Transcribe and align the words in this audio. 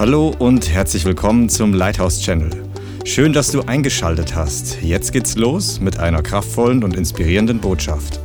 Hallo 0.00 0.34
und 0.38 0.70
herzlich 0.70 1.04
willkommen 1.04 1.50
zum 1.50 1.74
Lighthouse 1.74 2.22
Channel. 2.22 2.50
Schön, 3.04 3.34
dass 3.34 3.52
du 3.52 3.60
eingeschaltet 3.60 4.34
hast. 4.34 4.80
Jetzt 4.80 5.12
geht's 5.12 5.36
los 5.36 5.78
mit 5.78 5.98
einer 5.98 6.22
kraftvollen 6.22 6.82
und 6.82 6.96
inspirierenden 6.96 7.60
Botschaft. 7.60 8.18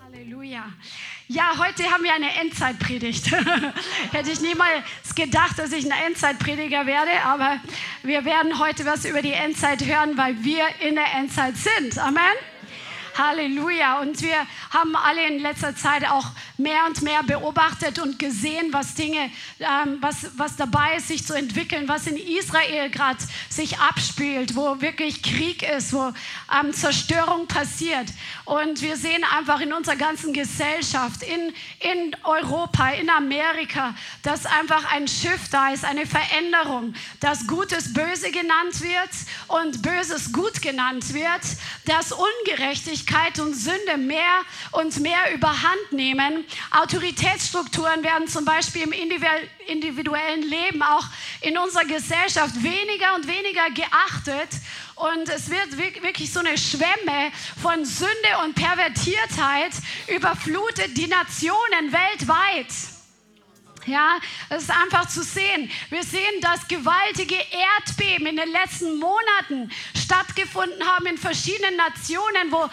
Halleluja. 0.00 0.66
Ja, 1.26 1.54
heute 1.58 1.82
haben 1.90 2.04
wir 2.04 2.14
eine 2.14 2.28
Endzeitpredigt. 2.40 3.32
Hätte 4.12 4.30
ich 4.30 4.40
niemals 4.40 4.84
gedacht, 5.16 5.58
dass 5.58 5.72
ich 5.72 5.84
ein 5.84 6.06
Endzeitprediger 6.06 6.86
werde, 6.86 7.10
aber 7.24 7.56
wir 8.04 8.24
werden 8.24 8.60
heute 8.60 8.86
was 8.86 9.04
über 9.04 9.20
die 9.20 9.32
Endzeit 9.32 9.84
hören, 9.84 10.16
weil 10.16 10.36
wir 10.44 10.62
in 10.86 10.94
der 10.94 11.12
Endzeit 11.18 11.54
sind. 11.56 11.98
Amen. 11.98 12.22
Halleluja. 13.18 14.00
Und 14.00 14.20
wir 14.22 14.46
haben 14.70 14.94
alle 14.96 15.26
in 15.26 15.40
letzter 15.40 15.74
Zeit 15.74 16.08
auch 16.08 16.26
mehr 16.58 16.86
und 16.86 17.02
mehr 17.02 17.22
beobachtet 17.22 17.98
und 17.98 18.18
gesehen, 18.18 18.72
was 18.72 18.94
Dinge, 18.94 19.30
ähm, 19.60 19.98
was, 20.00 20.30
was 20.36 20.56
dabei 20.56 20.96
ist, 20.96 21.08
sich 21.08 21.26
zu 21.26 21.34
entwickeln, 21.34 21.88
was 21.88 22.06
in 22.06 22.16
Israel 22.16 22.90
gerade 22.90 23.18
sich 23.48 23.78
abspielt, 23.78 24.54
wo 24.54 24.80
wirklich 24.80 25.22
Krieg 25.22 25.62
ist, 25.62 25.92
wo 25.92 26.12
ähm, 26.58 26.72
Zerstörung 26.72 27.46
passiert. 27.46 28.08
Und 28.44 28.82
wir 28.82 28.96
sehen 28.96 29.24
einfach 29.36 29.60
in 29.60 29.72
unserer 29.72 29.96
ganzen 29.96 30.32
Gesellschaft, 30.32 31.22
in, 31.22 31.52
in 31.80 32.16
Europa, 32.24 32.90
in 32.90 33.10
Amerika, 33.10 33.94
dass 34.22 34.46
einfach 34.46 34.92
ein 34.92 35.08
Schiff 35.08 35.48
da 35.50 35.70
ist, 35.70 35.84
eine 35.84 36.06
Veränderung, 36.06 36.94
dass 37.20 37.46
Gutes 37.46 37.92
böse 37.92 38.30
genannt 38.30 38.80
wird 38.80 39.10
und 39.48 39.82
Böses 39.82 40.32
gut 40.32 40.60
genannt 40.60 41.12
wird, 41.14 41.40
dass 41.86 42.12
Ungerechtigkeit 42.12 43.05
und 43.38 43.54
Sünde 43.54 43.96
mehr 43.96 44.42
und 44.72 44.98
mehr 45.00 45.32
überhand 45.34 45.92
nehmen 45.92 46.44
Autoritätsstrukturen 46.70 48.02
werden 48.02 48.28
zum 48.28 48.44
Beispiel 48.44 48.82
im 48.82 48.92
individuellen 48.92 50.42
Leben 50.42 50.82
auch 50.82 51.04
in 51.40 51.56
unserer 51.58 51.84
Gesellschaft 51.84 52.62
weniger 52.62 53.14
und 53.14 53.26
weniger 53.26 53.70
geachtet. 53.70 54.48
Und 54.96 55.28
es 55.28 55.50
wird 55.50 55.76
wirklich 55.76 56.32
so 56.32 56.40
eine 56.40 56.56
Schwemme 56.56 57.32
von 57.62 57.84
Sünde 57.84 58.12
und 58.44 58.54
Pervertiertheit 58.54 59.72
überflutet 60.08 60.96
die 60.96 61.06
Nationen 61.06 61.92
weltweit. 61.92 62.95
Ja, 63.86 64.18
es 64.48 64.64
ist 64.64 64.70
einfach 64.70 65.08
zu 65.08 65.22
sehen. 65.22 65.70
Wir 65.90 66.02
sehen, 66.02 66.40
dass 66.40 66.66
gewaltige 66.66 67.36
Erdbeben 67.36 68.26
in 68.26 68.36
den 68.36 68.50
letzten 68.50 68.98
Monaten 68.98 69.70
stattgefunden 69.94 70.84
haben 70.84 71.06
in 71.06 71.16
verschiedenen 71.16 71.76
Nationen, 71.76 72.50
wo 72.50 72.68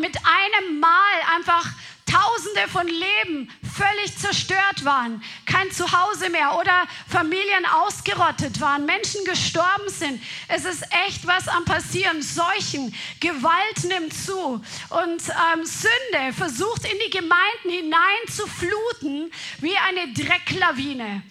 mit 0.00 0.16
einem 0.16 0.78
Mal 0.78 0.88
einfach 1.34 1.66
Tausende 2.12 2.68
von 2.68 2.86
Leben 2.86 3.50
völlig 3.74 4.18
zerstört 4.18 4.84
waren, 4.84 5.22
kein 5.46 5.70
Zuhause 5.70 6.28
mehr 6.28 6.58
oder 6.58 6.86
Familien 7.08 7.64
ausgerottet 7.64 8.60
waren, 8.60 8.84
Menschen 8.84 9.24
gestorben 9.24 9.88
sind. 9.88 10.22
Es 10.48 10.66
ist 10.66 10.82
echt 11.06 11.26
was 11.26 11.48
am 11.48 11.64
Passieren. 11.64 12.20
Seuchen, 12.20 12.94
Gewalt 13.20 13.84
nimmt 13.84 14.12
zu 14.12 14.62
und 14.90 15.22
ähm, 15.54 15.64
Sünde 15.64 16.32
versucht 16.36 16.84
in 16.84 16.98
die 17.06 17.10
Gemeinden 17.10 17.70
hinein 17.70 18.28
zu 18.28 18.46
fluten 18.46 19.32
wie 19.60 19.76
eine 19.78 20.12
Drecklawine. 20.12 21.22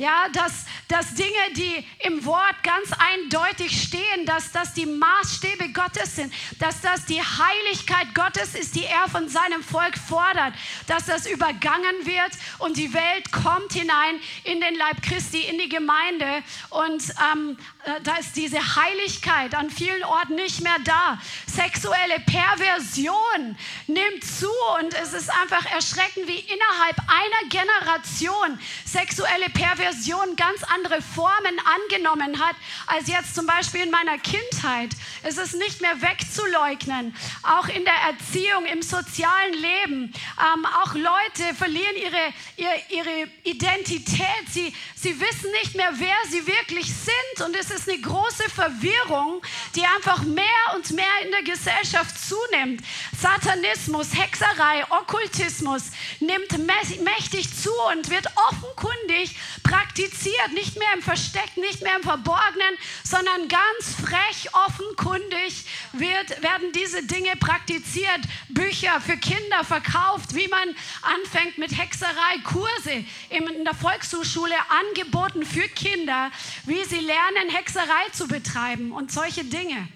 Ja, 0.00 0.28
dass, 0.32 0.64
dass 0.88 1.12
Dinge, 1.12 1.28
die 1.54 1.84
im 2.06 2.24
Wort 2.24 2.62
ganz 2.62 2.88
eindeutig 3.12 3.82
stehen, 3.82 4.24
dass 4.24 4.50
das 4.50 4.72
die 4.72 4.86
Maßstäbe 4.86 5.74
Gottes 5.74 6.16
sind, 6.16 6.32
dass 6.58 6.80
das 6.80 7.04
die 7.04 7.20
Heiligkeit 7.20 8.14
Gottes 8.14 8.54
ist, 8.54 8.76
die 8.76 8.86
er 8.86 9.10
von 9.10 9.28
seinem 9.28 9.62
Volk 9.62 9.98
fordert, 9.98 10.54
dass 10.86 11.04
das 11.04 11.26
übergangen 11.26 12.06
wird 12.06 12.30
und 12.60 12.78
die 12.78 12.94
Welt 12.94 13.30
kommt 13.30 13.74
hinein 13.74 14.18
in 14.44 14.62
den 14.62 14.74
Leib 14.76 15.02
Christi, 15.02 15.42
in 15.42 15.58
die 15.58 15.68
Gemeinde. 15.68 16.44
Und 16.70 17.02
ähm, 17.34 17.58
äh, 17.79 17.79
da 18.02 18.16
ist 18.16 18.36
diese 18.36 18.58
Heiligkeit 18.76 19.54
an 19.54 19.70
vielen 19.70 20.04
Orten 20.04 20.34
nicht 20.34 20.60
mehr 20.60 20.76
da. 20.84 21.18
Sexuelle 21.46 22.20
Perversion 22.26 23.56
nimmt 23.86 24.24
zu 24.24 24.50
und 24.78 24.94
es 25.02 25.12
ist 25.12 25.30
einfach 25.30 25.64
erschreckend, 25.72 26.26
wie 26.26 26.38
innerhalb 26.38 26.96
einer 27.08 27.48
Generation 27.48 28.58
sexuelle 28.84 29.48
Perversion 29.50 29.90
Version 29.90 30.36
ganz 30.36 30.62
andere 30.74 31.00
Formen 31.02 31.60
angenommen 31.64 32.38
hat, 32.38 32.56
als 32.86 33.08
jetzt 33.08 33.34
zum 33.34 33.46
Beispiel 33.46 33.82
in 33.82 33.90
meiner 33.90 34.18
Kindheit. 34.18 34.90
Es 35.22 35.38
ist 35.38 35.54
nicht 35.54 35.80
mehr 35.80 36.00
wegzuleugnen. 36.00 37.14
Auch 37.42 37.68
in 37.68 37.84
der 37.84 37.94
Erziehung, 38.08 38.66
im 38.66 38.82
sozialen 38.82 39.54
Leben. 39.54 40.12
Ähm, 40.38 40.66
auch 40.82 40.94
Leute 40.94 41.54
verlieren 41.56 41.96
ihre, 41.96 42.34
ihre, 42.56 42.80
ihre 42.90 43.30
Identität. 43.44 44.44
Sie, 44.50 44.74
sie 44.94 45.20
wissen 45.20 45.50
nicht 45.62 45.74
mehr, 45.74 45.92
wer 45.94 46.16
sie 46.30 46.46
wirklich 46.46 46.86
sind. 46.86 47.46
Und 47.46 47.56
es 47.56 47.69
ist 47.70 47.88
eine 47.88 48.00
große 48.00 48.48
Verwirrung, 48.50 49.42
die 49.74 49.84
einfach 49.84 50.22
mehr 50.22 50.46
und 50.74 50.90
mehr 50.90 51.04
in 51.24 51.30
der 51.30 51.42
Gesellschaft 51.42 52.14
zunimmt. 52.18 52.82
Satanismus, 53.20 54.08
Hexerei, 54.14 54.84
Okkultismus 54.90 55.84
nimmt 56.20 56.58
mächtig 56.58 57.54
zu 57.54 57.70
und 57.92 58.10
wird 58.10 58.26
offenkundig 58.48 59.36
praktiziert, 59.62 60.52
nicht 60.52 60.78
mehr 60.78 60.92
im 60.94 61.02
Versteck, 61.02 61.56
nicht 61.56 61.82
mehr 61.82 61.96
im 61.96 62.02
Verborgenen, 62.02 62.76
sondern 63.04 63.48
ganz 63.48 63.94
frech, 64.02 64.48
offenkundig 64.52 65.64
wird, 65.92 66.42
werden 66.42 66.72
diese 66.72 67.02
Dinge 67.04 67.36
praktiziert. 67.36 68.20
Bücher 68.48 69.00
für 69.00 69.16
Kinder 69.16 69.64
verkauft, 69.64 70.34
wie 70.34 70.48
man 70.48 70.74
anfängt 71.02 71.58
mit 71.58 71.76
Hexerei, 71.76 72.38
Kurse 72.44 73.04
in 73.28 73.64
der 73.64 73.74
Volkshochschule 73.74 74.54
angeboten 74.68 75.44
für 75.44 75.68
Kinder, 75.68 76.30
wie 76.64 76.84
sie 76.84 77.00
lernen, 77.00 77.50
Hexerei 77.60 78.08
zu 78.12 78.26
betreiben 78.26 78.90
und 78.90 79.12
solche 79.12 79.44
Dinge. 79.44 79.86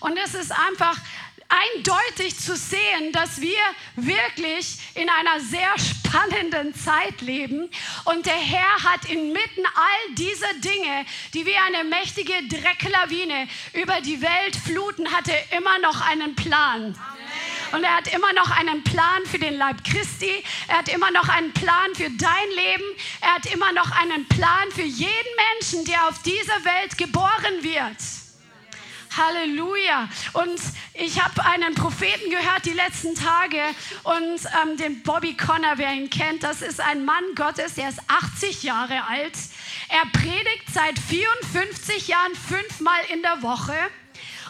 Und 0.00 0.16
es 0.16 0.34
ist 0.34 0.50
einfach 0.50 0.98
eindeutig 1.48 2.36
zu 2.36 2.56
sehen, 2.56 3.12
dass 3.12 3.40
wir 3.40 3.58
wirklich 3.94 4.78
in 4.94 5.08
einer 5.08 5.40
sehr 5.40 5.72
spannenden 5.78 6.74
Zeit 6.74 7.20
leben. 7.20 7.70
Und 8.04 8.26
der 8.26 8.34
Herr 8.34 8.82
hat 8.82 9.04
inmitten 9.08 9.64
all 9.64 10.14
dieser 10.14 10.52
Dinge, 10.54 11.06
die 11.34 11.46
wie 11.46 11.56
eine 11.56 11.84
mächtige 11.84 12.32
Drecklawine 12.48 13.46
über 13.72 14.00
die 14.00 14.20
Welt 14.20 14.56
fluten, 14.56 15.12
hatte 15.12 15.32
immer 15.56 15.78
noch 15.78 16.00
einen 16.00 16.34
Plan. 16.34 16.98
Und 17.72 17.84
er 17.84 17.96
hat 17.96 18.12
immer 18.12 18.32
noch 18.32 18.50
einen 18.50 18.82
Plan 18.84 19.24
für 19.26 19.38
den 19.38 19.54
Leib 19.54 19.84
Christi. 19.84 20.44
Er 20.68 20.78
hat 20.78 20.88
immer 20.88 21.10
noch 21.10 21.28
einen 21.28 21.52
Plan 21.52 21.94
für 21.94 22.10
dein 22.10 22.48
Leben. 22.54 22.84
Er 23.20 23.34
hat 23.34 23.46
immer 23.46 23.72
noch 23.72 23.90
einen 23.90 24.26
Plan 24.28 24.70
für 24.74 24.82
jeden 24.82 25.10
Menschen, 25.52 25.84
der 25.84 26.08
auf 26.08 26.22
dieser 26.22 26.64
Welt 26.64 26.96
geboren 26.96 27.62
wird. 27.62 27.96
Halleluja. 29.16 30.08
Und 30.34 30.60
ich 30.94 31.22
habe 31.22 31.44
einen 31.44 31.74
Propheten 31.74 32.30
gehört 32.30 32.64
die 32.64 32.72
letzten 32.72 33.14
Tage 33.14 33.60
und 34.04 34.40
ähm, 34.62 34.76
den 34.76 35.02
Bobby 35.02 35.34
Connor, 35.34 35.74
wer 35.76 35.92
ihn 35.92 36.10
kennt, 36.10 36.42
das 36.42 36.62
ist 36.62 36.80
ein 36.80 37.04
Mann 37.04 37.24
Gottes, 37.34 37.74
der 37.74 37.88
ist 37.88 38.00
80 38.08 38.62
Jahre 38.62 39.04
alt. 39.04 39.34
Er 39.88 40.04
predigt 40.12 40.64
seit 40.72 40.98
54 40.98 42.08
Jahren 42.08 42.34
fünfmal 42.34 43.00
in 43.12 43.22
der 43.22 43.42
Woche. 43.42 43.74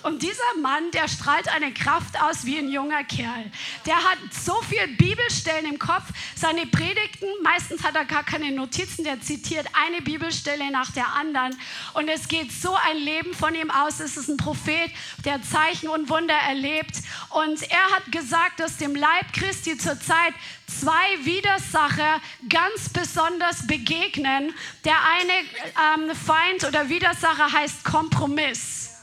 Und 0.06 0.22
dieser 0.22 0.61
Mann, 0.62 0.93
der 0.93 1.09
strahlt 1.09 1.49
eine 1.49 1.75
Kraft 1.75 2.22
aus 2.22 2.44
wie 2.44 2.59
ein 2.59 2.69
junger 2.69 3.03
Kerl. 3.03 3.50
Der 3.87 3.97
hat 3.97 4.19
so 4.31 4.55
viele 4.62 4.87
Bibelstellen 4.87 5.67
im 5.67 5.81
Kopf. 5.81 6.05
Seine 6.37 6.65
Predigten, 6.65 7.27
meistens 7.43 7.83
hat 7.83 7.97
er 7.97 8.05
gar 8.05 8.22
keine 8.22 8.53
Notizen, 8.53 9.03
der 9.03 9.21
zitiert 9.21 9.66
eine 9.72 10.00
Bibelstelle 10.03 10.71
nach 10.71 10.93
der 10.93 11.12
anderen. 11.12 11.59
Und 11.95 12.06
es 12.06 12.28
geht 12.28 12.53
so 12.53 12.72
ein 12.89 12.99
Leben 12.99 13.34
von 13.34 13.53
ihm 13.56 13.69
aus. 13.69 13.99
Es 13.99 14.16
ist 14.16 14.28
ein 14.28 14.37
Prophet, 14.37 14.93
der 15.25 15.43
Zeichen 15.43 15.89
und 15.89 16.09
Wunder 16.09 16.37
erlebt. 16.37 16.99
Und 17.31 17.61
er 17.69 17.91
hat 17.97 18.12
gesagt, 18.12 18.61
dass 18.61 18.77
dem 18.77 18.95
Leib 18.95 19.33
Christi 19.33 19.77
zurzeit 19.77 20.34
zwei 20.69 21.25
Widersacher 21.25 22.21
ganz 22.49 22.91
besonders 22.91 23.66
begegnen. 23.66 24.54
Der 24.84 24.98
eine 25.19 26.07
ähm, 26.07 26.15
Feind 26.15 26.63
oder 26.63 26.89
Widersacher 26.89 27.53
heißt 27.53 27.83
Kompromiss. 27.83 28.96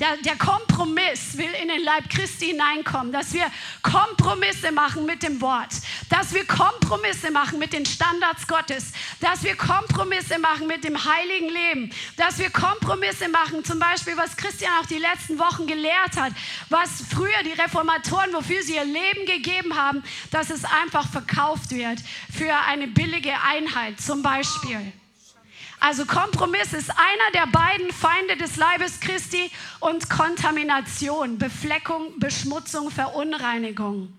Der, 0.00 0.16
der, 0.18 0.36
Kompromiss 0.36 1.36
will 1.36 1.50
in 1.60 1.66
den 1.66 1.82
Leib 1.82 2.08
Christi 2.08 2.46
hineinkommen, 2.46 3.12
dass 3.12 3.32
wir 3.32 3.50
Kompromisse 3.82 4.70
machen 4.70 5.04
mit 5.06 5.24
dem 5.24 5.40
Wort, 5.40 5.72
dass 6.08 6.32
wir 6.32 6.46
Kompromisse 6.46 7.32
machen 7.32 7.58
mit 7.58 7.72
den 7.72 7.84
Standards 7.84 8.46
Gottes, 8.46 8.92
dass 9.18 9.42
wir 9.42 9.56
Kompromisse 9.56 10.38
machen 10.38 10.68
mit 10.68 10.84
dem 10.84 11.04
heiligen 11.04 11.48
Leben, 11.48 11.90
dass 12.16 12.38
wir 12.38 12.48
Kompromisse 12.50 13.28
machen, 13.28 13.64
zum 13.64 13.80
Beispiel, 13.80 14.16
was 14.16 14.36
Christian 14.36 14.70
auch 14.80 14.86
die 14.86 14.98
letzten 14.98 15.36
Wochen 15.40 15.66
gelehrt 15.66 16.16
hat, 16.16 16.32
was 16.68 17.02
früher 17.10 17.42
die 17.44 17.60
Reformatoren, 17.60 18.32
wofür 18.32 18.62
sie 18.62 18.76
ihr 18.76 18.84
Leben 18.84 19.26
gegeben 19.26 19.76
haben, 19.76 20.04
dass 20.30 20.50
es 20.50 20.64
einfach 20.64 21.08
verkauft 21.10 21.72
wird 21.72 21.98
für 22.32 22.54
eine 22.54 22.86
billige 22.86 23.32
Einheit 23.42 24.00
zum 24.00 24.22
Beispiel. 24.22 24.92
Also 25.80 26.04
Kompromiss 26.06 26.72
ist 26.72 26.90
einer 26.90 27.32
der 27.34 27.46
beiden 27.46 27.92
Feinde 27.92 28.36
des 28.36 28.56
Leibes 28.56 28.98
Christi 29.00 29.50
und 29.80 30.10
Kontamination, 30.10 31.38
Befleckung, 31.38 32.18
Beschmutzung, 32.18 32.90
Verunreinigung. 32.90 34.17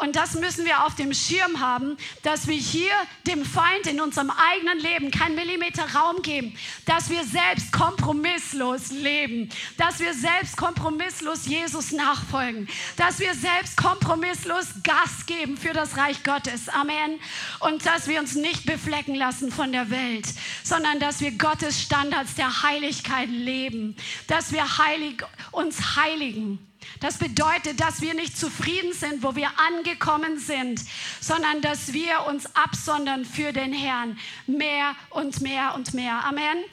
Und 0.00 0.16
das 0.16 0.34
müssen 0.34 0.64
wir 0.64 0.86
auf 0.86 0.94
dem 0.94 1.12
Schirm 1.12 1.60
haben, 1.60 1.98
dass 2.22 2.46
wir 2.46 2.56
hier 2.56 2.90
dem 3.26 3.44
Feind 3.44 3.86
in 3.86 4.00
unserem 4.00 4.30
eigenen 4.30 4.78
Leben 4.78 5.10
keinen 5.10 5.34
Millimeter 5.34 5.84
Raum 5.94 6.22
geben, 6.22 6.56
dass 6.86 7.10
wir 7.10 7.22
selbst 7.24 7.70
kompromisslos 7.70 8.92
leben, 8.92 9.50
dass 9.76 9.98
wir 9.98 10.14
selbst 10.14 10.56
kompromisslos 10.56 11.44
Jesus 11.44 11.92
nachfolgen, 11.92 12.66
dass 12.96 13.18
wir 13.18 13.34
selbst 13.34 13.76
kompromisslos 13.76 14.68
Gas 14.82 15.26
geben 15.26 15.58
für 15.58 15.74
das 15.74 15.98
Reich 15.98 16.24
Gottes. 16.24 16.70
Amen. 16.70 17.20
Und 17.58 17.84
dass 17.84 18.08
wir 18.08 18.20
uns 18.20 18.34
nicht 18.34 18.64
beflecken 18.64 19.14
lassen 19.14 19.52
von 19.52 19.70
der 19.70 19.90
Welt, 19.90 20.26
sondern 20.64 20.98
dass 20.98 21.20
wir 21.20 21.32
Gottes 21.32 21.78
Standards 21.82 22.36
der 22.36 22.62
Heiligkeit 22.62 23.28
leben, 23.28 23.96
dass 24.28 24.50
wir 24.50 24.78
heilig, 24.78 25.22
uns 25.52 25.96
heiligen. 25.96 26.69
Das 26.98 27.18
bedeutet, 27.18 27.80
dass 27.80 28.00
wir 28.00 28.14
nicht 28.14 28.36
zufrieden 28.36 28.92
sind, 28.92 29.22
wo 29.22 29.36
wir 29.36 29.50
angekommen 29.58 30.38
sind, 30.38 30.80
sondern 31.20 31.62
dass 31.62 31.92
wir 31.92 32.26
uns 32.26 32.54
absondern 32.56 33.24
für 33.24 33.52
den 33.52 33.72
Herrn. 33.72 34.18
Mehr 34.46 34.96
und 35.10 35.40
mehr 35.40 35.74
und 35.76 35.94
mehr. 35.94 36.24
Amen. 36.24 36.40
Amen. 36.40 36.64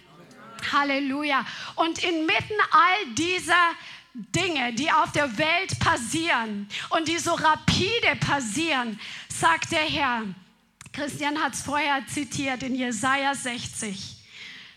Halleluja. 0.72 1.46
Und 1.76 2.04
inmitten 2.04 2.56
all 2.72 3.14
dieser 3.14 3.54
Dinge, 4.14 4.74
die 4.74 4.92
auf 4.92 5.12
der 5.12 5.38
Welt 5.38 5.80
passieren 5.80 6.68
und 6.90 7.08
die 7.08 7.18
so 7.18 7.34
rapide 7.34 8.16
passieren, 8.20 9.00
sagt 9.30 9.72
der 9.72 9.84
Herr, 9.84 10.24
Christian 10.94 11.42
hat 11.42 11.54
es 11.54 11.62
vorher 11.62 12.06
zitiert 12.08 12.64
in 12.64 12.74
Jesaja 12.74 13.36
60. 13.36 14.16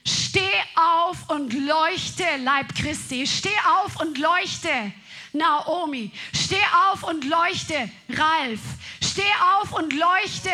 Steh 0.05 0.41
auf 0.75 1.31
und 1.31 1.53
leuchte, 1.53 2.25
Leib 2.43 2.75
Christi. 2.75 3.27
Steh 3.27 3.49
auf 3.83 4.01
und 4.01 4.19
leuchte. 4.19 4.93
Naomi, 5.33 6.11
steh 6.33 6.63
auf 6.91 7.03
und 7.03 7.25
leuchte, 7.25 7.91
Ralf, 8.09 8.61
steh 9.01 9.23
auf 9.59 9.73
und 9.73 9.93
leuchte, 9.93 10.51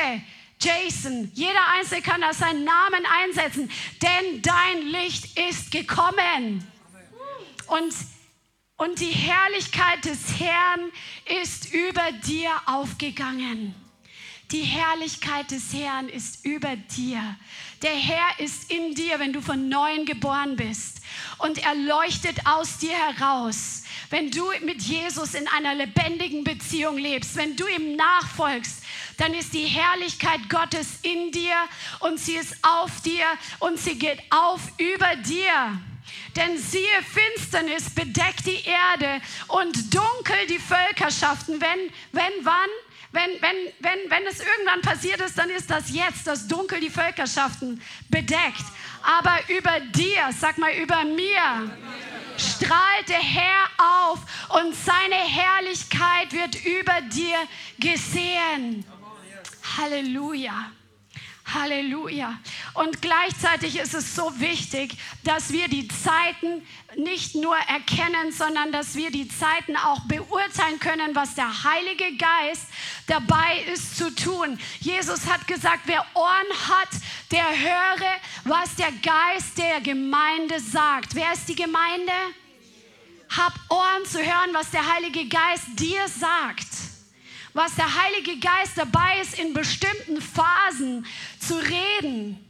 Jason. 0.60 1.30
Jeder 1.34 1.68
Einzelne 1.74 2.02
kann 2.02 2.20
da 2.20 2.32
seinen 2.32 2.64
Namen 2.64 3.04
einsetzen, 3.22 3.70
denn 4.02 4.42
dein 4.42 4.82
Licht 4.88 5.38
ist 5.38 5.70
gekommen. 5.70 6.66
Und, 7.66 7.94
und 8.76 9.00
die 9.00 9.10
Herrlichkeit 9.10 10.04
des 10.04 10.38
Herrn 10.38 10.92
ist 11.42 11.72
über 11.72 12.12
dir 12.26 12.50
aufgegangen. 12.66 13.74
Die 14.52 14.62
Herrlichkeit 14.62 15.50
des 15.50 15.72
Herrn 15.72 16.08
ist 16.08 16.44
über 16.44 16.76
dir. 16.76 17.36
Der 17.82 17.94
Herr 17.94 18.38
ist 18.38 18.70
in 18.70 18.94
dir, 18.94 19.18
wenn 19.18 19.32
du 19.32 19.40
von 19.40 19.68
neuem 19.68 20.06
geboren 20.06 20.56
bist. 20.56 20.98
Und 21.38 21.58
er 21.58 21.74
leuchtet 21.74 22.46
aus 22.46 22.78
dir 22.78 22.94
heraus. 22.94 23.82
Wenn 24.10 24.30
du 24.30 24.44
mit 24.62 24.82
Jesus 24.82 25.34
in 25.34 25.46
einer 25.48 25.74
lebendigen 25.74 26.44
Beziehung 26.44 26.96
lebst, 26.96 27.36
wenn 27.36 27.56
du 27.56 27.66
ihm 27.66 27.96
nachfolgst, 27.96 28.82
dann 29.18 29.34
ist 29.34 29.52
die 29.52 29.66
Herrlichkeit 29.66 30.48
Gottes 30.48 30.98
in 31.02 31.32
dir 31.32 31.54
und 32.00 32.18
sie 32.18 32.36
ist 32.36 32.54
auf 32.62 33.00
dir 33.02 33.24
und 33.58 33.78
sie 33.78 33.98
geht 33.98 34.20
auf 34.30 34.60
über 34.78 35.16
dir. 35.16 35.80
Denn 36.36 36.58
siehe, 36.58 37.02
Finsternis 37.02 37.90
bedeckt 37.90 38.46
die 38.46 38.62
Erde 38.64 39.22
und 39.48 39.94
dunkel 39.94 40.46
die 40.48 40.58
Völkerschaften. 40.58 41.60
Wenn, 41.60 41.90
wenn, 42.12 42.32
wann? 42.42 42.70
Wenn, 43.16 43.40
wenn, 43.40 43.56
wenn, 43.80 44.10
wenn 44.10 44.26
es 44.26 44.40
irgendwann 44.40 44.82
passiert 44.82 45.22
ist, 45.22 45.38
dann 45.38 45.48
ist 45.48 45.70
das 45.70 45.90
jetzt, 45.90 46.26
das 46.26 46.46
Dunkel 46.46 46.80
die 46.80 46.90
Völkerschaften 46.90 47.80
bedeckt. 48.10 48.66
Aber 49.02 49.38
über 49.48 49.80
dir, 49.80 50.28
sag 50.38 50.58
mal 50.58 50.74
über 50.74 51.02
mir, 51.02 51.70
strahlt 52.36 53.08
der 53.08 53.22
Herr 53.22 53.70
auf 53.78 54.18
und 54.50 54.74
seine 54.74 55.14
Herrlichkeit 55.14 56.30
wird 56.30 56.62
über 56.66 57.00
dir 57.10 57.38
gesehen. 57.78 58.84
Halleluja. 59.78 60.72
Halleluja. 61.54 62.38
Und 62.74 63.00
gleichzeitig 63.00 63.78
ist 63.78 63.94
es 63.94 64.14
so 64.14 64.40
wichtig, 64.40 64.96
dass 65.22 65.52
wir 65.52 65.68
die 65.68 65.86
Zeiten 65.86 66.62
nicht 66.96 67.34
nur 67.36 67.56
erkennen, 67.56 68.32
sondern 68.32 68.72
dass 68.72 68.96
wir 68.96 69.10
die 69.10 69.28
Zeiten 69.28 69.76
auch 69.76 70.00
beurteilen 70.06 70.80
können, 70.80 71.14
was 71.14 71.34
der 71.34 71.64
Heilige 71.64 72.16
Geist 72.16 72.66
dabei 73.06 73.64
ist 73.72 73.96
zu 73.96 74.12
tun. 74.14 74.58
Jesus 74.80 75.26
hat 75.26 75.46
gesagt, 75.46 75.82
wer 75.86 76.04
Ohren 76.14 76.68
hat, 76.68 76.88
der 77.30 77.48
höre, 77.48 78.16
was 78.44 78.74
der 78.74 78.92
Geist 78.92 79.56
der 79.58 79.80
Gemeinde 79.80 80.58
sagt. 80.60 81.14
Wer 81.14 81.32
ist 81.32 81.48
die 81.48 81.54
Gemeinde? 81.54 82.12
Hab 83.36 83.52
Ohren 83.70 84.04
zu 84.04 84.18
hören, 84.18 84.50
was 84.52 84.70
der 84.70 84.92
Heilige 84.94 85.28
Geist 85.28 85.66
dir 85.78 86.06
sagt 86.08 86.95
was 87.56 87.74
der 87.74 87.86
Heilige 87.86 88.38
Geist 88.38 88.76
dabei 88.76 89.20
ist, 89.22 89.38
in 89.38 89.54
bestimmten 89.54 90.20
Phasen 90.20 91.06
zu 91.40 91.54
reden. 91.54 92.45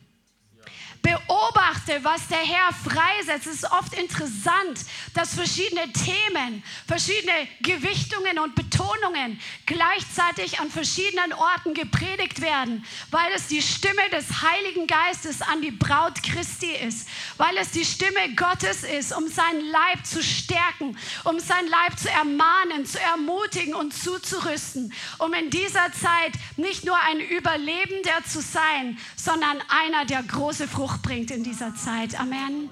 Beobachte, 1.07 2.03
was 2.03 2.27
der 2.27 2.39
Herr 2.39 2.73
freisetzt. 2.73 3.47
Es 3.47 3.63
ist 3.63 3.71
oft 3.71 3.95
interessant, 3.95 4.81
dass 5.15 5.35
verschiedene 5.35 5.93
Themen, 5.93 6.65
verschiedene 6.89 7.47
Gewichtungen 7.61 8.41
und 8.41 8.57
Betonungen 8.57 9.41
gleichzeitig 9.67 10.59
an 10.59 10.69
verschiedenen 10.69 11.33
Orten 11.33 11.75
gepredigt 11.75 12.41
werden, 12.41 12.85
weil 13.13 13.31
es 13.37 13.47
die 13.47 13.63
Stimme 13.63 14.03
des 14.11 14.43
Heiligen 14.43 14.89
Geistes 14.89 15.43
an 15.43 15.63
die 15.63 15.71
Braut 15.71 16.25
Christi 16.25 16.73
ist, 16.73 17.07
weil 17.37 17.57
es 17.57 17.71
die 17.71 17.85
Stimme 17.85 18.35
Gottes 18.35 18.83
ist, 18.83 19.17
um 19.17 19.29
seinen 19.29 19.65
Leib 19.71 20.05
zu 20.05 20.25
stärken, 20.25 20.99
um 21.23 21.39
seinen 21.39 21.69
Leib 21.69 21.97
zu 22.01 22.11
ermahnen, 22.11 22.85
zu 22.85 23.01
ermutigen 23.01 23.77
und 23.77 23.95
zuzurüsten, 23.95 24.93
um 25.19 25.33
in 25.35 25.51
dieser 25.51 25.93
Zeit 25.93 26.33
nicht 26.57 26.85
nur 26.85 26.99
ein 27.01 27.21
Überlebender 27.21 28.25
zu 28.29 28.41
sein, 28.41 28.99
sondern 29.15 29.63
einer, 29.69 30.05
der 30.05 30.25
große 30.25 30.67
Frucht 30.67 30.96
Frucht 30.97 31.03
bringt 31.03 31.31
in 31.31 31.43
dieser 31.43 31.75
Zeit. 31.75 32.19
Amen. 32.19 32.71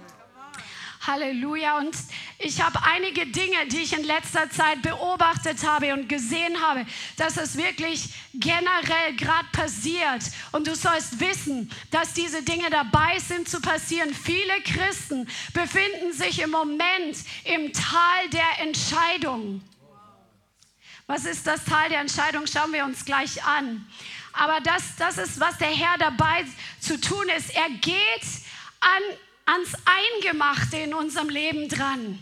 Halleluja. 1.06 1.78
Und 1.78 1.94
ich 2.38 2.62
habe 2.62 2.78
einige 2.82 3.26
Dinge, 3.26 3.66
die 3.70 3.82
ich 3.82 3.92
in 3.92 4.04
letzter 4.04 4.50
Zeit 4.50 4.82
beobachtet 4.82 5.66
habe 5.66 5.92
und 5.92 6.08
gesehen 6.08 6.60
habe, 6.62 6.86
dass 7.16 7.36
es 7.36 7.56
wirklich 7.56 8.08
generell 8.32 9.16
gerade 9.16 9.46
passiert. 9.52 10.22
Und 10.52 10.66
du 10.66 10.74
sollst 10.74 11.20
wissen, 11.20 11.70
dass 11.90 12.14
diese 12.14 12.42
Dinge 12.42 12.70
dabei 12.70 13.18
sind 13.18 13.48
zu 13.48 13.60
passieren. 13.60 14.14
Viele 14.14 14.60
Christen 14.64 15.28
befinden 15.52 16.12
sich 16.12 16.40
im 16.40 16.50
Moment 16.50 17.18
im 17.44 17.72
Tal 17.72 18.28
der 18.32 18.62
Entscheidung. 18.66 19.60
Was 21.06 21.26
ist 21.26 21.46
das 21.46 21.64
Tal 21.64 21.90
der 21.90 22.00
Entscheidung? 22.00 22.46
Schauen 22.46 22.72
wir 22.72 22.84
uns 22.84 23.04
gleich 23.04 23.44
an. 23.44 23.86
Aber 24.36 24.60
das, 24.60 24.96
das 24.98 25.18
ist, 25.18 25.38
was 25.40 25.58
der 25.58 25.68
Herr 25.68 25.96
dabei 25.98 26.44
zu 26.80 27.00
tun 27.00 27.28
ist. 27.36 27.54
Er 27.54 27.70
geht 27.80 28.26
an, 28.80 29.02
ans 29.46 29.74
Eingemachte 29.84 30.76
in 30.76 30.94
unserem 30.94 31.28
Leben 31.28 31.68
dran. 31.68 32.18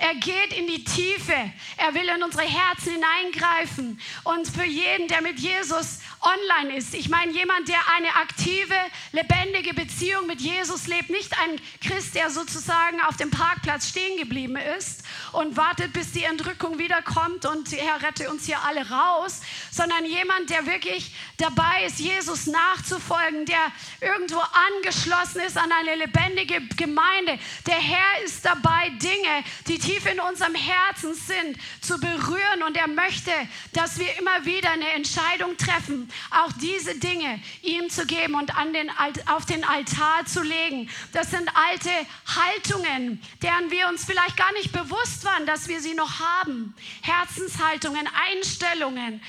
Er 0.00 0.14
geht 0.14 0.54
in 0.56 0.66
die 0.66 0.82
Tiefe. 0.82 1.34
Er 1.76 1.94
will 1.94 2.08
in 2.08 2.22
unsere 2.22 2.44
Herzen 2.44 2.92
hineingreifen. 2.92 4.00
Und 4.24 4.48
für 4.48 4.64
jeden, 4.64 5.08
der 5.08 5.20
mit 5.20 5.38
Jesus 5.38 5.98
online 6.22 6.76
ist, 6.76 6.94
ich 6.94 7.10
meine 7.10 7.32
jemand, 7.32 7.68
der 7.68 7.80
eine 7.96 8.14
aktive, 8.16 8.74
lebendige 9.12 9.74
Beziehung 9.74 10.26
mit 10.26 10.40
Jesus 10.40 10.86
lebt, 10.86 11.10
nicht 11.10 11.38
ein 11.38 11.60
Christ, 11.86 12.14
der 12.14 12.30
sozusagen 12.30 13.00
auf 13.02 13.18
dem 13.18 13.30
Parkplatz 13.30 13.88
stehen 13.88 14.18
geblieben 14.18 14.56
ist 14.78 15.02
und 15.32 15.58
wartet, 15.58 15.92
bis 15.92 16.12
die 16.12 16.24
Entrückung 16.24 16.78
wiederkommt 16.78 17.44
und 17.44 17.70
Herr 17.72 18.02
rette 18.02 18.30
uns 18.30 18.46
hier 18.46 18.60
alle 18.62 18.88
raus, 18.88 19.42
sondern 19.70 20.06
jemand, 20.06 20.48
der 20.48 20.64
wirklich 20.64 21.14
dabei 21.36 21.84
ist, 21.86 22.00
Jesus 22.00 22.46
nachzufolgen, 22.46 23.44
der 23.44 23.72
irgendwo 24.00 24.40
angeschlossen 24.76 25.40
ist 25.40 25.58
an 25.58 25.70
eine 25.72 25.96
lebendige 25.96 26.60
Gemeinde. 26.76 27.38
Der 27.66 27.76
Herr 27.76 28.24
ist 28.24 28.44
dabei, 28.44 28.90
Dinge, 29.00 29.44
die 29.68 29.78
tief 29.90 30.06
in 30.06 30.20
unserem 30.20 30.54
Herzen 30.54 31.14
sind, 31.14 31.56
zu 31.80 31.98
berühren. 31.98 32.62
Und 32.66 32.76
er 32.76 32.86
möchte, 32.88 33.30
dass 33.72 33.98
wir 33.98 34.16
immer 34.18 34.44
wieder 34.44 34.70
eine 34.70 34.90
Entscheidung 34.92 35.56
treffen, 35.56 36.10
auch 36.30 36.52
diese 36.60 36.96
Dinge 36.96 37.40
ihm 37.62 37.90
zu 37.90 38.06
geben 38.06 38.34
und 38.34 38.56
an 38.56 38.72
den, 38.72 38.90
auf 39.26 39.46
den 39.46 39.64
Altar 39.64 40.24
zu 40.26 40.42
legen. 40.42 40.88
Das 41.12 41.30
sind 41.30 41.48
alte 41.54 41.90
Haltungen, 42.26 43.20
deren 43.42 43.70
wir 43.70 43.88
uns 43.88 44.04
vielleicht 44.04 44.36
gar 44.36 44.52
nicht 44.52 44.72
bewusst 44.72 45.24
waren, 45.24 45.46
dass 45.46 45.68
wir 45.68 45.80
sie 45.80 45.94
noch 45.94 46.20
haben. 46.20 46.74
Herzenshaltungen, 47.02 48.08
Einstellungen, 48.28 49.20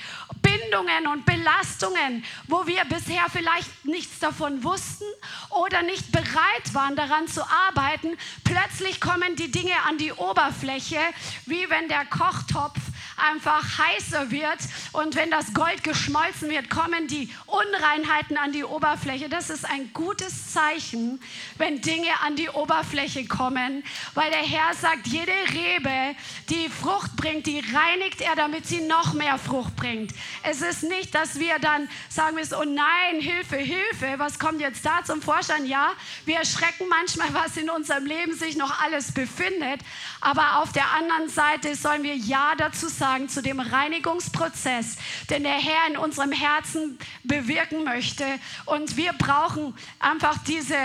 Bindungen 0.42 1.06
und 1.06 1.24
Belastungen, 1.24 2.24
wo 2.48 2.66
wir 2.66 2.84
bisher 2.84 3.24
vielleicht 3.30 3.84
nichts 3.84 4.18
davon 4.18 4.62
wussten 4.64 5.04
oder 5.50 5.82
nicht 5.82 6.12
bereit 6.12 6.74
waren, 6.74 6.96
daran 6.96 7.28
zu 7.28 7.42
arbeiten. 7.42 8.16
Plötzlich 8.44 9.00
kommen 9.00 9.36
die 9.36 9.50
Dinge 9.50 9.74
an 9.88 9.98
die 9.98 10.12
Oberfläche, 10.12 11.00
wie 11.46 11.70
wenn 11.70 11.88
der 11.88 12.04
Kochtopf 12.06 12.78
einfach 13.22 13.78
heißer 13.78 14.30
wird 14.30 14.58
und 14.92 15.14
wenn 15.14 15.30
das 15.30 15.54
Gold 15.54 15.84
geschmolzen 15.84 16.50
wird, 16.50 16.68
kommen 16.70 17.06
die 17.06 17.30
Unreinheiten 17.46 18.36
an 18.36 18.52
die 18.52 18.64
Oberfläche. 18.64 19.28
Das 19.28 19.50
ist 19.50 19.64
ein 19.64 19.92
gutes 19.92 20.52
Zeichen, 20.52 21.20
wenn 21.56 21.80
Dinge 21.80 22.08
an 22.24 22.36
die 22.36 22.48
Oberfläche 22.48 23.26
kommen, 23.26 23.84
weil 24.14 24.30
der 24.30 24.42
Herr 24.42 24.74
sagt, 24.74 25.06
jede 25.06 25.32
Rebe, 25.52 26.16
die 26.48 26.68
Frucht 26.68 27.16
bringt, 27.16 27.46
die 27.46 27.60
reinigt 27.60 28.20
er, 28.20 28.34
damit 28.36 28.66
sie 28.66 28.80
noch 28.80 29.12
mehr 29.14 29.38
Frucht 29.38 29.76
bringt. 29.76 30.12
Es 30.42 30.60
ist 30.62 30.82
nicht, 30.82 31.14
dass 31.14 31.38
wir 31.38 31.58
dann 31.58 31.88
sagen 32.08 32.36
müssen, 32.36 32.54
oh 32.54 32.64
nein, 32.64 33.20
Hilfe, 33.20 33.56
Hilfe, 33.56 34.14
was 34.18 34.38
kommt 34.38 34.60
jetzt 34.60 34.84
da 34.84 35.04
zum 35.04 35.22
Vorschein? 35.22 35.66
Ja, 35.66 35.92
wir 36.24 36.36
erschrecken 36.38 36.88
manchmal, 36.88 37.32
was 37.34 37.56
in 37.56 37.70
unserem 37.70 38.06
Leben 38.06 38.34
sich 38.34 38.56
noch 38.56 38.82
alles 38.82 39.12
befindet, 39.12 39.80
aber 40.20 40.58
auf 40.58 40.72
der 40.72 40.90
anderen 40.92 41.28
Seite 41.28 41.74
sollen 41.76 42.02
wir 42.02 42.16
Ja 42.16 42.54
dazu 42.56 42.88
sagen, 42.88 43.11
zu 43.28 43.42
dem 43.42 43.60
Reinigungsprozess, 43.60 44.96
den 45.28 45.42
der 45.42 45.52
Herr 45.52 45.88
in 45.90 45.96
unserem 45.96 46.32
Herzen 46.32 46.98
bewirken 47.24 47.84
möchte. 47.84 48.24
Und 48.66 48.96
wir 48.96 49.12
brauchen 49.12 49.74
einfach 49.98 50.38
diese, 50.44 50.76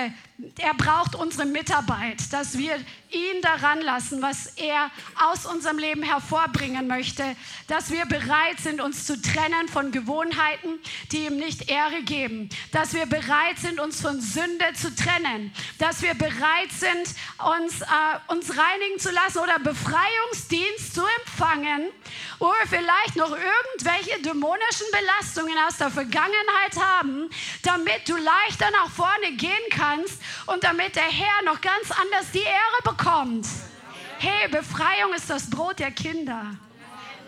er 0.60 0.74
braucht 0.75 1.15
unsere 1.15 1.46
Mitarbeit, 1.46 2.32
dass 2.32 2.58
wir 2.58 2.75
ihn 3.10 3.41
daran 3.41 3.82
lassen, 3.82 4.22
was 4.22 4.48
er 4.58 4.91
aus 5.20 5.46
unserem 5.48 5.79
Leben 5.79 6.03
hervorbringen 6.03 6.88
möchte, 6.88 7.24
dass 7.67 7.89
wir 7.89 8.06
bereit 8.06 8.60
sind, 8.60 8.79
uns 8.79 9.06
zu 9.06 9.20
trennen 9.20 9.67
von 9.67 9.91
Gewohnheiten, 9.91 10.79
die 11.12 11.25
ihm 11.25 11.38
nicht 11.38 11.72
Ehre 11.72 12.03
geben, 12.03 12.50
dass 12.72 12.94
wir 12.94 13.08
bereit 13.08 13.58
sind, 13.58 13.79
uns 13.79 14.01
von 14.01 14.22
Sünde 14.22 14.74
zu 14.75 14.94
trennen, 14.94 15.51
dass 15.79 16.03
wir 16.03 16.13
bereit 16.13 16.72
sind, 16.72 17.15
uns, 17.60 17.82
äh, 17.82 17.86
uns 18.27 18.50
reinigen 18.51 19.00
zu 19.00 19.10
lassen 19.12 19.39
oder 19.39 19.58
Befreiungsdienst 19.58 20.94
zu 20.94 21.01
empfangen, 21.22 21.89
wo 22.38 22.48
wir 22.48 22.67
vielleicht 22.67 23.15
noch 23.15 23.32
irgendwelche 23.32 24.22
dämonischen 24.22 24.86
Belastungen 24.91 25.58
aus 25.67 25.77
der 25.77 25.89
Vergangenheit 25.89 26.75
haben, 26.79 27.29
damit 27.63 28.08
du 28.08 28.17
leichter 28.17 28.70
nach 28.72 28.89
vorne 28.91 29.32
gehen 29.36 29.51
kannst 29.72 30.22
und 30.46 30.63
damit 30.63 30.96
der 30.96 31.03
Herr 31.03 31.43
noch 31.46 31.62
ganz 31.62 31.91
anders 31.91 32.31
die 32.31 32.39
Ehre 32.39 32.96
bekommt. 32.96 33.48
Hey, 34.19 34.48
Befreiung 34.50 35.13
ist 35.13 35.29
das 35.29 35.50
Brot 35.50 35.79
der 35.79 35.91
Kinder. 35.91 36.55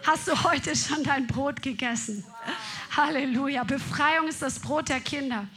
Hast 0.05 0.27
du 0.27 0.43
heute 0.43 0.75
schon 0.75 1.03
dein 1.03 1.27
Brot 1.27 1.61
gegessen? 1.61 2.25
Halleluja. 2.95 3.63
Befreiung 3.63 4.27
ist 4.27 4.41
das 4.41 4.59
Brot 4.59 4.89
der 4.89 4.99
Kinder. 4.99 5.47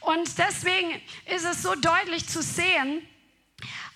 Und 0.00 0.38
deswegen 0.38 1.00
ist 1.34 1.44
es 1.44 1.62
so 1.62 1.74
deutlich 1.74 2.28
zu 2.28 2.42
sehen, 2.42 3.02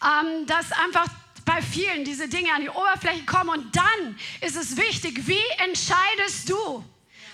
ähm, 0.02 0.46
dass 0.46 0.72
einfach 0.72 1.06
bei 1.44 1.62
vielen 1.62 2.04
diese 2.04 2.28
Dinge 2.28 2.52
an 2.52 2.62
die 2.62 2.70
Oberfläche 2.70 3.24
kommen. 3.24 3.50
Und 3.50 3.76
dann 3.76 4.18
ist 4.40 4.56
es 4.56 4.76
wichtig, 4.76 5.26
wie 5.26 5.38
entscheidest 5.58 6.48
du? 6.48 6.84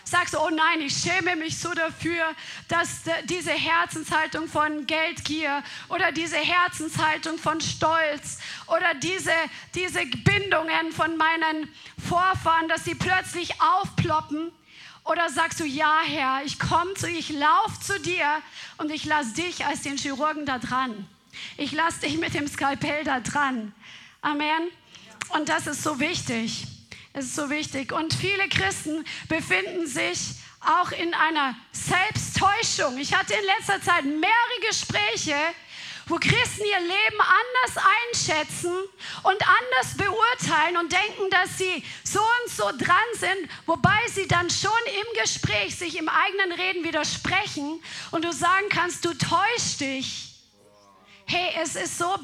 Sagst 0.08 0.34
du, 0.34 0.38
oh 0.38 0.50
nein, 0.50 0.80
ich 0.80 0.96
schäme 0.96 1.36
mich 1.36 1.58
so 1.58 1.75
dafür, 1.75 2.25
dass 2.68 3.02
diese 3.25 3.50
Herzenshaltung 3.50 4.48
von 4.48 4.86
Geldgier 4.86 5.62
oder 5.88 6.12
diese 6.12 6.36
Herzenshaltung 6.36 7.38
von 7.38 7.60
Stolz 7.60 8.38
oder 8.68 8.94
diese, 8.94 9.32
diese 9.75 10.06
Bindungen 10.06 10.92
von 10.92 11.16
meinen 11.16 11.68
Vorfahren, 12.08 12.68
dass 12.68 12.84
sie 12.84 12.94
plötzlich 12.94 13.60
aufploppen. 13.60 14.52
Oder 15.04 15.28
sagst 15.28 15.60
du, 15.60 15.64
ja 15.64 16.00
Herr, 16.04 16.42
ich 16.44 16.58
komme 16.58 16.94
zu, 16.94 17.08
ich 17.08 17.30
laufe 17.30 17.80
zu 17.80 18.00
dir 18.00 18.42
und 18.78 18.90
ich 18.90 19.04
lasse 19.04 19.34
dich 19.34 19.64
als 19.64 19.82
den 19.82 19.96
Chirurgen 19.96 20.46
da 20.46 20.58
dran. 20.58 21.06
Ich 21.56 21.72
lasse 21.72 22.00
dich 22.00 22.18
mit 22.18 22.34
dem 22.34 22.48
Skalpell 22.48 23.04
da 23.04 23.20
dran. 23.20 23.72
Amen. 24.20 24.70
Und 25.30 25.48
das 25.48 25.66
ist 25.66 25.82
so 25.82 26.00
wichtig. 26.00 26.75
Es 27.18 27.25
ist 27.28 27.37
so 27.37 27.49
wichtig. 27.49 27.92
Und 27.92 28.12
viele 28.12 28.46
Christen 28.50 29.02
befinden 29.26 29.87
sich 29.87 30.18
auch 30.61 30.92
in 30.92 31.14
einer 31.14 31.56
Selbsttäuschung. 31.73 32.99
Ich 32.99 33.14
hatte 33.14 33.32
in 33.32 33.44
letzter 33.58 33.80
Zeit 33.80 34.04
mehrere 34.04 34.61
Gespräche, 34.68 35.35
wo 36.08 36.16
Christen 36.16 36.64
ihr 36.66 36.80
Leben 36.80 37.20
anders 37.20 37.87
einschätzen 38.11 38.75
und 39.23 39.49
anders 39.49 39.96
beurteilen 39.96 40.76
und 40.76 40.92
denken, 40.92 41.30
dass 41.30 41.56
sie 41.56 41.82
so 42.04 42.20
und 42.20 42.52
so 42.52 42.64
dran 42.64 42.99
sind, 43.14 43.50
wobei 43.64 43.99
sie 44.11 44.28
dann 44.28 44.50
schon 44.50 44.70
im 44.87 45.23
Gespräch 45.23 45.75
sich 45.75 45.96
im 45.96 46.11
eigenen 46.11 46.52
Reden 46.52 46.85
widersprechen 46.85 47.82
und 48.11 48.26
du 48.26 48.32
sagen 48.32 48.66
kannst, 48.68 49.06
du 49.06 49.14
täuschst 49.14 49.80
dich. 49.80 50.35
Hey, 51.25 51.54
es 51.62 51.76
ist 51.76 51.96
so 51.96 52.14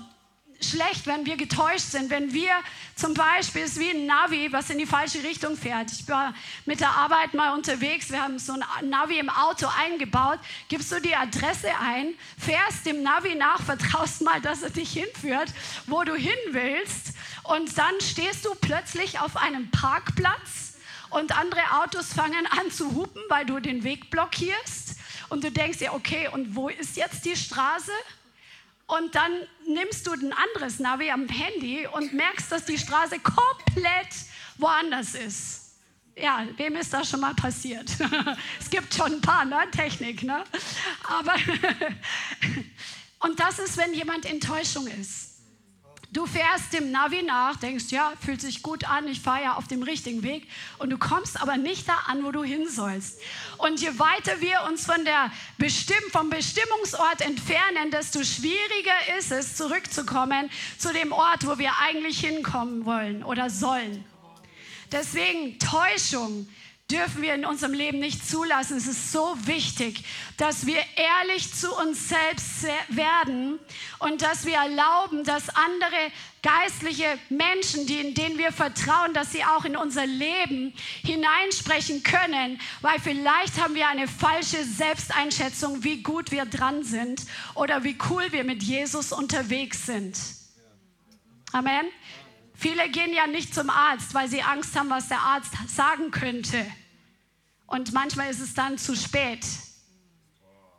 schlecht, 0.64 1.06
wenn 1.06 1.26
wir 1.26 1.36
getäuscht 1.36 1.90
sind, 1.90 2.10
wenn 2.10 2.32
wir 2.32 2.50
zum 2.94 3.14
Beispiel, 3.14 3.62
es 3.62 3.72
ist 3.72 3.80
wie 3.80 3.90
ein 3.90 4.06
Navi, 4.06 4.52
was 4.52 4.70
in 4.70 4.78
die 4.78 4.86
falsche 4.86 5.22
Richtung 5.22 5.56
fährt. 5.56 5.90
Ich 5.92 6.08
war 6.08 6.34
mit 6.66 6.80
der 6.80 6.90
Arbeit 6.90 7.34
mal 7.34 7.54
unterwegs, 7.54 8.10
wir 8.10 8.22
haben 8.22 8.38
so 8.38 8.52
ein 8.52 8.88
Navi 8.88 9.18
im 9.18 9.30
Auto 9.30 9.66
eingebaut, 9.78 10.38
gibst 10.68 10.92
du 10.92 11.00
die 11.00 11.14
Adresse 11.14 11.68
ein, 11.80 12.14
fährst 12.38 12.86
dem 12.86 13.02
Navi 13.02 13.34
nach, 13.34 13.62
vertraust 13.62 14.22
mal, 14.22 14.40
dass 14.40 14.62
er 14.62 14.70
dich 14.70 14.92
hinführt, 14.92 15.52
wo 15.86 16.04
du 16.04 16.14
hin 16.14 16.32
willst. 16.50 17.14
Und 17.44 17.76
dann 17.76 17.94
stehst 18.00 18.44
du 18.44 18.54
plötzlich 18.54 19.20
auf 19.20 19.36
einem 19.36 19.70
Parkplatz 19.70 20.74
und 21.10 21.36
andere 21.38 21.82
Autos 21.82 22.12
fangen 22.12 22.46
an 22.46 22.70
zu 22.70 22.94
hupen, 22.94 23.22
weil 23.28 23.44
du 23.44 23.60
den 23.60 23.84
Weg 23.84 24.10
blockierst. 24.10 24.96
Und 25.28 25.44
du 25.44 25.50
denkst 25.50 25.78
dir, 25.78 25.94
okay, 25.94 26.28
und 26.28 26.54
wo 26.54 26.68
ist 26.68 26.96
jetzt 26.96 27.24
die 27.24 27.36
Straße? 27.36 27.92
Und 28.96 29.14
dann 29.14 29.32
nimmst 29.66 30.06
du 30.06 30.12
ein 30.12 30.34
anderes 30.34 30.78
Navi 30.78 31.10
am 31.10 31.26
Handy 31.26 31.86
und 31.86 32.12
merkst, 32.12 32.52
dass 32.52 32.66
die 32.66 32.76
Straße 32.76 33.18
komplett 33.20 34.08
woanders 34.58 35.14
ist. 35.14 35.60
Ja, 36.14 36.46
wem 36.58 36.76
ist 36.76 36.92
das 36.92 37.08
schon 37.08 37.20
mal 37.20 37.34
passiert? 37.34 37.90
es 38.60 38.68
gibt 38.68 38.92
schon 38.92 39.14
ein 39.14 39.20
paar, 39.22 39.46
ne? 39.46 39.62
Technik, 39.70 40.22
ne? 40.22 40.44
Aber 41.04 41.34
und 43.20 43.40
das 43.40 43.58
ist, 43.60 43.78
wenn 43.78 43.94
jemand 43.94 44.26
Enttäuschung 44.26 44.86
ist. 44.88 45.31
Du 46.12 46.26
fährst 46.26 46.74
dem 46.74 46.90
Navi 46.90 47.22
nach, 47.22 47.56
denkst, 47.56 47.86
ja, 47.88 48.12
fühlt 48.22 48.42
sich 48.42 48.62
gut 48.62 48.84
an, 48.84 49.08
ich 49.08 49.22
fahre 49.22 49.44
ja 49.44 49.54
auf 49.54 49.66
dem 49.66 49.82
richtigen 49.82 50.22
Weg 50.22 50.46
und 50.76 50.90
du 50.90 50.98
kommst 50.98 51.40
aber 51.40 51.56
nicht 51.56 51.88
da 51.88 51.94
an, 52.06 52.22
wo 52.22 52.30
du 52.30 52.42
hin 52.42 52.68
sollst. 52.68 53.18
Und 53.56 53.80
je 53.80 53.98
weiter 53.98 54.38
wir 54.40 54.62
uns 54.68 54.84
von 54.84 55.06
der 55.06 55.32
Bestimm 55.56 56.02
vom 56.10 56.28
Bestimmungsort 56.28 57.22
entfernen, 57.22 57.90
desto 57.90 58.22
schwieriger 58.24 59.16
ist 59.18 59.32
es, 59.32 59.56
zurückzukommen 59.56 60.50
zu 60.76 60.92
dem 60.92 61.12
Ort, 61.12 61.46
wo 61.46 61.56
wir 61.56 61.70
eigentlich 61.80 62.20
hinkommen 62.20 62.84
wollen 62.84 63.24
oder 63.24 63.48
sollen. 63.48 64.04
Deswegen 64.92 65.58
Täuschung 65.58 66.46
dürfen 66.92 67.22
wir 67.22 67.34
in 67.34 67.46
unserem 67.46 67.72
Leben 67.72 67.98
nicht 67.98 68.28
zulassen. 68.28 68.76
Es 68.76 68.86
ist 68.86 69.10
so 69.12 69.34
wichtig, 69.46 70.04
dass 70.36 70.66
wir 70.66 70.78
ehrlich 70.96 71.52
zu 71.52 71.74
uns 71.74 72.10
selbst 72.10 72.66
werden 72.88 73.58
und 73.98 74.20
dass 74.20 74.44
wir 74.44 74.56
erlauben, 74.56 75.24
dass 75.24 75.48
andere 75.48 76.12
geistliche 76.42 77.18
Menschen, 77.30 77.86
die, 77.86 77.98
in 77.98 78.14
denen 78.14 78.36
wir 78.36 78.52
vertrauen, 78.52 79.14
dass 79.14 79.32
sie 79.32 79.44
auch 79.44 79.64
in 79.64 79.76
unser 79.76 80.06
Leben 80.06 80.74
hineinsprechen 81.02 82.02
können, 82.02 82.60
weil 82.82 82.98
vielleicht 83.00 83.60
haben 83.60 83.74
wir 83.74 83.88
eine 83.88 84.06
falsche 84.06 84.62
Selbsteinschätzung, 84.62 85.84
wie 85.84 86.02
gut 86.02 86.30
wir 86.30 86.44
dran 86.44 86.84
sind 86.84 87.22
oder 87.54 87.84
wie 87.84 87.96
cool 88.10 88.24
wir 88.32 88.44
mit 88.44 88.62
Jesus 88.62 89.12
unterwegs 89.12 89.86
sind. 89.86 90.18
Amen. 91.52 91.86
Viele 92.54 92.88
gehen 92.90 93.12
ja 93.12 93.26
nicht 93.26 93.54
zum 93.54 93.70
Arzt, 93.70 94.14
weil 94.14 94.28
sie 94.28 94.42
Angst 94.42 94.76
haben, 94.76 94.90
was 94.90 95.08
der 95.08 95.20
Arzt 95.20 95.52
sagen 95.68 96.10
könnte. 96.10 96.64
Und 97.72 97.94
manchmal 97.94 98.30
ist 98.30 98.40
es 98.40 98.52
dann 98.52 98.76
zu 98.76 98.94
spät. 98.94 99.46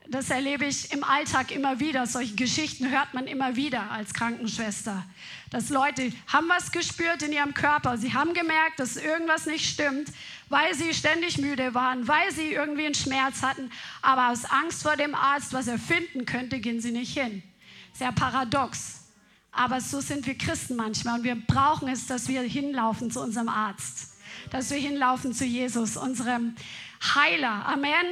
Das 0.07 0.29
erlebe 0.29 0.65
ich 0.65 0.91
im 0.91 1.03
Alltag 1.03 1.49
immer 1.49 1.79
wieder. 1.79 2.05
Solche 2.05 2.35
Geschichten 2.35 2.91
hört 2.91 3.15
man 3.15 3.25
immer 3.25 3.55
wieder 3.55 3.89
als 3.89 4.13
Krankenschwester. 4.13 5.03
Dass 5.49 5.69
Leute 5.69 6.13
haben 6.27 6.47
was 6.49 6.71
gespürt 6.71 7.23
in 7.23 7.33
ihrem 7.33 7.55
Körper. 7.55 7.97
Sie 7.97 8.13
haben 8.13 8.35
gemerkt, 8.35 8.79
dass 8.79 8.95
irgendwas 8.95 9.47
nicht 9.47 9.67
stimmt, 9.67 10.09
weil 10.49 10.75
sie 10.75 10.93
ständig 10.93 11.39
müde 11.39 11.73
waren, 11.73 12.07
weil 12.07 12.31
sie 12.31 12.53
irgendwie 12.53 12.85
einen 12.85 12.93
Schmerz 12.93 13.41
hatten. 13.41 13.71
Aber 14.03 14.29
aus 14.29 14.45
Angst 14.45 14.83
vor 14.83 14.95
dem 14.95 15.15
Arzt, 15.15 15.51
was 15.51 15.65
er 15.65 15.79
finden 15.79 16.27
könnte, 16.27 16.59
gehen 16.59 16.79
sie 16.79 16.91
nicht 16.91 17.17
hin. 17.17 17.41
Sehr 17.93 18.11
paradox. 18.11 19.05
Aber 19.51 19.81
so 19.81 19.99
sind 19.99 20.27
wir 20.27 20.37
Christen 20.37 20.75
manchmal. 20.75 21.17
Und 21.17 21.23
wir 21.23 21.41
brauchen 21.41 21.87
es, 21.87 22.05
dass 22.05 22.27
wir 22.27 22.43
hinlaufen 22.43 23.09
zu 23.09 23.19
unserem 23.19 23.49
Arzt 23.49 24.12
dass 24.51 24.69
wir 24.69 24.77
hinlaufen 24.77 25.33
zu 25.33 25.45
Jesus, 25.45 25.97
unserem 25.97 26.55
Heiler. 27.15 27.65
Amen. 27.65 28.05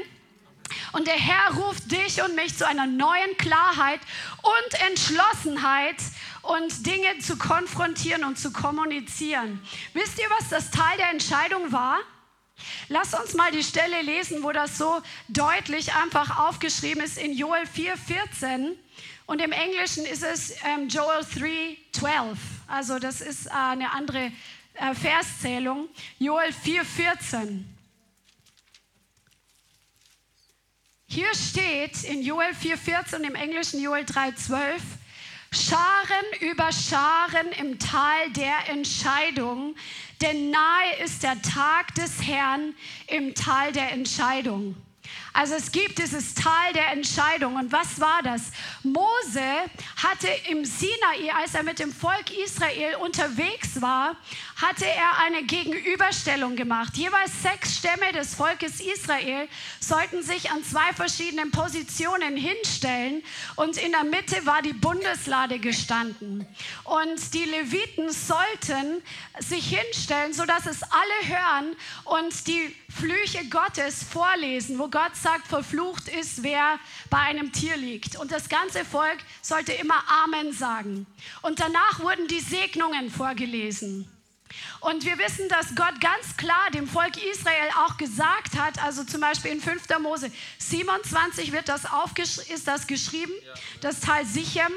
Und 0.93 1.07
der 1.07 1.15
Herr 1.15 1.55
ruft 1.55 1.91
dich 1.91 2.21
und 2.21 2.35
mich 2.35 2.57
zu 2.57 2.67
einer 2.67 2.85
neuen 2.85 3.37
Klarheit 3.37 3.99
und 4.41 4.81
Entschlossenheit 4.89 5.97
und 6.43 6.85
Dinge 6.85 7.19
zu 7.19 7.37
konfrontieren 7.37 8.23
und 8.23 8.37
zu 8.37 8.51
kommunizieren. 8.51 9.61
Wisst 9.93 10.19
ihr, 10.19 10.27
was 10.39 10.49
das 10.49 10.71
Teil 10.71 10.97
der 10.97 11.11
Entscheidung 11.11 11.71
war? 11.71 11.99
Lass 12.89 13.13
uns 13.13 13.33
mal 13.33 13.51
die 13.51 13.63
Stelle 13.63 14.01
lesen, 14.01 14.43
wo 14.43 14.51
das 14.51 14.77
so 14.77 15.01
deutlich 15.27 15.93
einfach 15.95 16.39
aufgeschrieben 16.39 17.03
ist 17.03 17.17
in 17.17 17.33
Joel 17.33 17.63
4,14. 17.63 18.75
Und 19.25 19.41
im 19.41 19.51
Englischen 19.51 20.05
ist 20.05 20.23
es 20.23 20.55
ähm, 20.65 20.89
Joel 20.89 21.21
3,12. 21.21 22.35
Also 22.67 22.99
das 22.99 23.21
ist 23.21 23.47
äh, 23.47 23.51
eine 23.51 23.91
andere 23.91 24.31
äh, 24.81 24.95
Verszählung, 24.95 25.87
Joel 26.19 26.49
4,14. 26.49 27.63
Hier 31.07 31.33
steht 31.35 32.03
in 32.03 32.21
Joel 32.21 32.51
4,14 32.53 33.17
und 33.17 33.23
im 33.25 33.35
Englischen 33.35 33.81
Joel 33.81 34.05
3,12, 34.05 34.79
Scharen 35.53 36.25
über 36.39 36.71
Scharen 36.71 37.51
im 37.59 37.77
Tal 37.77 38.31
der 38.31 38.69
Entscheidung, 38.69 39.75
denn 40.21 40.49
nahe 40.49 41.03
ist 41.03 41.23
der 41.23 41.41
Tag 41.41 41.93
des 41.95 42.25
Herrn 42.25 42.73
im 43.07 43.35
Tal 43.35 43.73
der 43.73 43.91
Entscheidung. 43.91 44.77
Also 45.33 45.55
es 45.55 45.71
gibt 45.71 45.97
dieses 45.97 46.33
Tal 46.33 46.73
der 46.73 46.91
Entscheidung. 46.91 47.55
Und 47.55 47.71
was 47.71 47.99
war 47.99 48.21
das? 48.23 48.51
Mose 48.83 49.41
hatte 50.03 50.27
im 50.49 50.65
Sinai, 50.65 51.31
als 51.39 51.55
er 51.55 51.63
mit 51.63 51.79
dem 51.79 51.93
Volk 51.93 52.31
Israel 52.45 52.95
unterwegs 52.95 53.81
war, 53.81 54.15
hatte 54.55 54.85
er 54.85 55.19
eine 55.19 55.43
Gegenüberstellung 55.43 56.55
gemacht. 56.55 56.95
Jeweils 56.97 57.31
sechs 57.41 57.77
Stämme 57.77 58.11
des 58.13 58.35
Volkes 58.35 58.79
Israel 58.79 59.47
sollten 59.79 60.21
sich 60.21 60.51
an 60.51 60.63
zwei 60.63 60.93
verschiedenen 60.93 61.51
Positionen 61.51 62.35
hinstellen 62.35 63.23
und 63.55 63.77
in 63.77 63.91
der 63.91 64.03
Mitte 64.03 64.45
war 64.45 64.61
die 64.61 64.73
Bundeslade 64.73 65.59
gestanden. 65.59 66.45
Und 66.83 67.33
die 67.33 67.45
Leviten 67.45 68.11
sollten 68.11 69.01
sich 69.39 69.75
hinstellen, 69.75 70.33
sodass 70.33 70.65
es 70.65 70.83
alle 70.83 71.37
hören 71.37 71.75
und 72.05 72.47
die 72.47 72.75
Flüche 72.91 73.47
Gottes 73.49 74.03
vorlesen, 74.03 74.77
wo 74.77 74.87
Gott 74.87 75.15
sagt, 75.15 75.47
verflucht 75.47 76.07
ist, 76.07 76.43
wer 76.43 76.79
bei 77.09 77.19
einem 77.19 77.51
Tier 77.51 77.77
liegt. 77.77 78.17
Und 78.17 78.31
das 78.31 78.49
ganze 78.49 78.85
Volk 78.85 79.17
sollte 79.41 79.71
immer 79.73 80.03
Amen 80.23 80.53
sagen. 80.53 81.05
Und 81.41 81.59
danach 81.59 81.99
wurden 81.99 82.27
die 82.27 82.39
Segnungen 82.39 83.09
vorgelesen. 83.09 84.09
Und 84.81 85.05
wir 85.05 85.17
wissen, 85.17 85.47
dass 85.49 85.75
Gott 85.75 85.99
ganz 86.01 86.35
klar 86.37 86.69
dem 86.73 86.87
Volk 86.87 87.23
Israel 87.23 87.69
auch 87.85 87.97
gesagt 87.97 88.57
hat, 88.57 88.83
also 88.83 89.03
zum 89.03 89.21
Beispiel 89.21 89.51
in 89.51 89.61
5. 89.61 89.83
Mose 89.99 90.31
27 90.57 91.51
wird 91.51 91.69
das 91.69 91.83
ist 92.49 92.67
das 92.67 92.87
geschrieben, 92.87 93.31
das 93.81 94.01
Tal 94.01 94.25
Sichem 94.25 94.71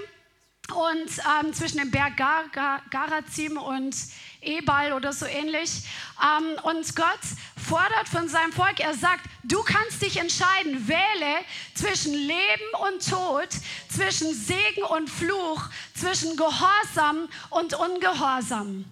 und 0.72 1.10
ähm, 1.40 1.52
zwischen 1.52 1.78
dem 1.78 1.90
Berg 1.90 2.16
Gar 2.16 2.48
Gar 2.48 2.80
Garazim 2.90 3.58
und 3.58 3.94
Ebal 4.40 4.92
oder 4.92 5.12
so 5.12 5.26
ähnlich. 5.26 5.82
Ähm, 6.22 6.58
und 6.62 6.96
Gott 6.96 7.20
fordert 7.56 8.08
von 8.08 8.28
seinem 8.28 8.52
Volk, 8.52 8.80
er 8.80 8.94
sagt, 8.94 9.24
du 9.42 9.62
kannst 9.62 10.02
dich 10.02 10.16
entscheiden, 10.18 10.88
wähle 10.88 11.44
zwischen 11.74 12.14
Leben 12.14 12.88
und 12.88 13.08
Tod, 13.08 13.48
zwischen 13.88 14.32
Segen 14.34 14.84
und 14.90 15.08
Fluch, 15.08 15.68
zwischen 15.94 16.36
Gehorsam 16.36 17.28
und 17.50 17.74
Ungehorsam. 17.74 18.84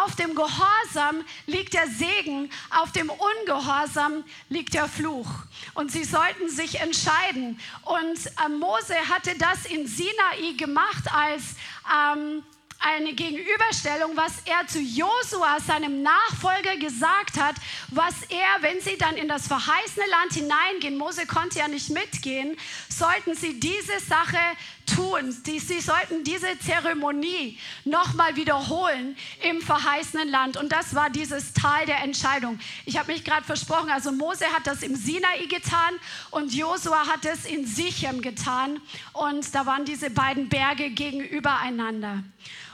Auf 0.00 0.16
dem 0.16 0.34
Gehorsam 0.34 1.24
liegt 1.46 1.74
der 1.74 1.86
Segen, 1.88 2.50
auf 2.70 2.92
dem 2.92 3.10
Ungehorsam 3.10 4.24
liegt 4.48 4.74
der 4.74 4.88
Fluch. 4.88 5.28
Und 5.74 5.92
sie 5.92 6.04
sollten 6.04 6.48
sich 6.48 6.80
entscheiden. 6.80 7.60
Und 7.82 8.26
äh, 8.26 8.48
Mose 8.48 8.94
hatte 9.08 9.36
das 9.38 9.66
in 9.66 9.86
Sinai 9.86 10.54
gemacht 10.56 11.04
als 11.12 11.56
ähm, 11.92 12.42
eine 12.82 13.12
Gegenüberstellung, 13.12 14.16
was 14.16 14.32
er 14.44 14.66
zu 14.66 14.80
Josua, 14.80 15.60
seinem 15.60 16.02
Nachfolger, 16.02 16.76
gesagt 16.76 17.38
hat, 17.38 17.54
was 17.88 18.14
er, 18.28 18.62
wenn 18.62 18.80
sie 18.80 18.98
dann 18.98 19.16
in 19.16 19.28
das 19.28 19.46
verheißene 19.46 20.06
Land 20.10 20.32
hineingehen, 20.32 20.98
Mose 20.98 21.26
konnte 21.26 21.60
ja 21.60 21.68
nicht 21.68 21.90
mitgehen, 21.90 22.56
sollten 22.88 23.34
sie 23.34 23.60
diese 23.60 24.00
Sache 24.00 24.38
tun. 24.86 25.32
Sie, 25.32 25.58
sie 25.58 25.80
sollten 25.80 26.24
diese 26.24 26.58
Zeremonie 26.58 27.58
nochmal 27.84 28.36
wiederholen 28.36 29.16
im 29.48 29.60
verheißenen 29.60 30.28
Land. 30.28 30.56
Und 30.56 30.72
das 30.72 30.94
war 30.94 31.10
dieses 31.10 31.52
Tal 31.52 31.86
der 31.86 32.02
Entscheidung. 32.02 32.58
Ich 32.86 32.98
habe 32.98 33.12
mich 33.12 33.24
gerade 33.24 33.44
versprochen, 33.44 33.90
also 33.90 34.12
Mose 34.12 34.46
hat 34.46 34.66
das 34.66 34.82
im 34.82 34.96
Sinai 34.96 35.46
getan 35.48 35.94
und 36.30 36.54
Josua 36.54 37.06
hat 37.06 37.24
es 37.24 37.44
in 37.44 37.66
Sichem 37.66 38.22
getan. 38.22 38.80
Und 39.12 39.54
da 39.54 39.66
waren 39.66 39.84
diese 39.84 40.10
beiden 40.10 40.48
Berge 40.48 40.90
gegenübereinander 40.90 42.22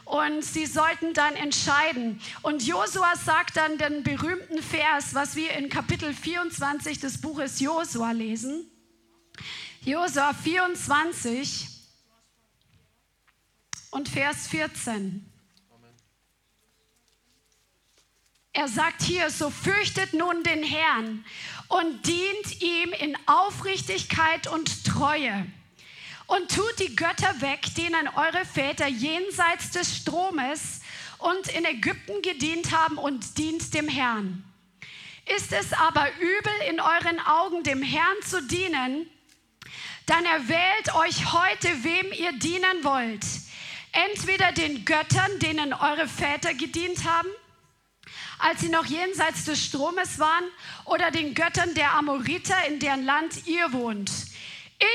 und 0.08 0.42
sie 0.42 0.64
sollten 0.64 1.12
dann 1.12 1.34
entscheiden. 1.34 2.20
Und 2.42 2.66
Josua 2.66 3.14
sagt 3.16 3.56
dann 3.56 3.76
den 3.76 4.02
berühmten 4.02 4.62
Vers, 4.62 5.14
was 5.14 5.36
wir 5.36 5.52
in 5.52 5.68
Kapitel 5.68 6.14
24 6.14 6.98
des 6.98 7.20
Buches 7.20 7.60
Josua 7.60 8.12
lesen. 8.12 8.66
Josua 9.82 10.32
24 10.32 11.77
und 13.90 14.08
Vers 14.08 14.46
14. 14.48 15.24
Er 18.52 18.68
sagt 18.68 19.02
hier, 19.02 19.30
so 19.30 19.50
fürchtet 19.50 20.14
nun 20.14 20.42
den 20.42 20.64
Herrn 20.64 21.24
und 21.68 22.06
dient 22.06 22.60
ihm 22.60 22.92
in 22.92 23.16
Aufrichtigkeit 23.26 24.48
und 24.48 24.84
Treue 24.84 25.46
und 26.26 26.54
tut 26.54 26.78
die 26.78 26.96
Götter 26.96 27.40
weg, 27.40 27.74
denen 27.76 28.08
eure 28.08 28.44
Väter 28.44 28.88
jenseits 28.88 29.70
des 29.70 29.96
Stromes 29.96 30.80
und 31.18 31.48
in 31.48 31.64
Ägypten 31.64 32.20
gedient 32.22 32.72
haben 32.72 32.98
und 32.98 33.38
dient 33.38 33.74
dem 33.74 33.88
Herrn. 33.88 34.44
Ist 35.36 35.52
es 35.52 35.72
aber 35.72 36.08
übel 36.18 36.52
in 36.68 36.80
euren 36.80 37.20
Augen 37.20 37.62
dem 37.62 37.82
Herrn 37.82 38.16
zu 38.26 38.42
dienen, 38.42 39.08
dann 40.06 40.24
erwählt 40.24 40.94
euch 40.94 41.32
heute, 41.32 41.68
wem 41.84 42.12
ihr 42.12 42.32
dienen 42.32 42.82
wollt. 42.82 43.24
Entweder 44.06 44.52
den 44.52 44.84
Göttern, 44.84 45.40
denen 45.40 45.72
eure 45.72 46.06
Väter 46.06 46.54
gedient 46.54 47.04
haben, 47.04 47.28
als 48.38 48.60
sie 48.60 48.68
noch 48.68 48.86
jenseits 48.86 49.44
des 49.44 49.64
Stromes 49.64 50.20
waren, 50.20 50.44
oder 50.84 51.10
den 51.10 51.34
Göttern 51.34 51.74
der 51.74 51.94
Amoriter, 51.94 52.54
in 52.68 52.78
deren 52.78 53.04
Land 53.04 53.46
ihr 53.48 53.72
wohnt. 53.72 54.12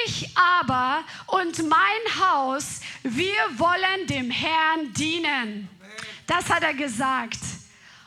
Ich 0.06 0.30
aber 0.38 1.04
und 1.28 1.68
mein 1.68 2.22
Haus, 2.22 2.80
wir 3.04 3.36
wollen 3.58 4.08
dem 4.08 4.32
Herrn 4.32 4.94
dienen. 4.94 5.68
Das 6.26 6.50
hat 6.50 6.64
er 6.64 6.74
gesagt. 6.74 7.40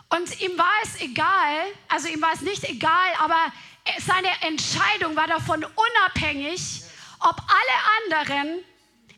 Und 0.09 0.41
ihm 0.41 0.57
war 0.57 0.73
es 0.83 0.99
egal, 1.03 1.67
also 1.89 2.09
ihm 2.09 2.23
war 2.23 2.33
es 2.33 2.41
nicht 2.41 2.65
egal, 2.65 3.11
aber 3.19 3.53
seine 3.99 4.31
Entscheidung 4.41 5.15
war 5.15 5.27
davon 5.27 5.63
unabhängig, 5.63 6.83
ob 7.21 7.37
alle 7.39 8.15
anderen 8.15 8.65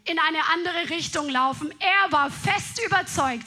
in 0.09 0.19
eine 0.19 0.39
andere 0.53 0.91
Richtung 0.91 1.29
laufen. 1.29 1.73
Er 1.79 2.13
war 2.13 2.31
fest 2.31 2.81
überzeugt, 2.85 3.47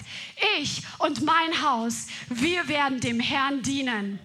ich 0.59 0.83
und 0.99 1.23
mein 1.23 1.61
Haus, 1.61 2.07
wir 2.29 2.67
werden 2.67 2.99
dem 2.99 3.19
Herrn 3.19 3.61
dienen. 3.61 4.19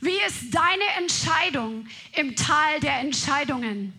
Wie 0.00 0.18
ist 0.26 0.52
deine 0.52 0.84
Entscheidung 0.98 1.86
im 2.12 2.34
Tal 2.34 2.80
der 2.80 3.00
Entscheidungen? 3.00 3.92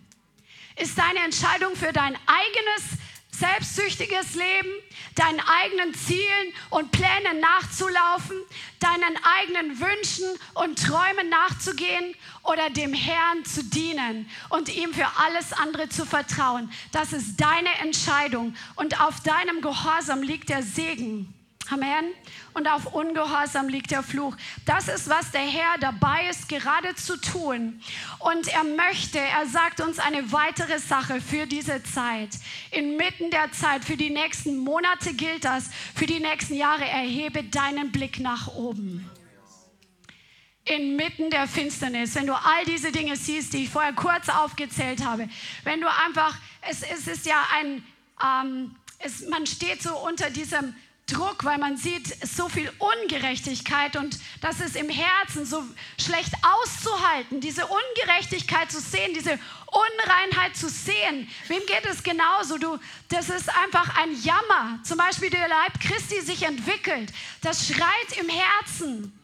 Ist 0.75 0.97
deine 0.97 1.19
Entscheidung 1.19 1.75
für 1.75 1.93
dein 1.93 2.17
eigenes 2.25 3.00
selbstsüchtiges 3.41 4.35
Leben, 4.35 4.69
deinen 5.15 5.39
eigenen 5.39 5.95
Zielen 5.95 6.53
und 6.69 6.91
Plänen 6.91 7.39
nachzulaufen, 7.39 8.37
deinen 8.79 9.17
eigenen 9.39 9.79
Wünschen 9.79 10.29
und 10.53 10.77
Träumen 10.77 11.29
nachzugehen 11.29 12.15
oder 12.43 12.69
dem 12.69 12.93
Herrn 12.93 13.43
zu 13.43 13.63
dienen 13.63 14.29
und 14.49 14.69
ihm 14.69 14.93
für 14.93 15.07
alles 15.17 15.53
andere 15.53 15.89
zu 15.89 16.05
vertrauen. 16.05 16.71
Das 16.91 17.13
ist 17.13 17.37
deine 17.37 17.73
Entscheidung 17.81 18.55
und 18.75 19.01
auf 19.01 19.21
deinem 19.21 19.61
Gehorsam 19.61 20.21
liegt 20.21 20.49
der 20.49 20.61
Segen. 20.61 21.33
Amen. 21.69 22.13
Und 22.53 22.67
auf 22.67 22.93
Ungehorsam 22.93 23.69
liegt 23.69 23.91
der 23.91 24.03
Fluch. 24.03 24.35
Das 24.65 24.87
ist, 24.87 25.07
was 25.09 25.31
der 25.31 25.41
Herr 25.41 25.77
dabei 25.79 26.27
ist, 26.29 26.49
gerade 26.49 26.95
zu 26.95 27.15
tun. 27.15 27.81
Und 28.19 28.47
er 28.47 28.63
möchte, 28.63 29.19
er 29.19 29.47
sagt 29.47 29.79
uns 29.79 29.99
eine 29.99 30.31
weitere 30.31 30.79
Sache 30.79 31.21
für 31.21 31.45
diese 31.45 31.81
Zeit. 31.83 32.29
Inmitten 32.71 33.31
der 33.31 33.51
Zeit, 33.53 33.85
für 33.85 33.95
die 33.95 34.09
nächsten 34.09 34.57
Monate 34.57 35.13
gilt 35.13 35.45
das, 35.45 35.69
für 35.95 36.07
die 36.07 36.19
nächsten 36.19 36.55
Jahre 36.55 36.85
erhebe 36.85 37.43
deinen 37.43 37.91
Blick 37.91 38.19
nach 38.19 38.47
oben. 38.47 39.09
Inmitten 40.65 41.29
der 41.29 41.47
Finsternis, 41.47 42.15
wenn 42.15 42.27
du 42.27 42.33
all 42.33 42.65
diese 42.65 42.91
Dinge 42.91 43.15
siehst, 43.15 43.53
die 43.53 43.63
ich 43.63 43.69
vorher 43.69 43.93
kurz 43.93 44.29
aufgezählt 44.29 45.03
habe, 45.03 45.27
wenn 45.63 45.81
du 45.81 45.87
einfach, 46.05 46.37
es, 46.69 46.83
es 46.83 47.07
ist 47.07 47.25
ja 47.25 47.41
ein, 47.55 47.83
ähm, 48.23 48.75
es, 48.99 49.27
man 49.27 49.47
steht 49.47 49.81
so 49.81 49.97
unter 49.97 50.29
diesem 50.29 50.75
Druck, 51.07 51.43
weil 51.43 51.57
man 51.57 51.77
sieht 51.77 52.07
so 52.25 52.47
viel 52.47 52.71
Ungerechtigkeit 52.79 53.95
und 53.97 54.17
das 54.39 54.61
ist 54.61 54.75
im 54.75 54.89
Herzen 54.89 55.45
so 55.45 55.63
schlecht 55.99 56.33
auszuhalten, 56.41 57.41
diese 57.41 57.65
Ungerechtigkeit 57.65 58.71
zu 58.71 58.79
sehen, 58.79 59.13
diese 59.13 59.37
Unreinheit 59.67 60.55
zu 60.55 60.69
sehen. 60.69 61.29
Wem 61.47 61.61
geht 61.65 61.85
es 61.85 62.03
genauso? 62.03 62.57
Du, 62.57 62.77
das 63.09 63.29
ist 63.29 63.49
einfach 63.49 63.97
ein 63.97 64.15
Jammer. 64.21 64.79
Zum 64.83 64.97
Beispiel 64.97 65.29
der 65.29 65.47
Leib 65.47 65.79
Christi 65.79 66.21
sich 66.21 66.43
entwickelt. 66.43 67.11
Das 67.41 67.67
schreit 67.67 68.17
im 68.19 68.29
Herzen. 68.29 69.20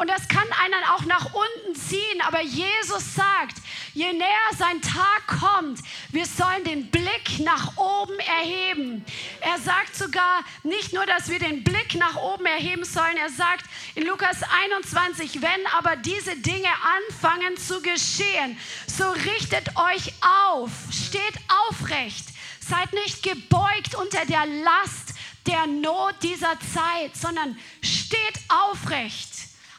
Und 0.00 0.08
das 0.08 0.28
kann 0.28 0.46
einen 0.64 0.82
auch 0.94 1.04
nach 1.04 1.26
unten 1.26 1.78
ziehen. 1.78 2.22
Aber 2.26 2.40
Jesus 2.40 3.14
sagt, 3.14 3.58
je 3.92 4.10
näher 4.10 4.50
sein 4.56 4.80
Tag 4.80 5.26
kommt, 5.26 5.78
wir 6.10 6.24
sollen 6.24 6.64
den 6.64 6.90
Blick 6.90 7.38
nach 7.40 7.76
oben 7.76 8.18
erheben. 8.20 9.04
Er 9.42 9.58
sagt 9.58 9.94
sogar 9.94 10.40
nicht 10.62 10.94
nur, 10.94 11.04
dass 11.04 11.28
wir 11.28 11.38
den 11.38 11.64
Blick 11.64 11.96
nach 11.96 12.16
oben 12.16 12.46
erheben 12.46 12.82
sollen, 12.86 13.18
er 13.18 13.28
sagt 13.28 13.66
in 13.94 14.06
Lukas 14.06 14.38
21, 14.64 15.42
wenn 15.42 15.66
aber 15.76 15.96
diese 15.96 16.34
Dinge 16.36 16.70
anfangen 17.08 17.58
zu 17.58 17.82
geschehen, 17.82 18.58
so 18.86 19.06
richtet 19.10 19.76
euch 19.76 20.14
auf, 20.46 20.70
steht 20.90 21.34
aufrecht, 21.68 22.24
seid 22.66 22.90
nicht 22.94 23.22
gebeugt 23.22 23.96
unter 23.96 24.24
der 24.24 24.46
Last 24.46 25.12
der 25.46 25.66
Not 25.66 26.14
dieser 26.22 26.58
Zeit, 26.72 27.14
sondern 27.16 27.58
steht 27.82 28.38
aufrecht. 28.48 29.29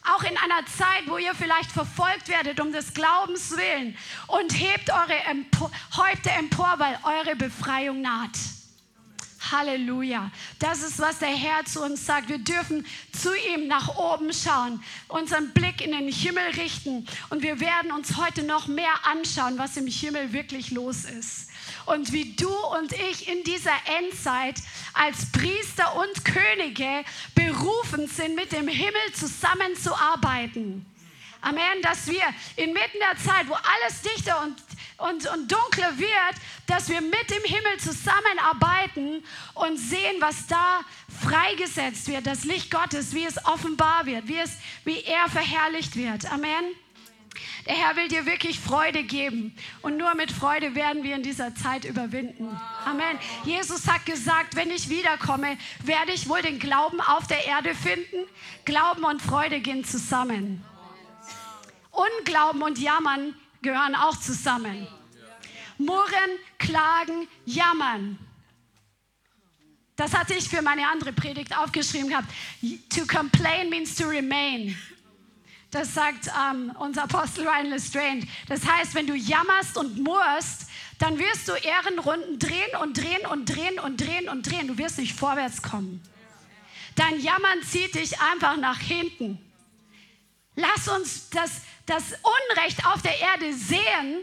Auch 0.03 0.23
in 0.23 0.35
einer 0.37 0.65
Zeit, 0.65 1.03
wo 1.07 1.17
ihr 1.17 1.35
vielleicht 1.35 1.71
verfolgt 1.71 2.27
werdet 2.27 2.59
um 2.59 2.71
des 2.71 2.93
Glaubens 2.93 3.51
willen 3.51 3.95
und 4.27 4.51
hebt 4.51 4.89
eure 4.89 5.19
Empo 5.29 5.69
Häupter 5.95 6.31
empor, 6.39 6.75
weil 6.77 6.97
eure 7.03 7.35
Befreiung 7.35 8.01
naht. 8.01 8.37
Halleluja. 9.51 10.31
Das 10.59 10.81
ist, 10.81 10.99
was 10.99 11.19
der 11.19 11.29
Herr 11.29 11.65
zu 11.65 11.83
uns 11.83 12.05
sagt. 12.05 12.29
Wir 12.29 12.37
dürfen 12.37 12.85
zu 13.11 13.29
ihm 13.53 13.67
nach 13.67 13.95
oben 13.95 14.31
schauen, 14.33 14.83
unseren 15.07 15.51
Blick 15.51 15.81
in 15.81 15.91
den 15.91 16.11
Himmel 16.11 16.43
richten 16.57 17.07
und 17.29 17.41
wir 17.41 17.59
werden 17.59 17.91
uns 17.91 18.17
heute 18.17 18.43
noch 18.43 18.67
mehr 18.67 18.93
anschauen, 19.03 19.57
was 19.57 19.77
im 19.77 19.87
Himmel 19.87 20.33
wirklich 20.33 20.71
los 20.71 21.05
ist 21.05 21.50
und 21.91 22.13
wie 22.13 22.35
du 22.35 22.53
und 22.77 22.93
ich 22.93 23.27
in 23.27 23.43
dieser 23.43 23.75
Endzeit 23.99 24.55
als 24.93 25.29
Priester 25.31 25.95
und 25.95 26.23
Könige 26.23 27.03
berufen 27.35 28.07
sind, 28.07 28.35
mit 28.35 28.51
dem 28.53 28.67
Himmel 28.67 29.13
zusammenzuarbeiten. 29.13 30.85
Amen, 31.41 31.81
dass 31.81 32.07
wir 32.07 32.23
inmitten 32.55 32.99
der 32.99 33.17
Zeit, 33.17 33.47
wo 33.47 33.53
alles 33.53 34.01
dichter 34.01 34.41
und, 34.41 34.55
und, 34.99 35.27
und 35.33 35.51
dunkler 35.51 35.97
wird, 35.97 36.35
dass 36.67 36.87
wir 36.87 37.01
mit 37.01 37.29
dem 37.29 37.43
Himmel 37.43 37.79
zusammenarbeiten 37.79 39.23
und 39.55 39.77
sehen, 39.77 40.17
was 40.19 40.47
da 40.47 40.81
freigesetzt 41.23 42.07
wird, 42.07 42.27
das 42.27 42.43
Licht 42.43 42.71
Gottes, 42.71 43.13
wie 43.13 43.25
es 43.25 43.43
offenbar 43.45 44.05
wird, 44.05 44.27
wie, 44.27 44.37
es, 44.37 44.51
wie 44.85 45.01
er 45.01 45.27
verherrlicht 45.29 45.95
wird. 45.95 46.31
Amen. 46.31 46.75
Der 47.65 47.75
Herr 47.75 47.95
will 47.95 48.07
dir 48.07 48.25
wirklich 48.25 48.59
Freude 48.59 49.03
geben. 49.03 49.55
Und 49.81 49.97
nur 49.97 50.13
mit 50.15 50.31
Freude 50.31 50.75
werden 50.75 51.03
wir 51.03 51.15
in 51.15 51.23
dieser 51.23 51.53
Zeit 51.55 51.85
überwinden. 51.85 52.47
Amen. 52.85 53.17
Jesus 53.45 53.87
hat 53.87 54.05
gesagt, 54.05 54.55
wenn 54.55 54.71
ich 54.71 54.89
wiederkomme, 54.89 55.57
werde 55.83 56.11
ich 56.11 56.27
wohl 56.27 56.41
den 56.41 56.59
Glauben 56.59 56.99
auf 57.01 57.27
der 57.27 57.45
Erde 57.45 57.75
finden. 57.75 58.27
Glauben 58.65 59.03
und 59.03 59.21
Freude 59.21 59.59
gehen 59.59 59.83
zusammen. 59.83 60.63
Unglauben 61.91 62.61
und 62.61 62.79
Jammern 62.79 63.35
gehören 63.61 63.95
auch 63.95 64.17
zusammen. 64.17 64.87
Murren, 65.77 66.31
klagen, 66.57 67.27
jammern. 67.45 68.17
Das 69.95 70.17
hatte 70.17 70.33
ich 70.33 70.49
für 70.49 70.61
meine 70.61 70.87
andere 70.87 71.13
Predigt 71.13 71.55
aufgeschrieben 71.57 72.09
gehabt. 72.09 72.29
To 72.89 73.05
complain 73.05 73.69
means 73.69 73.95
to 73.95 74.07
remain. 74.07 74.75
Das 75.71 75.93
sagt 75.93 76.27
ähm, 76.27 76.75
unser 76.79 77.03
Apostel 77.03 77.47
Ryan 77.47 77.67
Lestrange. 77.67 78.27
Das 78.47 78.65
heißt, 78.65 78.93
wenn 78.93 79.07
du 79.07 79.15
jammerst 79.15 79.77
und 79.77 79.97
murrst, 79.99 80.67
dann 80.99 81.17
wirst 81.17 81.47
du 81.47 81.53
Ehrenrunden 81.53 82.37
drehen 82.37 82.75
und 82.81 82.97
drehen 82.97 83.25
und 83.25 83.45
drehen 83.45 83.79
und 83.79 83.97
drehen 83.97 84.29
und 84.29 84.43
drehen. 84.43 84.67
Du 84.67 84.77
wirst 84.77 84.99
nicht 84.99 85.17
vorwärts 85.17 85.61
kommen. 85.61 86.03
Dein 86.95 87.19
Jammern 87.21 87.63
zieht 87.63 87.95
dich 87.95 88.19
einfach 88.19 88.57
nach 88.57 88.79
hinten. 88.79 89.39
Lass 90.55 90.89
uns 90.89 91.29
das, 91.29 91.61
das 91.85 92.03
Unrecht 92.21 92.85
auf 92.85 93.01
der 93.01 93.17
Erde 93.17 93.53
sehen 93.53 94.19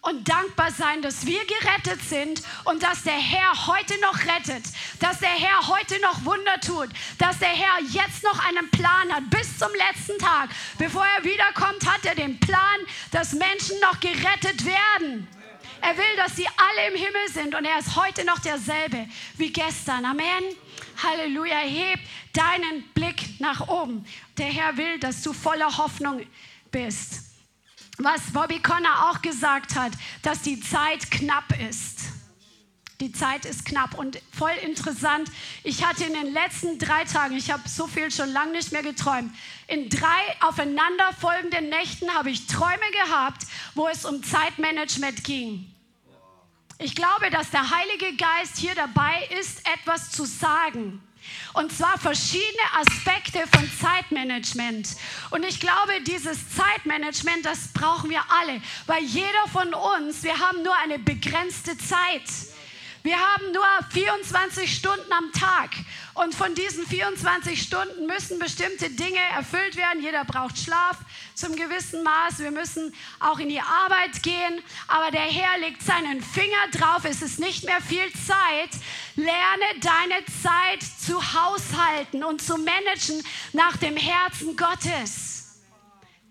und 0.00 0.28
dankbar 0.28 0.70
sein, 0.70 1.02
dass 1.02 1.26
wir 1.26 1.40
gerettet 1.44 2.02
sind 2.02 2.42
und 2.64 2.82
dass 2.82 3.02
der 3.02 3.18
Herr 3.18 3.66
heute 3.66 3.98
noch 4.00 4.18
rettet, 4.20 4.64
dass 5.00 5.18
der 5.18 5.28
Herr 5.28 5.68
heute 5.68 6.00
noch 6.00 6.24
Wunder 6.24 6.60
tut, 6.60 6.88
dass 7.18 7.38
der 7.38 7.48
Herr 7.48 7.80
jetzt 7.90 8.22
noch 8.22 8.38
einen 8.46 8.70
Plan 8.70 9.12
hat 9.12 9.28
bis 9.30 9.58
zum 9.58 9.70
letzten 9.74 10.18
Tag. 10.18 10.50
Bevor 10.78 11.04
er 11.04 11.24
wiederkommt, 11.24 11.84
hat 11.86 12.04
er 12.04 12.14
den 12.14 12.38
Plan, 12.38 12.78
dass 13.10 13.32
Menschen 13.32 13.78
noch 13.80 13.98
gerettet 14.00 14.64
werden. 14.64 15.26
Er 15.80 15.96
will, 15.96 16.16
dass 16.16 16.34
sie 16.36 16.46
alle 16.46 16.88
im 16.88 16.96
Himmel 16.96 17.28
sind 17.32 17.54
und 17.54 17.64
er 17.64 17.78
ist 17.78 17.94
heute 17.96 18.24
noch 18.24 18.40
derselbe 18.40 19.06
wie 19.36 19.52
gestern. 19.52 20.04
Amen. 20.04 20.44
Halleluja. 21.02 21.58
Heb 21.58 22.00
deinen 22.32 22.82
Blick 22.94 23.40
nach 23.40 23.68
oben. 23.68 24.04
Der 24.38 24.46
Herr 24.46 24.76
will, 24.76 24.98
dass 24.98 25.22
du 25.22 25.32
voller 25.32 25.76
Hoffnung 25.76 26.26
bist 26.70 27.27
was 27.98 28.20
Bobby 28.32 28.60
Connor 28.60 29.10
auch 29.10 29.22
gesagt 29.22 29.74
hat, 29.74 29.92
dass 30.22 30.42
die 30.42 30.60
Zeit 30.60 31.10
knapp 31.10 31.52
ist. 31.68 32.00
Die 33.00 33.12
Zeit 33.12 33.44
ist 33.44 33.64
knapp 33.64 33.94
und 33.94 34.20
voll 34.36 34.54
interessant. 34.64 35.30
Ich 35.62 35.84
hatte 35.84 36.04
in 36.04 36.14
den 36.14 36.32
letzten 36.32 36.80
drei 36.80 37.04
Tagen, 37.04 37.36
ich 37.36 37.50
habe 37.52 37.68
so 37.68 37.86
viel 37.86 38.10
schon 38.10 38.32
lange 38.32 38.52
nicht 38.52 38.72
mehr 38.72 38.82
geträumt, 38.82 39.32
in 39.68 39.88
drei 39.88 40.36
aufeinanderfolgenden 40.40 41.68
Nächten 41.68 42.12
habe 42.12 42.30
ich 42.30 42.46
Träume 42.46 42.90
gehabt, 43.04 43.42
wo 43.74 43.86
es 43.86 44.04
um 44.04 44.22
Zeitmanagement 44.24 45.22
ging. 45.22 45.72
Ich 46.78 46.94
glaube, 46.94 47.30
dass 47.30 47.50
der 47.50 47.70
Heilige 47.70 48.16
Geist 48.16 48.56
hier 48.56 48.74
dabei 48.74 49.28
ist, 49.38 49.60
etwas 49.68 50.10
zu 50.10 50.24
sagen. 50.24 51.00
Und 51.54 51.72
zwar 51.72 51.98
verschiedene 51.98 52.62
Aspekte 52.80 53.40
von 53.54 53.68
Zeitmanagement. 53.80 54.96
Und 55.30 55.44
ich 55.44 55.60
glaube, 55.60 56.00
dieses 56.06 56.38
Zeitmanagement, 56.50 57.44
das 57.44 57.68
brauchen 57.72 58.10
wir 58.10 58.22
alle, 58.28 58.60
weil 58.86 59.02
jeder 59.04 59.46
von 59.52 59.72
uns, 59.74 60.22
wir 60.22 60.38
haben 60.38 60.62
nur 60.62 60.74
eine 60.76 60.98
begrenzte 60.98 61.76
Zeit. 61.78 62.22
Wir 63.08 63.18
haben 63.18 63.52
nur 63.52 63.64
24 63.90 64.70
Stunden 64.70 65.10
am 65.14 65.32
Tag 65.32 65.70
und 66.12 66.34
von 66.34 66.54
diesen 66.54 66.86
24 66.86 67.62
Stunden 67.62 68.04
müssen 68.04 68.38
bestimmte 68.38 68.90
Dinge 68.90 69.18
erfüllt 69.34 69.76
werden. 69.76 70.02
Jeder 70.02 70.26
braucht 70.26 70.58
Schlaf 70.58 70.98
zum 71.34 71.56
gewissen 71.56 72.02
Maß. 72.02 72.40
Wir 72.40 72.50
müssen 72.50 72.94
auch 73.18 73.38
in 73.38 73.48
die 73.48 73.62
Arbeit 73.62 74.22
gehen, 74.22 74.62
aber 74.88 75.10
der 75.10 75.22
Herr 75.22 75.58
legt 75.58 75.82
seinen 75.82 76.22
Finger 76.22 76.68
drauf. 76.70 77.06
Es 77.06 77.22
ist 77.22 77.40
nicht 77.40 77.64
mehr 77.64 77.80
viel 77.80 78.12
Zeit. 78.12 78.78
Lerne 79.16 79.80
deine 79.80 80.22
Zeit 80.42 80.82
zu 80.82 81.32
haushalten 81.32 82.22
und 82.22 82.42
zu 82.42 82.58
managen 82.58 83.24
nach 83.54 83.78
dem 83.78 83.96
Herzen 83.96 84.54
Gottes. 84.54 85.62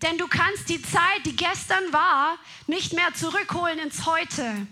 Denn 0.04 0.20
du 0.20 0.28
kannst 0.28 0.70
die 0.70 0.84
Zeit, 0.84 1.26
die 1.26 1.36
gestern 1.36 1.92
war, 1.92 2.38
nicht 2.68 2.94
mehr 2.94 3.16
zurückholen 3.16 3.80
ins 3.80 4.06
Heute. 4.06 4.68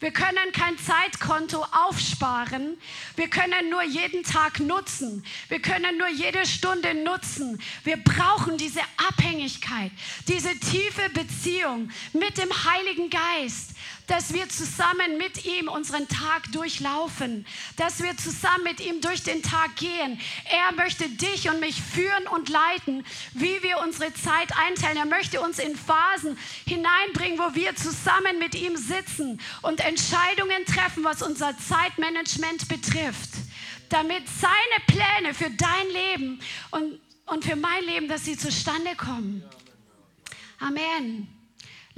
Wir 0.00 0.12
können 0.12 0.52
kein 0.52 0.78
Zeitkonto 0.78 1.64
aufsparen. 1.72 2.78
Wir 3.16 3.28
können 3.28 3.68
nur 3.68 3.82
jeden 3.82 4.22
Tag 4.22 4.60
nutzen. 4.60 5.24
Wir 5.48 5.60
können 5.60 5.98
nur 5.98 6.08
jede 6.08 6.46
Stunde 6.46 6.94
nutzen. 6.94 7.60
Wir 7.82 7.96
brauchen 7.96 8.56
diese 8.58 8.80
Abhängigkeit, 9.08 9.90
diese 10.28 10.56
tiefe 10.60 11.10
Beziehung 11.10 11.90
mit 12.12 12.38
dem 12.38 12.50
Heiligen 12.64 13.10
Geist 13.10 13.72
dass 14.08 14.32
wir 14.32 14.48
zusammen 14.48 15.18
mit 15.18 15.44
ihm 15.44 15.68
unseren 15.68 16.08
Tag 16.08 16.50
durchlaufen, 16.50 17.46
dass 17.76 18.02
wir 18.02 18.16
zusammen 18.16 18.64
mit 18.64 18.80
ihm 18.80 19.00
durch 19.00 19.22
den 19.22 19.42
Tag 19.42 19.76
gehen. 19.76 20.18
Er 20.50 20.72
möchte 20.72 21.08
dich 21.08 21.48
und 21.48 21.60
mich 21.60 21.80
führen 21.80 22.26
und 22.26 22.48
leiten, 22.48 23.04
wie 23.34 23.62
wir 23.62 23.78
unsere 23.78 24.12
Zeit 24.14 24.50
einteilen. 24.56 24.96
Er 24.96 25.04
möchte 25.04 25.40
uns 25.40 25.58
in 25.58 25.76
Phasen 25.76 26.38
hineinbringen, 26.66 27.38
wo 27.38 27.54
wir 27.54 27.76
zusammen 27.76 28.38
mit 28.38 28.54
ihm 28.54 28.76
sitzen 28.76 29.40
und 29.62 29.80
Entscheidungen 29.80 30.64
treffen, 30.64 31.04
was 31.04 31.22
unser 31.22 31.56
Zeitmanagement 31.58 32.66
betrifft, 32.68 33.30
damit 33.90 34.22
seine 34.40 34.84
Pläne 34.86 35.34
für 35.34 35.50
dein 35.50 35.88
Leben 35.92 36.40
und, 36.70 36.98
und 37.26 37.44
für 37.44 37.56
mein 37.56 37.84
Leben, 37.84 38.08
dass 38.08 38.24
sie 38.24 38.38
zustande 38.38 38.96
kommen. 38.96 39.44
Amen. 40.60 41.37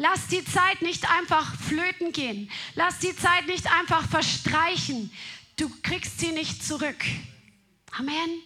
Lass 0.03 0.29
die 0.29 0.43
Zeit 0.43 0.81
nicht 0.81 1.11
einfach 1.11 1.55
flöten 1.57 2.13
gehen. 2.13 2.51
Lass 2.75 3.01
die 3.01 3.15
Zeit 3.15 3.47
nicht 3.47 3.71
einfach 3.71 4.09
verstreichen. 4.09 5.13
Du 5.57 5.71
kriegst 5.83 6.21
sie 6.21 6.33
nicht 6.33 6.65
zurück. 6.65 7.05
Amen. 7.99 8.41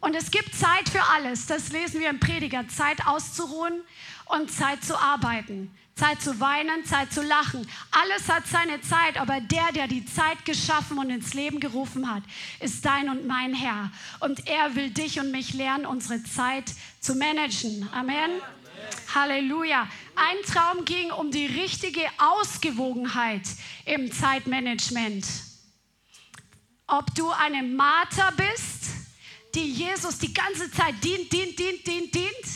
Und 0.00 0.16
es 0.16 0.32
gibt 0.32 0.56
Zeit 0.56 0.88
für 0.88 1.04
alles. 1.04 1.46
Das 1.46 1.68
lesen 1.70 2.00
wir 2.00 2.10
im 2.10 2.18
Prediger. 2.18 2.66
Zeit 2.66 3.06
auszuruhen 3.06 3.80
und 4.26 4.50
Zeit 4.50 4.84
zu 4.84 4.98
arbeiten. 4.98 5.72
Zeit 5.94 6.20
zu 6.20 6.40
weinen, 6.40 6.84
Zeit 6.84 7.12
zu 7.12 7.22
lachen. 7.22 7.68
Alles 7.92 8.28
hat 8.28 8.48
seine 8.48 8.80
Zeit, 8.80 9.20
aber 9.20 9.40
der, 9.40 9.70
der 9.72 9.86
die 9.86 10.04
Zeit 10.04 10.44
geschaffen 10.44 10.98
und 10.98 11.10
ins 11.10 11.32
Leben 11.32 11.60
gerufen 11.60 12.12
hat, 12.12 12.24
ist 12.58 12.84
dein 12.84 13.08
und 13.08 13.24
mein 13.24 13.54
Herr. 13.54 13.92
Und 14.18 14.48
er 14.48 14.74
will 14.74 14.90
dich 14.90 15.20
und 15.20 15.30
mich 15.30 15.54
lernen, 15.54 15.86
unsere 15.86 16.24
Zeit 16.24 16.72
zu 17.00 17.14
managen. 17.14 17.88
Amen. 17.92 18.30
Halleluja. 19.14 19.88
Ein 20.14 20.36
Traum 20.46 20.84
ging 20.84 21.10
um 21.10 21.30
die 21.30 21.46
richtige 21.46 22.02
Ausgewogenheit 22.18 23.42
im 23.84 24.12
Zeitmanagement. 24.12 25.26
Ob 26.86 27.14
du 27.14 27.30
eine 27.30 27.62
Martha 27.62 28.30
bist, 28.30 28.86
die 29.54 29.70
Jesus 29.70 30.18
die 30.18 30.32
ganze 30.32 30.70
Zeit 30.70 30.94
dient, 31.02 31.32
dient, 31.32 31.58
dient, 31.58 31.86
dient, 31.86 32.14
dient. 32.14 32.46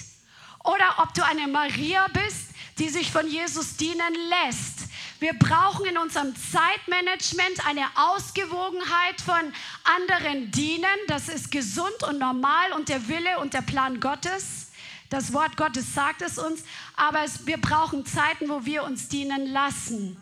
Oder 0.64 0.94
ob 0.98 1.14
du 1.14 1.24
eine 1.24 1.48
Maria 1.48 2.06
bist, 2.08 2.50
die 2.78 2.88
sich 2.88 3.10
von 3.10 3.28
Jesus 3.28 3.76
dienen 3.76 4.14
lässt. 4.28 4.88
Wir 5.20 5.34
brauchen 5.34 5.86
in 5.86 5.98
unserem 5.98 6.34
Zeitmanagement 6.34 7.64
eine 7.66 7.86
Ausgewogenheit 7.94 9.20
von 9.24 9.52
anderen 9.84 10.50
Dienen. 10.50 10.98
Das 11.06 11.28
ist 11.28 11.52
gesund 11.52 12.02
und 12.08 12.18
normal 12.18 12.72
und 12.72 12.88
der 12.88 13.06
Wille 13.06 13.38
und 13.38 13.54
der 13.54 13.62
Plan 13.62 14.00
Gottes. 14.00 14.71
Das 15.12 15.34
Wort 15.34 15.58
Gottes 15.58 15.92
sagt 15.92 16.22
es 16.22 16.38
uns, 16.38 16.64
aber 16.96 17.22
es, 17.22 17.46
wir 17.46 17.58
brauchen 17.58 18.06
Zeiten, 18.06 18.48
wo 18.48 18.64
wir 18.64 18.82
uns 18.82 19.08
dienen 19.08 19.52
lassen. 19.52 20.16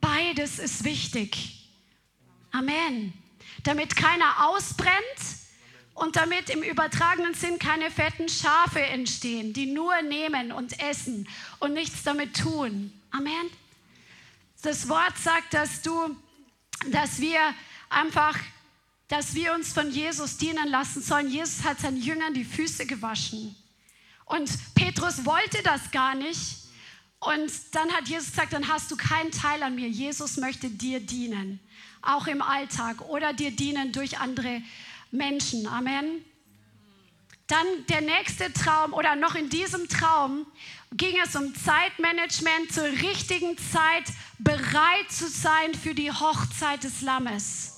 Beides 0.00 0.60
ist 0.60 0.84
wichtig. 0.84 1.68
Amen. 2.52 3.12
Damit 3.64 3.96
keiner 3.96 4.46
ausbrennt 4.46 4.94
und 5.94 6.14
damit 6.14 6.50
im 6.50 6.62
übertragenen 6.62 7.34
Sinn 7.34 7.58
keine 7.58 7.90
fetten 7.90 8.28
Schafe 8.28 8.80
entstehen, 8.80 9.54
die 9.54 9.66
nur 9.66 10.02
nehmen 10.02 10.52
und 10.52 10.78
essen 10.78 11.26
und 11.58 11.72
nichts 11.72 12.04
damit 12.04 12.36
tun. 12.36 12.92
Amen. 13.10 13.50
Das 14.62 14.88
Wort 14.88 15.18
sagt, 15.18 15.52
dass 15.52 15.82
du, 15.82 16.16
dass 16.92 17.18
wir 17.20 17.40
einfach, 17.90 18.38
dass 19.08 19.34
wir 19.34 19.52
uns 19.52 19.72
von 19.72 19.90
Jesus 19.90 20.36
dienen 20.36 20.68
lassen 20.68 21.02
sollen. 21.02 21.28
Jesus 21.28 21.64
hat 21.64 21.80
seinen 21.80 22.00
Jüngern 22.00 22.34
die 22.34 22.44
Füße 22.44 22.86
gewaschen. 22.86 23.56
Und 24.28 24.50
Petrus 24.74 25.24
wollte 25.24 25.62
das 25.62 25.90
gar 25.90 26.14
nicht. 26.14 26.58
Und 27.18 27.50
dann 27.72 27.90
hat 27.92 28.08
Jesus 28.08 28.30
gesagt, 28.30 28.52
dann 28.52 28.68
hast 28.68 28.90
du 28.90 28.96
keinen 28.96 29.32
Teil 29.32 29.62
an 29.62 29.74
mir. 29.74 29.88
Jesus 29.88 30.36
möchte 30.36 30.68
dir 30.68 31.00
dienen, 31.00 31.58
auch 32.02 32.26
im 32.26 32.42
Alltag 32.42 33.00
oder 33.08 33.32
dir 33.32 33.50
dienen 33.50 33.90
durch 33.92 34.18
andere 34.18 34.62
Menschen. 35.10 35.66
Amen. 35.66 36.24
Dann 37.48 37.66
der 37.88 38.02
nächste 38.02 38.52
Traum 38.52 38.92
oder 38.92 39.16
noch 39.16 39.34
in 39.34 39.48
diesem 39.48 39.88
Traum 39.88 40.46
ging 40.92 41.16
es 41.24 41.34
um 41.34 41.54
Zeitmanagement, 41.54 42.70
zur 42.72 42.84
richtigen 42.84 43.56
Zeit 43.56 44.04
bereit 44.38 45.10
zu 45.10 45.26
sein 45.26 45.74
für 45.74 45.94
die 45.94 46.12
Hochzeit 46.12 46.84
des 46.84 47.00
Lammes. 47.00 47.77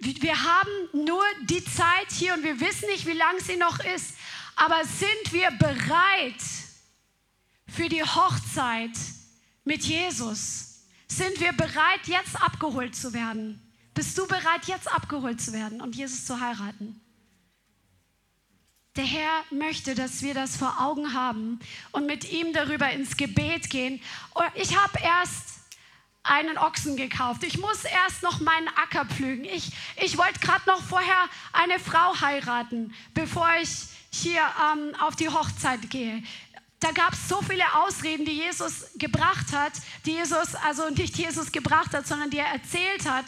Wir 0.00 0.42
haben 0.42 0.70
nur 1.04 1.24
die 1.42 1.64
Zeit 1.64 2.12
hier 2.12 2.34
und 2.34 2.44
wir 2.44 2.60
wissen 2.60 2.88
nicht, 2.88 3.06
wie 3.06 3.12
lang 3.12 3.40
sie 3.40 3.56
noch 3.56 3.80
ist, 3.80 4.14
aber 4.54 4.84
sind 4.84 5.32
wir 5.32 5.50
bereit 5.52 6.40
für 7.66 7.88
die 7.88 8.02
Hochzeit 8.02 8.96
mit 9.64 9.84
Jesus? 9.84 10.84
Sind 11.08 11.40
wir 11.40 11.52
bereit, 11.52 12.06
jetzt 12.06 12.40
abgeholt 12.40 12.94
zu 12.94 13.12
werden? 13.12 13.60
Bist 13.94 14.16
du 14.16 14.26
bereit, 14.28 14.66
jetzt 14.66 14.90
abgeholt 14.92 15.40
zu 15.40 15.52
werden 15.52 15.80
und 15.80 15.96
Jesus 15.96 16.24
zu 16.26 16.38
heiraten? 16.38 17.00
Der 18.94 19.04
Herr 19.04 19.44
möchte, 19.50 19.94
dass 19.94 20.22
wir 20.22 20.34
das 20.34 20.56
vor 20.56 20.80
Augen 20.80 21.14
haben 21.14 21.60
und 21.92 22.06
mit 22.06 22.30
ihm 22.30 22.52
darüber 22.52 22.90
ins 22.90 23.16
Gebet 23.16 23.70
gehen. 23.70 24.00
Oh, 24.34 24.42
ich 24.54 24.76
habe 24.76 24.98
erst 25.00 25.57
einen 26.28 26.58
Ochsen 26.58 26.96
gekauft. 26.96 27.42
Ich 27.42 27.58
muss 27.58 27.84
erst 27.84 28.22
noch 28.22 28.40
meinen 28.40 28.68
Acker 28.68 29.04
pflügen. 29.04 29.44
Ich, 29.44 29.72
ich 29.96 30.18
wollte 30.18 30.40
gerade 30.40 30.62
noch 30.66 30.82
vorher 30.82 31.28
eine 31.52 31.78
Frau 31.78 32.20
heiraten, 32.20 32.94
bevor 33.14 33.48
ich 33.60 33.70
hier 34.10 34.42
ähm, 34.72 34.94
auf 35.00 35.16
die 35.16 35.28
Hochzeit 35.28 35.90
gehe. 35.90 36.22
Da 36.80 36.92
gab 36.92 37.12
es 37.12 37.28
so 37.28 37.42
viele 37.42 37.64
Ausreden, 37.74 38.24
die 38.24 38.36
Jesus 38.36 38.86
gebracht 38.96 39.52
hat, 39.52 39.72
die 40.06 40.12
Jesus, 40.12 40.54
also 40.54 40.88
nicht 40.90 41.16
Jesus 41.16 41.50
gebracht 41.50 41.92
hat, 41.92 42.06
sondern 42.06 42.30
die 42.30 42.38
er 42.38 42.52
erzählt 42.52 43.08
hat, 43.08 43.24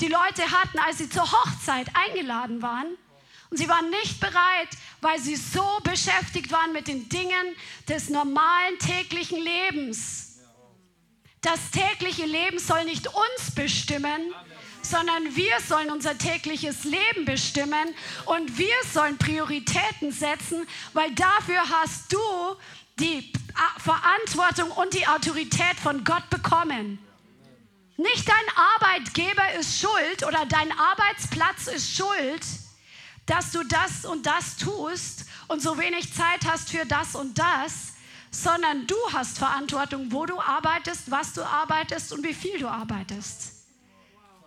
die 0.00 0.08
Leute 0.08 0.42
hatten, 0.50 0.78
als 0.78 0.98
sie 0.98 1.08
zur 1.08 1.30
Hochzeit 1.30 1.88
eingeladen 1.94 2.62
waren. 2.62 2.86
Und 3.50 3.58
sie 3.58 3.68
waren 3.68 3.90
nicht 3.90 4.20
bereit, 4.20 4.68
weil 5.00 5.18
sie 5.18 5.36
so 5.36 5.80
beschäftigt 5.82 6.50
waren 6.52 6.72
mit 6.72 6.88
den 6.88 7.08
Dingen 7.08 7.54
des 7.88 8.08
normalen 8.08 8.78
täglichen 8.78 9.42
Lebens. 9.42 10.31
Das 11.42 11.58
tägliche 11.72 12.24
Leben 12.24 12.60
soll 12.60 12.84
nicht 12.84 13.08
uns 13.08 13.50
bestimmen, 13.54 14.32
sondern 14.80 15.34
wir 15.34 15.58
sollen 15.66 15.90
unser 15.90 16.16
tägliches 16.16 16.84
Leben 16.84 17.24
bestimmen 17.24 17.94
und 18.26 18.58
wir 18.58 18.74
sollen 18.92 19.18
Prioritäten 19.18 20.12
setzen, 20.12 20.66
weil 20.92 21.12
dafür 21.14 21.60
hast 21.68 22.12
du 22.12 22.18
die 23.00 23.32
Verantwortung 23.78 24.70
und 24.70 24.94
die 24.94 25.06
Autorität 25.08 25.76
von 25.82 26.04
Gott 26.04 26.30
bekommen. 26.30 26.98
Nicht 27.96 28.28
dein 28.28 28.56
Arbeitgeber 28.74 29.52
ist 29.58 29.80
schuld 29.80 30.24
oder 30.26 30.46
dein 30.46 30.70
Arbeitsplatz 30.72 31.66
ist 31.66 31.96
schuld, 31.96 32.42
dass 33.26 33.50
du 33.50 33.64
das 33.64 34.04
und 34.04 34.26
das 34.26 34.56
tust 34.58 35.26
und 35.48 35.60
so 35.60 35.76
wenig 35.76 36.14
Zeit 36.14 36.44
hast 36.46 36.70
für 36.70 36.86
das 36.86 37.14
und 37.14 37.36
das, 37.36 37.91
sondern 38.32 38.86
du 38.88 38.96
hast 39.12 39.38
Verantwortung, 39.38 40.10
wo 40.10 40.26
du 40.26 40.40
arbeitest, 40.40 41.10
was 41.10 41.32
du 41.34 41.42
arbeitest 41.42 42.12
und 42.12 42.24
wie 42.24 42.34
viel 42.34 42.58
du 42.58 42.66
arbeitest. 42.66 43.52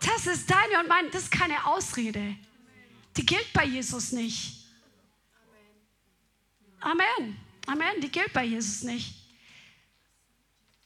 Das 0.02 0.28
ist 0.28 0.50
deine 0.50 0.82
und 0.82 0.90
meine, 0.90 1.10
das 1.12 1.24
ist 1.24 1.32
keine 1.32 1.66
Ausrede. 1.66 2.36
Die 3.16 3.26
gilt 3.26 3.54
bei 3.54 3.64
Jesus 3.64 4.12
nicht. 4.12 4.66
Amen. 6.82 7.38
Amen, 7.68 8.02
die 8.02 8.12
gilt 8.12 8.34
bei 8.34 8.44
Jesus 8.44 8.84
nicht. 8.84 9.16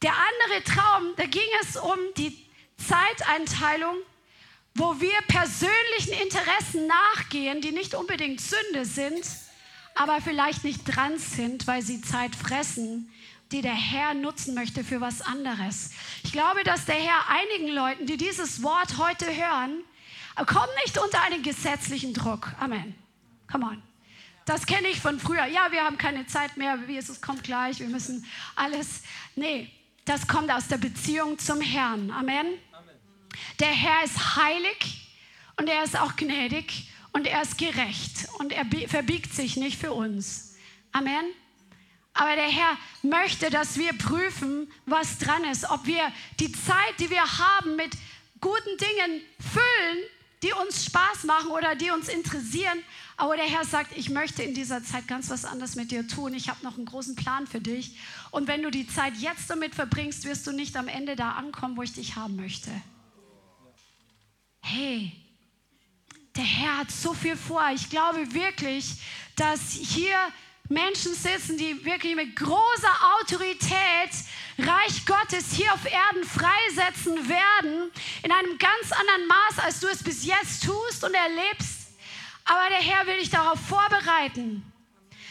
Der 0.04 0.14
andere 0.14 0.64
Traum, 0.64 1.16
da 1.18 1.26
ging 1.26 1.42
es 1.62 1.76
um 1.76 1.98
die 2.16 2.46
Zeiteinteilung 2.78 3.98
wo 4.80 5.00
wir 5.02 5.20
persönlichen 5.28 6.14
Interessen 6.24 6.88
nachgehen, 6.88 7.62
die 7.62 7.72
nicht 7.72 7.96
unbedingt 7.96 8.40
Sünde 8.42 8.86
sind, 8.86 9.26
aber 9.96 10.22
vielleicht 10.22 10.64
nicht 10.64 10.84
dran 10.86 11.18
sind, 11.18 11.68
weil 11.68 11.82
sie 11.82 12.02
Zeit 12.02 12.36
fressen, 12.36 13.12
die 13.52 13.62
der 13.62 13.74
Herr 13.74 14.14
nutzen 14.14 14.54
möchte 14.54 14.84
für 14.84 15.02
was 15.02 15.22
anderes. 15.22 15.92
Ich 16.24 16.32
glaube, 16.32 16.64
dass 16.64 16.86
der 16.86 16.96
Herr 16.96 17.30
einigen 17.30 17.74
Leuten, 17.74 18.06
die 18.06 18.18
dieses 18.18 18.62
Wort 18.62 18.98
heute 18.98 19.26
hören, 19.26 19.84
kommen 20.46 20.72
nicht 20.86 20.98
unter 20.98 21.22
einen 21.24 21.42
gesetzlichen 21.42 22.14
Druck. 22.14 22.54
Amen. 22.60 22.96
Come 23.52 23.66
on. 23.66 23.84
Das 24.46 24.66
kenne 24.66 24.88
ich 24.88 25.00
von 25.00 25.20
früher. 25.20 25.46
Ja, 25.46 25.72
wir 25.72 25.84
haben 25.84 25.98
keine 25.98 26.26
Zeit 26.26 26.58
mehr. 26.58 26.78
Jesus 26.88 27.22
kommt 27.22 27.44
gleich. 27.44 27.80
Wir 27.80 27.90
müssen 27.90 28.26
alles. 28.56 29.04
Nee, 29.36 29.70
das 30.06 30.28
kommt 30.28 30.52
aus 30.52 30.68
der 30.68 30.78
Beziehung 30.78 31.38
zum 31.38 31.62
Herrn. 31.62 32.10
Amen. 32.12 32.48
Der 33.60 33.68
Herr 33.68 34.04
ist 34.04 34.36
heilig 34.36 35.08
und 35.58 35.68
er 35.68 35.84
ist 35.84 36.00
auch 36.00 36.16
gnädig 36.16 36.90
und 37.12 37.28
er 37.28 37.42
ist 37.42 37.58
gerecht 37.58 38.28
und 38.40 38.52
er 38.52 38.66
verbiegt 38.88 39.34
sich 39.34 39.58
nicht 39.58 39.80
für 39.80 39.94
uns. 39.94 40.56
Amen. 40.92 41.26
Aber 42.14 42.36
der 42.36 42.50
Herr 42.50 42.78
möchte, 43.04 43.50
dass 43.50 43.78
wir 43.78 43.94
prüfen, 43.94 44.72
was 44.86 45.18
dran 45.20 45.44
ist, 45.46 45.70
ob 45.70 45.86
wir 45.86 46.12
die 46.40 46.52
Zeit, 46.52 47.00
die 47.00 47.10
wir 47.10 47.24
haben, 47.24 47.76
mit 47.76 47.92
guten 48.42 48.78
Dingen 48.78 49.22
füllen, 49.40 50.04
die 50.44 50.54
uns 50.54 50.86
Spaß 50.86 51.24
machen 51.26 51.52
oder 51.52 51.76
die 51.76 51.92
uns 51.92 52.10
interessieren. 52.10 52.80
Aber 53.18 53.36
der 53.36 53.46
Herr 53.46 53.66
sagt, 53.66 53.96
ich 53.98 54.10
möchte 54.10 54.44
in 54.44 54.54
dieser 54.54 54.84
Zeit 54.84 55.08
ganz 55.08 55.30
was 55.30 55.46
anderes 55.46 55.76
mit 55.76 55.92
dir 55.92 56.08
tun. 56.08 56.34
Ich 56.34 56.50
habe 56.50 56.64
noch 56.64 56.78
einen 56.78 56.86
großen 56.86 57.16
Plan 57.16 57.48
für 57.48 57.62
dich. 57.62 57.98
Und 58.32 58.48
wenn 58.48 58.64
du 58.64 58.72
die 58.72 58.88
Zeit 58.88 59.16
jetzt 59.18 59.50
damit 59.50 59.76
verbringst, 59.76 60.26
wirst 60.26 60.48
du 60.48 60.52
nicht 60.52 60.76
am 60.78 60.88
Ende 60.88 61.16
da 61.16 61.34
ankommen, 61.34 61.78
wo 61.78 61.84
ich 61.84 61.94
dich 61.94 62.16
haben 62.16 62.36
möchte 62.36 62.72
hey, 64.62 65.12
der 66.40 66.48
Herr 66.48 66.78
hat 66.78 66.92
so 66.92 67.14
viel 67.14 67.36
vor. 67.36 67.62
Ich 67.76 67.90
glaube 67.90 68.34
wirklich, 68.34 68.94
dass 69.36 69.72
hier 69.72 70.16
Menschen 70.70 71.14
sitzen, 71.14 71.58
die 71.58 71.84
wirklich 71.84 72.16
mit 72.16 72.34
großer 72.38 72.96
Autorität 73.20 74.12
Reich 74.58 75.06
Gottes 75.06 75.54
hier 75.54 75.74
auf 75.74 75.84
Erden 75.86 76.24
freisetzen 76.24 77.28
werden, 77.28 77.92
in 78.24 78.32
einem 78.32 78.58
ganz 78.58 78.92
anderen 78.92 79.28
Maß, 79.28 79.60
als 79.66 79.80
du 79.82 79.88
es 79.88 80.02
bis 80.02 80.26
jetzt 80.26 80.64
tust 80.64 81.04
und 81.04 81.14
erlebst. 81.14 81.90
Aber 82.46 82.70
der 82.70 82.82
Herr 82.82 83.06
will 83.06 83.20
dich 83.20 83.30
darauf 83.30 83.60
vorbereiten. 83.60 84.64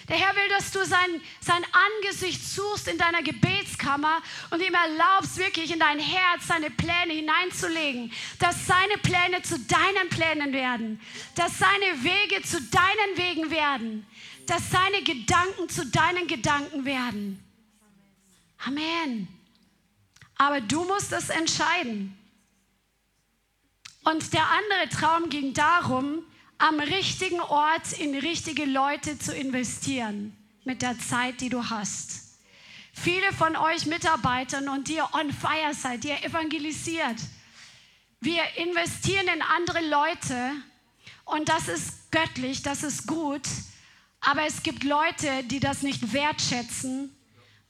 Der 0.09 0.17
Herr 0.17 0.35
will, 0.35 0.49
dass 0.49 0.71
du 0.71 0.85
sein, 0.87 1.21
sein 1.41 1.63
Angesicht 1.73 2.43
suchst 2.43 2.89
in 2.89 2.97
deiner 2.97 3.23
Gebetskammer 3.23 4.23
und 4.51 4.63
ihm 4.63 4.73
erlaubst, 4.73 5.37
wirklich 5.37 5.71
in 5.71 5.79
dein 5.79 5.99
Herz 5.99 6.47
seine 6.47 6.71
Pläne 6.71 7.13
hineinzulegen. 7.13 8.11
Dass 8.39 8.67
seine 8.67 8.97
Pläne 9.03 9.43
zu 9.43 9.59
deinen 9.59 10.09
Plänen 10.09 10.53
werden. 10.53 11.01
Dass 11.35 11.59
seine 11.59 12.03
Wege 12.03 12.43
zu 12.43 12.61
deinen 12.63 13.17
Wegen 13.17 13.51
werden. 13.51 14.07
Dass 14.47 14.71
seine 14.71 15.03
Gedanken 15.03 15.69
zu 15.69 15.85
deinen 15.85 16.27
Gedanken 16.27 16.87
werden. 16.87 17.45
Amen. 18.65 19.29
Aber 20.37 20.63
du 20.63 20.85
musst 20.85 21.13
es 21.13 21.29
entscheiden. 21.29 22.17
Und 24.05 24.33
der 24.33 24.47
andere 24.49 24.89
Traum 24.89 25.29
ging 25.29 25.53
darum, 25.53 26.25
am 26.59 26.81
richtigen 26.81 27.41
Ort 27.41 27.93
in 27.99 28.17
richtige 28.17 28.65
Leute 28.65 29.19
zu 29.19 29.35
investieren 29.35 30.37
mit 30.65 30.83
der 30.83 30.99
Zeit, 30.99 31.41
die 31.41 31.49
du 31.49 31.71
hast. 31.71 32.39
Viele 32.93 33.33
von 33.33 33.57
euch 33.57 33.87
Mitarbeitern 33.87 34.69
und 34.69 34.89
die 34.89 35.01
on 35.01 35.33
fire 35.33 35.73
seid, 35.73 36.05
die 36.05 36.09
ihr 36.09 36.25
evangelisiert, 36.25 37.17
wir 38.21 38.43
investieren 38.57 39.29
in 39.29 39.43
andere 39.43 39.87
Leute 39.89 40.53
Und 41.29 41.49
das 41.49 41.69
ist 41.69 42.11
göttlich, 42.11 42.63
das 42.63 42.83
ist 42.83 43.07
gut. 43.07 43.47
Aber 44.21 44.47
es 44.47 44.63
gibt 44.63 44.83
Leute, 44.83 45.45
die 45.45 45.61
das 45.61 45.83
nicht 45.83 46.13
wertschätzen, 46.13 47.15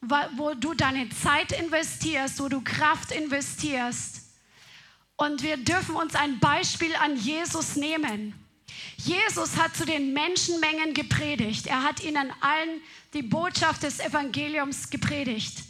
wo 0.00 0.54
du 0.54 0.74
deine 0.74 1.08
Zeit 1.10 1.52
investierst, 1.52 2.40
wo 2.40 2.48
du 2.48 2.60
Kraft 2.60 3.10
investierst. 3.10 4.22
Und 5.16 5.42
wir 5.42 5.56
dürfen 5.56 5.96
uns 5.96 6.14
ein 6.14 6.38
Beispiel 6.38 6.94
an 6.94 7.16
Jesus 7.16 7.74
nehmen. 7.74 8.32
Jesus 8.96 9.56
hat 9.56 9.76
zu 9.76 9.84
den 9.84 10.12
Menschenmengen 10.12 10.94
gepredigt. 10.94 11.66
Er 11.66 11.82
hat 11.82 12.02
ihnen 12.02 12.32
allen 12.40 12.80
die 13.14 13.22
Botschaft 13.22 13.82
des 13.82 14.00
Evangeliums 14.00 14.90
gepredigt. 14.90 15.62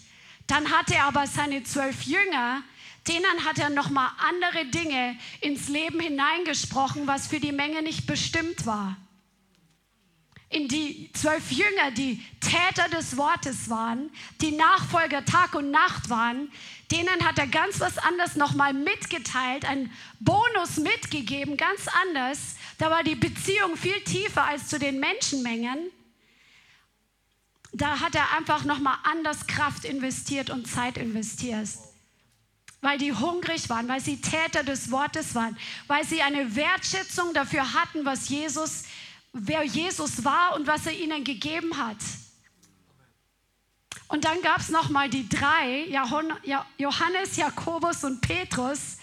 Dann 0.47 0.71
hat 0.71 0.91
er 0.91 1.05
aber 1.05 1.27
seine 1.27 1.63
zwölf 1.63 2.03
Jünger, 2.03 2.63
denen 3.07 3.45
hat 3.45 3.59
er 3.59 3.71
nochmal 3.71 4.11
andere 4.19 4.67
Dinge 4.67 5.17
ins 5.41 5.69
Leben 5.69 6.01
hineingesprochen, 6.01 7.07
was 7.07 7.27
für 7.27 7.41
die 7.41 7.53
Menge 7.53 7.83
nicht 7.83 8.07
bestimmt 8.07 8.67
war. 8.67 8.97
In 10.51 10.67
die 10.67 11.11
zwölf 11.13 11.51
Jünger, 11.51 11.91
die 11.91 12.25
Täter 12.41 12.89
des 12.89 13.17
Wortes 13.17 13.69
waren, 13.69 14.11
die 14.41 14.53
Nachfolger 14.53 15.25
Tag 15.25 15.55
und 15.55 15.71
Nacht 15.71 16.09
waren, 16.09 16.51
denen 16.91 17.27
hat 17.27 17.39
er 17.39 17.47
ganz 17.47 17.81
was 17.81 17.99
anderes 17.99 18.35
nochmal 18.35 18.73
mitgeteilt, 18.73 19.67
einen 19.67 19.93
Bonus 20.21 20.79
mitgegeben, 20.79 21.59
ganz 21.59 21.87
anders. 22.03 22.57
Da 22.79 22.91
war 22.91 23.03
die 23.03 23.15
Beziehung 23.15 23.77
viel 23.77 24.01
tiefer 24.01 24.45
als 24.45 24.69
zu 24.69 24.79
den 24.79 24.99
Menschenmengen 24.99 25.91
da 27.73 28.01
hat 28.01 28.15
er 28.15 28.37
einfach 28.37 28.65
nochmal 28.65 28.97
anders 29.05 29.47
Kraft 29.47 29.85
investiert 29.85 30.51
und 30.51 30.67
Zeit 30.67 30.97
investiert. 30.97 31.69
Weil 32.81 32.99
die 32.99 33.13
hungrig 33.13 33.69
waren, 33.71 33.89
weil 33.89 34.01
sie 34.01 34.21
Täter 34.21 34.63
des 34.63 34.91
Wortes 34.91 35.35
waren, 35.35 35.57
weil 35.89 36.05
sie 36.05 36.23
eine 36.23 36.55
Wertschätzung 36.55 37.35
dafür 37.35 37.75
hatten, 37.75 38.05
was 38.05 38.29
Jesus, 38.29 38.85
wer 39.41 39.63
Jesus 39.63 40.25
war 40.25 40.55
und 40.57 40.67
was 40.67 40.87
er 40.87 40.93
ihnen 40.93 41.25
gegeben 41.25 41.77
hat. 41.77 41.97
Und 44.09 44.25
dann 44.25 44.41
gab 44.43 44.59
es 44.59 44.71
nochmal 44.71 45.09
die 45.11 45.29
drei, 45.29 45.87
Johannes, 46.79 47.37
Jakobus 47.37 48.05
und 48.05 48.21
Petrus, 48.21 48.97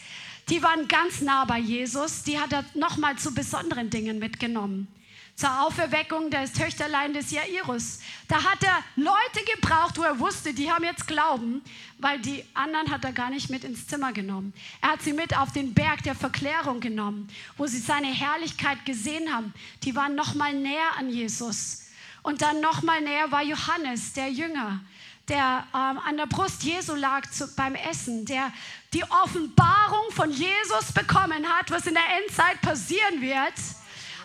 die 0.49 0.61
waren 0.61 0.87
ganz 0.87 1.21
nah 1.21 1.45
bei 1.45 1.59
Jesus, 1.59 2.23
die 2.23 2.39
hat 2.39 2.53
er 2.53 2.65
nochmal 2.73 3.17
zu 3.17 3.33
besonderen 3.33 3.89
Dingen 3.89 4.19
mitgenommen 4.19 4.87
zur 5.35 5.61
Auferweckung 5.63 6.31
des 6.31 6.53
Töchterlein 6.53 7.13
des 7.13 7.29
Jairus. 7.31 7.99
Da 8.27 8.41
hat 8.41 8.63
er 8.63 8.83
Leute 8.95 9.43
gebraucht, 9.53 9.97
wo 9.97 10.03
er 10.03 10.17
wusste, 10.17 10.53
die 10.53 10.71
haben 10.71 10.85
jetzt 10.85 11.07
Glauben, 11.07 11.61
weil 11.97 12.19
die 12.19 12.45
anderen 12.53 12.89
hat 12.89 13.03
er 13.03 13.11
gar 13.11 13.29
nicht 13.29 13.49
mit 13.49 13.65
ins 13.65 13.85
Zimmer 13.85 14.13
genommen. 14.13 14.53
Er 14.81 14.93
hat 14.93 15.01
sie 15.01 15.11
mit 15.11 15.37
auf 15.37 15.51
den 15.51 15.73
Berg 15.73 16.03
der 16.03 16.15
Verklärung 16.15 16.79
genommen, 16.79 17.29
wo 17.57 17.67
sie 17.67 17.79
seine 17.79 18.07
Herrlichkeit 18.07 18.85
gesehen 18.85 19.33
haben. 19.33 19.53
Die 19.83 19.93
waren 19.95 20.15
noch 20.15 20.35
mal 20.35 20.53
näher 20.53 20.97
an 20.97 21.09
Jesus. 21.09 21.83
Und 22.23 22.41
dann 22.41 22.61
noch 22.61 22.81
mal 22.81 23.01
näher 23.01 23.29
war 23.29 23.43
Johannes, 23.43 24.13
der 24.13 24.31
Jünger, 24.31 24.79
der 25.27 25.67
ähm, 25.73 25.99
an 25.99 26.15
der 26.15 26.27
Brust 26.27 26.63
Jesu 26.63 26.95
lag 26.95 27.29
zu, 27.29 27.53
beim 27.55 27.75
Essen, 27.75 28.25
der 28.25 28.53
die 28.93 29.03
Offenbarung 29.03 30.11
von 30.11 30.31
Jesus 30.31 30.93
bekommen 30.93 31.45
hat, 31.45 31.71
was 31.71 31.87
in 31.87 31.93
der 31.93 32.03
Endzeit 32.23 32.61
passieren 32.61 33.21
wird 33.21 33.53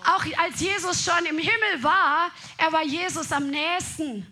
auch 0.07 0.25
als 0.39 0.61
Jesus 0.61 1.05
schon 1.05 1.25
im 1.27 1.39
Himmel 1.39 1.83
war, 1.83 2.31
er 2.57 2.73
war 2.73 2.85
Jesus 2.85 3.33
am 3.33 3.49
nächsten. 3.49 4.27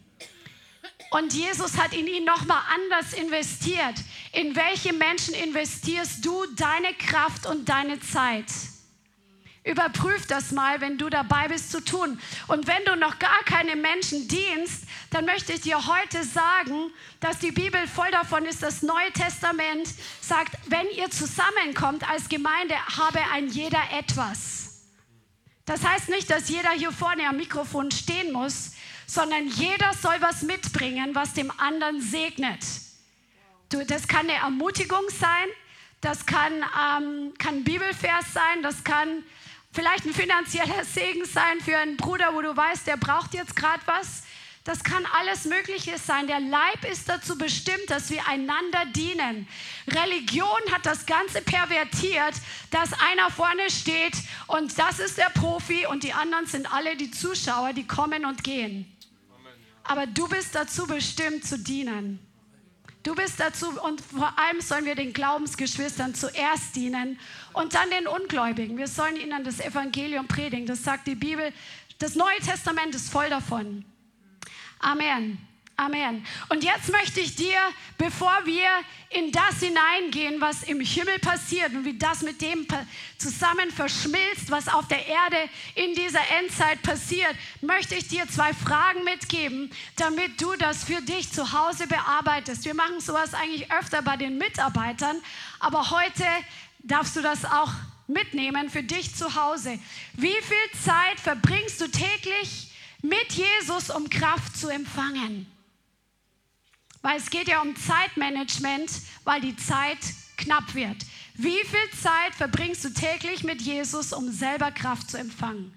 Und 1.11 1.33
Jesus 1.33 1.78
hat 1.78 1.94
in 1.94 2.07
ihn 2.07 2.24
nochmal 2.24 2.62
anders 2.74 3.14
investiert. 3.14 3.94
In 4.33 4.54
welche 4.54 4.92
Menschen 4.92 5.35
investierst 5.35 6.24
du 6.24 6.44
deine 6.54 6.92
Kraft 6.94 7.46
und 7.46 7.68
deine 7.68 7.98
Zeit? 8.00 8.44
Überprüf 9.64 10.26
das 10.26 10.50
mal, 10.50 10.81
wenn 10.81 10.96
du 10.96 11.11
dabei 11.11 11.48
bist 11.48 11.70
zu 11.70 11.85
tun. 11.85 12.20
Und 12.46 12.66
wenn 12.66 12.85
du 12.85 12.96
noch 12.96 13.18
gar 13.18 13.42
keine 13.44 13.76
Menschen 13.76 14.28
dienst, 14.28 14.85
dann 15.11 15.24
möchte 15.24 15.52
ich 15.52 15.61
dir 15.61 15.87
heute 15.87 16.24
sagen, 16.24 16.90
dass 17.20 17.38
die 17.38 17.52
Bibel 17.52 17.87
voll 17.87 18.11
davon 18.11 18.44
ist. 18.44 18.62
Das 18.62 18.83
Neue 18.83 19.12
Testament 19.12 19.88
sagt, 20.20 20.57
wenn 20.68 20.87
ihr 20.96 21.11
zusammenkommt 21.11 22.09
als 22.09 22.28
Gemeinde, 22.28 22.74
habe 22.96 23.20
ein 23.33 23.48
jeder 23.48 23.83
etwas. 23.92 24.67
Das 25.68 25.85
heißt 25.85 26.09
nicht, 26.09 26.31
dass 26.31 26.48
jeder 26.48 26.70
hier 26.70 26.92
vorne 26.92 27.28
am 27.28 27.37
Mikrofon 27.37 27.90
stehen 27.90 28.33
muss, 28.33 28.72
sondern 29.07 29.46
jeder 29.48 29.92
soll 29.92 30.16
was 30.20 30.40
mitbringen, 30.40 31.14
was 31.14 31.35
dem 31.35 31.52
anderen 31.59 32.00
segnet. 32.00 32.64
Du, 33.68 33.85
das 33.85 34.09
kann 34.09 34.31
eine 34.31 34.38
Ermutigung 34.38 35.04
sein, 35.11 35.46
das 36.00 36.24
kann, 36.24 36.54
ähm, 36.54 37.35
kann 37.37 37.57
ein 37.57 37.64
Bibelvers 37.64 38.33
sein, 38.33 38.62
das 38.62 38.83
kann 38.83 39.22
vielleicht 39.70 40.07
ein 40.07 40.14
finanzieller 40.14 40.85
Segen 40.87 41.26
sein 41.26 41.61
für 41.61 41.76
einen 41.76 41.98
Bruder, 41.98 42.33
wo 42.33 42.40
du 42.40 42.57
weißt, 42.57 42.87
der 42.87 42.96
braucht 42.96 43.35
jetzt 43.35 43.54
gerade 43.54 43.83
was. 43.85 44.22
Das 44.68 44.85
kann 44.85 45.07
alles 45.18 45.46
Mögliche 45.46 45.96
sein. 45.96 46.26
Der 46.26 46.40
Leib 46.40 46.85
ist 46.92 47.09
dazu 47.09 47.38
bestimmt, 47.38 47.88
dass 47.88 48.11
wir 48.11 48.28
einander 48.28 48.85
dienen. 48.94 49.48
Religion 49.87 50.61
hat 50.70 50.85
das 50.85 51.07
Ganze 51.07 51.40
pervertiert, 51.40 52.35
dass 52.70 52.90
einer 52.92 53.31
vorne 53.31 53.70
steht 53.70 54.12
und 54.46 54.78
das 54.78 54.98
ist 54.98 55.16
der 55.16 55.31
Profi 55.31 55.87
und 55.87 56.02
die 56.02 56.12
anderen 56.12 56.44
sind 56.44 56.70
alle 56.70 56.96
die 56.96 57.11
Zuschauer, 57.11 57.72
die 57.72 57.87
kommen 57.87 58.26
und 58.26 58.44
gehen. 58.44 58.85
Aber 59.85 60.07
du 60.07 60.28
bist 60.28 60.54
dazu 60.54 60.87
bestimmt 60.87 61.46
zu 61.46 61.59
dienen. 61.59 62.18
Du 63.04 63.14
bist 63.14 63.40
dazu 63.40 63.70
und 63.81 64.02
vor 64.02 64.38
allem 64.38 64.61
sollen 64.61 64.85
wir 64.85 64.96
den 64.96 65.14
Glaubensgeschwistern 65.14 66.14
zuerst 66.14 66.76
dienen 66.76 67.18
und 67.54 67.72
dann 67.72 67.88
den 67.88 68.07
Ungläubigen. 68.07 68.76
Wir 68.76 68.88
sollen 68.88 69.16
ihnen 69.16 69.44
das 69.44 69.61
Evangelium 69.61 70.28
predigen. 70.28 70.66
Das 70.66 70.85
sagt 70.85 71.07
die 71.07 71.14
Bibel. 71.14 71.54
Das 71.98 72.16
Neue 72.16 72.38
Testament 72.40 72.94
ist 72.94 73.11
voll 73.11 73.31
davon. 73.31 73.87
Amen. 74.78 75.48
Amen. 75.80 76.26
Und 76.48 76.64
jetzt 76.64 76.90
möchte 76.90 77.20
ich 77.20 77.36
dir, 77.36 77.56
bevor 77.98 78.36
wir 78.44 78.66
in 79.10 79.30
das 79.30 79.60
hineingehen, 79.60 80.40
was 80.40 80.64
im 80.64 80.80
Himmel 80.80 81.20
passiert 81.20 81.72
und 81.72 81.84
wie 81.84 81.96
das 81.96 82.22
mit 82.22 82.42
dem 82.42 82.66
zusammen 83.16 83.70
verschmilzt, 83.70 84.50
was 84.50 84.66
auf 84.66 84.88
der 84.88 85.06
Erde 85.06 85.36
in 85.76 85.94
dieser 85.94 86.28
Endzeit 86.40 86.82
passiert, 86.82 87.32
möchte 87.60 87.94
ich 87.94 88.08
dir 88.08 88.28
zwei 88.28 88.52
Fragen 88.54 89.04
mitgeben, 89.04 89.70
damit 89.94 90.40
du 90.40 90.52
das 90.56 90.82
für 90.82 91.00
dich 91.00 91.30
zu 91.30 91.52
Hause 91.52 91.86
bearbeitest. 91.86 92.64
Wir 92.64 92.74
machen 92.74 92.98
sowas 92.98 93.32
eigentlich 93.32 93.70
öfter 93.70 94.02
bei 94.02 94.16
den 94.16 94.36
Mitarbeitern, 94.36 95.22
aber 95.60 95.90
heute 95.90 96.24
darfst 96.80 97.14
du 97.14 97.22
das 97.22 97.44
auch 97.44 97.70
mitnehmen 98.08 98.68
für 98.68 98.82
dich 98.82 99.14
zu 99.14 99.36
Hause. 99.36 99.78
Wie 100.14 100.26
viel 100.26 100.80
Zeit 100.82 101.20
verbringst 101.20 101.80
du 101.80 101.86
täglich 101.86 102.67
mit 103.02 103.32
Jesus, 103.32 103.90
um 103.90 104.08
Kraft 104.11 104.56
zu 104.56 104.68
empfangen. 104.68 105.46
Weil 107.02 107.18
es 107.18 107.30
geht 107.30 107.48
ja 107.48 107.62
um 107.62 107.76
Zeitmanagement, 107.76 108.90
weil 109.24 109.40
die 109.40 109.56
Zeit 109.56 109.98
knapp 110.37 110.74
wird. 110.74 110.96
Wie 111.34 111.64
viel 111.64 111.90
Zeit 112.00 112.34
verbringst 112.34 112.84
du 112.84 112.92
täglich 112.92 113.44
mit 113.44 113.62
Jesus, 113.62 114.12
um 114.12 114.32
selber 114.32 114.72
Kraft 114.72 115.11
zu 115.11 115.18
empfangen? 115.18 115.74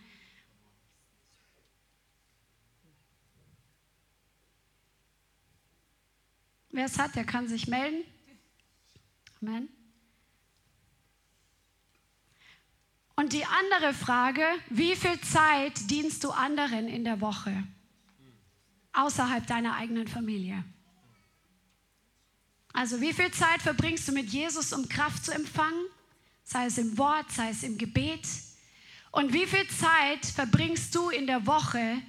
Wer 6.72 6.86
es 6.86 6.98
hat, 6.98 7.16
der 7.16 7.26
kann 7.26 7.48
sich 7.48 7.68
melden. 7.68 8.04
Amen. 9.42 9.70
Und 13.22 13.34
die 13.34 13.46
andere 13.46 13.94
Frage, 13.94 14.42
wie 14.72 14.96
viel 14.96 15.22
Zeit 15.22 15.92
dienst 15.92 16.24
du 16.24 16.32
anderen 16.32 16.88
in 16.88 17.04
der 17.04 17.22
Woche 17.22 17.56
außerhalb 18.94 19.46
deiner 19.46 19.76
eigenen 19.76 20.08
Familie? 20.08 20.64
Also 22.74 23.00
wie 23.00 23.14
viel 23.14 23.30
Zeit 23.30 23.62
verbringst 23.62 24.08
du 24.08 24.12
mit 24.12 24.30
Jesus, 24.30 24.74
um 24.74 24.90
Kraft 24.90 25.24
zu 25.24 25.32
empfangen? 25.32 25.86
Sei 26.44 26.66
es 26.66 26.80
im 26.80 26.98
Wort, 26.98 27.32
sei 27.32 27.50
es 27.50 27.62
im 27.62 27.78
Gebet. 27.78 28.28
Und 29.12 29.34
wie 29.34 29.46
viel 29.46 29.68
Zeit 29.68 30.26
verbringst 30.26 30.96
du 30.96 31.12
in 31.12 31.28
der 31.28 31.46
Woche, 31.46 32.02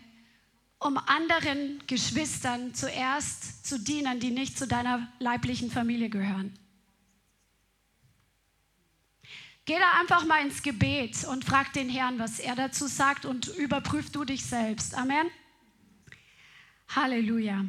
um 0.79 0.97
anderen 0.97 1.83
Geschwistern 1.87 2.73
zuerst 2.75 3.67
zu 3.67 3.79
dienen, 3.79 4.19
die 4.19 4.31
nicht 4.31 4.57
zu 4.57 4.67
deiner 4.67 5.13
leiblichen 5.19 5.71
Familie 5.71 6.09
gehören? 6.09 6.59
Geh 9.65 9.79
da 9.79 10.01
einfach 10.01 10.25
mal 10.27 10.45
ins 10.45 10.63
Gebet 10.63 11.25
und 11.25 11.45
frag 11.45 11.73
den 11.73 11.89
Herrn, 11.89 12.19
was 12.19 12.41
er 12.41 12.57
dazu 12.57 12.89
sagt 12.89 13.25
und 13.25 13.47
überprüf 13.47 14.11
du 14.11 14.25
dich 14.25 14.45
selbst. 14.45 14.95
Amen. 14.97 15.31
Halleluja. 16.89 17.65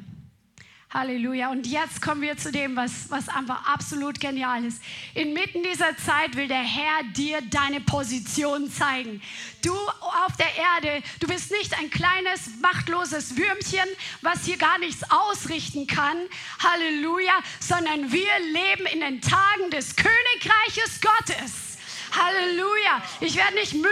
Halleluja. 0.90 1.50
Und 1.50 1.68
jetzt 1.68 2.02
kommen 2.02 2.22
wir 2.22 2.36
zu 2.38 2.52
dem, 2.52 2.76
was, 2.76 3.10
was 3.10 3.30
einfach 3.30 3.72
absolut 3.72 4.20
genial 4.20 4.66
ist. 4.66 4.82
Inmitten 5.14 5.62
dieser 5.64 5.96
Zeit 5.98 6.36
will 6.36 6.48
der 6.48 6.64
Herr 6.64 7.04
dir 7.16 7.42
deine 7.42 7.80
Position 7.80 8.72
zeigen. 8.72 9.22
Du 9.64 9.74
auf 9.74 10.36
der 10.38 10.56
Erde, 10.56 11.04
du 11.20 11.28
bist 11.28 11.52
nicht 11.52 11.78
ein 11.80 11.92
kleines, 11.92 12.60
machtloses 12.60 13.38
Würmchen, 13.38 13.88
was 14.22 14.46
hier 14.46 14.58
gar 14.58 14.80
nichts 14.80 15.04
ausrichten 15.12 15.86
kann. 15.86 16.18
Halleluja. 16.58 17.34
Sondern 17.60 18.12
wir 18.12 18.40
leben 18.52 18.88
in 18.88 19.00
den 19.00 19.22
Tagen 19.22 19.70
des 19.72 19.96
Königreiches 19.96 21.02
Gottes. 21.02 21.73
Halleluja. 22.16 23.02
Ich 23.20 23.36
werde 23.36 23.56
nicht 23.56 23.74
müde, 23.74 23.90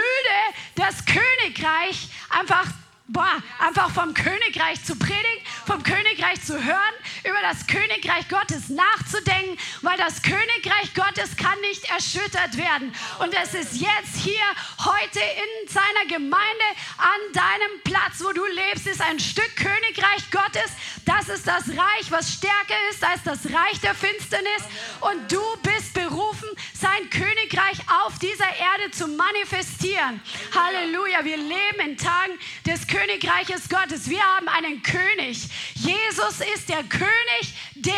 das 0.74 1.04
Königreich 1.04 2.08
einfach 2.30 2.66
boah, 3.12 3.42
einfach 3.58 3.90
vom 3.90 4.14
Königreich 4.14 4.82
zu 4.84 4.96
predigen, 4.96 5.44
vom 5.66 5.82
Königreich 5.82 6.42
zu 6.42 6.54
hören, 6.54 6.94
über 7.24 7.40
das 7.42 7.66
Königreich 7.66 8.28
Gottes 8.28 8.68
nachzudenken, 8.68 9.58
weil 9.82 9.96
das 9.98 10.22
Königreich 10.22 10.94
Gottes 10.94 11.36
kann 11.36 11.60
nicht 11.60 11.90
erschüttert 11.90 12.56
werden. 12.56 12.94
Und 13.18 13.34
es 13.34 13.54
ist 13.54 13.74
jetzt 13.74 14.16
hier, 14.16 14.42
heute 14.78 15.20
in 15.20 15.68
seiner 15.68 16.06
Gemeinde, 16.08 16.64
an 16.98 17.32
deinem 17.32 17.80
Platz, 17.84 18.20
wo 18.20 18.32
du 18.32 18.44
lebst, 18.46 18.86
ist 18.86 19.02
ein 19.02 19.20
Stück 19.20 19.56
Königreich 19.56 20.30
Gottes. 20.30 20.72
Das 21.04 21.28
ist 21.28 21.46
das 21.46 21.68
Reich, 21.68 22.10
was 22.10 22.32
stärker 22.32 22.78
ist 22.90 23.04
als 23.04 23.22
das 23.24 23.52
Reich 23.52 23.80
der 23.80 23.94
Finsternis. 23.94 24.62
Und 25.00 25.30
du 25.30 25.42
bist 25.62 25.92
berufen, 25.94 26.48
sein 26.72 27.10
Königreich 27.10 27.78
auf 28.04 28.18
dieser 28.18 28.48
Erde 28.48 28.90
zu 28.92 29.06
manifestieren. 29.06 30.20
Halleluja. 30.54 31.24
Wir 31.24 31.36
leben 31.36 31.80
in 31.84 31.96
Tagen 31.96 32.38
des 32.66 32.86
Königreiches 33.02 33.68
Gottes. 33.68 34.08
Wir 34.08 34.22
haben 34.22 34.46
einen 34.46 34.80
König. 34.80 35.48
Jesus 35.74 36.40
ist 36.54 36.68
der 36.68 36.84
König 36.84 37.52
der 37.74 37.94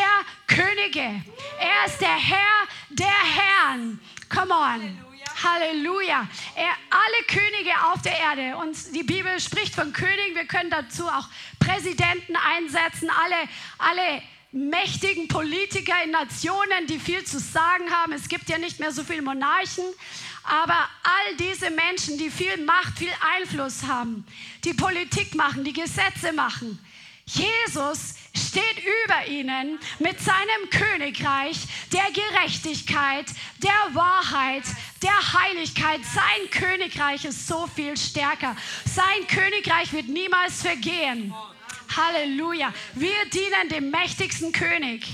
Könige. 0.47 1.23
Er 1.59 1.87
ist 1.87 2.01
der 2.01 2.17
Herr 2.17 2.67
der 2.89 3.07
Herren. 3.07 4.01
Come 4.31 4.55
on. 4.55 4.99
Halleluja. 5.43 6.27
Er, 6.57 6.71
alle 6.89 7.27
Könige 7.29 7.73
auf 7.93 8.01
der 8.01 8.19
Erde. 8.19 8.57
Und 8.57 8.79
die 8.95 9.03
Bibel 9.03 9.39
spricht 9.41 9.75
von 9.75 9.93
Königen. 9.93 10.37
Wir 10.37 10.47
können 10.47 10.71
dazu 10.71 11.07
auch 11.07 11.29
Präsidenten 11.59 12.37
einsetzen. 12.37 13.11
Alle, 13.11 13.49
alle 13.77 14.23
mächtigen 14.53 15.29
Politiker 15.29 16.03
in 16.03 16.13
Nationen, 16.13 16.87
die 16.89 16.99
viel 16.99 17.25
zu 17.25 17.39
sagen 17.39 17.91
haben. 17.91 18.13
Es 18.15 18.29
gibt 18.29 18.49
ja 18.49 18.57
nicht 18.57 18.81
mehr 18.81 18.93
so 18.93 19.05
viele 19.05 19.21
Monarchen. 19.21 19.85
Aber 20.45 20.89
all 21.03 21.37
diese 21.39 21.71
Menschen, 21.71 22.19
die 22.19 22.31
viel 22.31 22.63
Macht, 22.65 22.99
viel 22.99 23.13
Einfluss 23.37 23.85
haben, 23.85 24.27
die 24.65 24.75
Politik 24.75 25.35
machen, 25.35 25.65
die 25.65 25.73
Gesetze 25.73 26.33
machen, 26.33 26.79
Jesus 27.27 28.15
steht 28.37 28.79
über 28.79 29.27
ihnen 29.27 29.79
mit 29.99 30.21
seinem 30.21 30.71
Königreich 30.71 31.57
der 31.91 32.05
Gerechtigkeit, 32.13 33.27
der 33.63 33.95
Wahrheit, 33.95 34.65
der 35.03 35.33
Heiligkeit. 35.41 36.01
Sein 36.05 36.51
Königreich 36.51 37.25
ist 37.25 37.47
so 37.47 37.67
viel 37.67 37.97
stärker. 37.97 38.55
Sein 38.85 39.27
Königreich 39.29 39.93
wird 39.93 40.09
niemals 40.09 40.61
vergehen. 40.61 41.35
Halleluja. 41.97 42.75
Wir 42.95 43.25
dienen 43.33 43.69
dem 43.71 43.91
mächtigsten 43.91 44.53
König. 44.53 45.07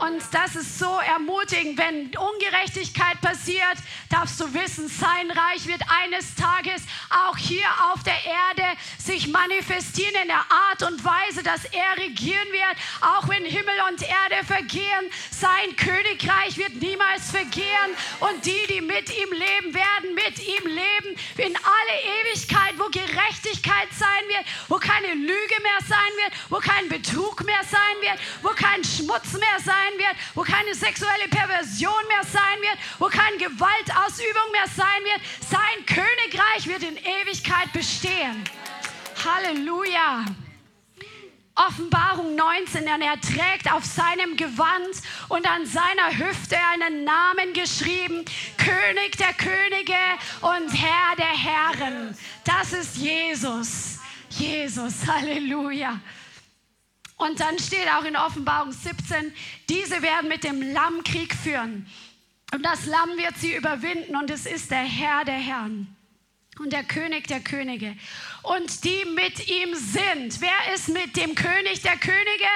Und 0.00 0.22
das 0.32 0.54
ist 0.54 0.78
so 0.78 0.98
ermutigend, 1.12 1.76
wenn 1.76 2.06
Ungerechtigkeit 2.16 3.20
passiert, 3.20 3.78
darfst 4.10 4.38
du 4.40 4.52
wissen, 4.54 4.88
sein 4.88 5.30
Reich 5.30 5.66
wird 5.66 5.80
eines 6.02 6.34
Tages 6.36 6.82
auch 7.10 7.36
hier 7.36 7.66
auf 7.92 8.02
der 8.04 8.14
Erde 8.24 8.78
sich 8.98 9.26
manifestieren 9.28 10.14
in 10.22 10.28
der 10.28 10.44
Art 10.50 10.82
und 10.84 11.04
Weise, 11.04 11.42
dass 11.42 11.64
er 11.64 11.96
regieren 11.96 12.46
wird, 12.52 12.76
auch 13.00 13.28
wenn 13.28 13.44
Himmel 13.44 13.74
und 13.90 14.02
Erde 14.02 14.46
vergehen. 14.46 15.10
Sein 15.40 15.76
Königreich 15.76 16.56
wird 16.56 16.74
niemals 16.82 17.30
vergehen 17.30 17.90
und 18.18 18.44
die, 18.44 18.66
die 18.68 18.80
mit 18.80 19.08
ihm 19.08 19.32
leben, 19.32 19.72
werden 19.72 20.14
mit 20.14 20.38
ihm 20.40 20.66
leben 20.66 21.16
in 21.36 21.54
alle 21.54 21.96
Ewigkeit, 22.20 22.74
wo 22.76 22.86
Gerechtigkeit 22.90 23.88
sein 23.96 24.24
wird, 24.26 24.44
wo 24.66 24.76
keine 24.78 25.14
Lüge 25.14 25.56
mehr 25.62 25.80
sein 25.86 26.12
wird, 26.16 26.32
wo 26.48 26.56
kein 26.56 26.88
Betrug 26.88 27.44
mehr 27.44 27.62
sein 27.70 27.96
wird, 28.00 28.18
wo 28.42 28.48
kein 28.48 28.82
Schmutz 28.82 29.32
mehr 29.34 29.60
sein 29.64 29.92
wird, 29.98 30.16
wo 30.34 30.42
keine 30.42 30.74
sexuelle 30.74 31.28
Perversion 31.30 32.08
mehr 32.08 32.24
sein 32.24 32.60
wird, 32.60 32.78
wo 32.98 33.06
keine 33.06 33.36
Gewaltausübung 33.36 34.50
mehr 34.50 34.66
sein 34.74 35.04
wird. 35.04 35.20
Sein 35.48 35.86
Königreich 35.86 36.66
wird 36.66 36.82
in 36.82 36.96
Ewigkeit 36.96 37.72
bestehen. 37.72 38.42
Halleluja. 39.24 40.24
Offenbarung 41.66 42.36
19, 42.36 42.84
denn 42.84 43.02
er 43.02 43.20
trägt 43.20 43.72
auf 43.72 43.84
seinem 43.84 44.36
Gewand 44.36 45.02
und 45.28 45.44
an 45.50 45.66
seiner 45.66 46.16
Hüfte 46.16 46.56
einen 46.72 47.02
Namen 47.04 47.52
geschrieben, 47.52 48.24
König 48.56 49.16
der 49.18 49.32
Könige 49.34 49.94
und 50.40 50.70
Herr 50.72 51.16
der 51.16 51.26
Herren. 51.26 52.16
Das 52.44 52.72
ist 52.72 52.96
Jesus. 52.96 53.98
Jesus, 54.30 55.06
Halleluja. 55.06 55.98
Und 57.16 57.40
dann 57.40 57.58
steht 57.58 57.88
auch 57.92 58.04
in 58.04 58.16
Offenbarung 58.16 58.70
17, 58.70 59.34
diese 59.68 60.00
werden 60.00 60.28
mit 60.28 60.44
dem 60.44 60.62
Lamm 60.72 61.02
Krieg 61.02 61.34
führen. 61.34 61.88
Und 62.54 62.64
das 62.64 62.86
Lamm 62.86 63.16
wird 63.16 63.36
sie 63.36 63.56
überwinden 63.56 64.14
und 64.14 64.30
es 64.30 64.46
ist 64.46 64.70
der 64.70 64.84
Herr 64.84 65.24
der 65.24 65.34
Herren 65.34 65.97
und 66.58 66.72
der 66.72 66.84
König 66.84 67.26
der 67.28 67.40
Könige. 67.40 67.96
Und 68.42 68.84
die 68.84 69.04
mit 69.14 69.48
ihm 69.48 69.74
sind. 69.74 70.40
Wer 70.40 70.74
ist 70.74 70.88
mit 70.88 71.16
dem 71.16 71.34
König 71.34 71.82
der 71.82 71.96
Könige 71.96 72.48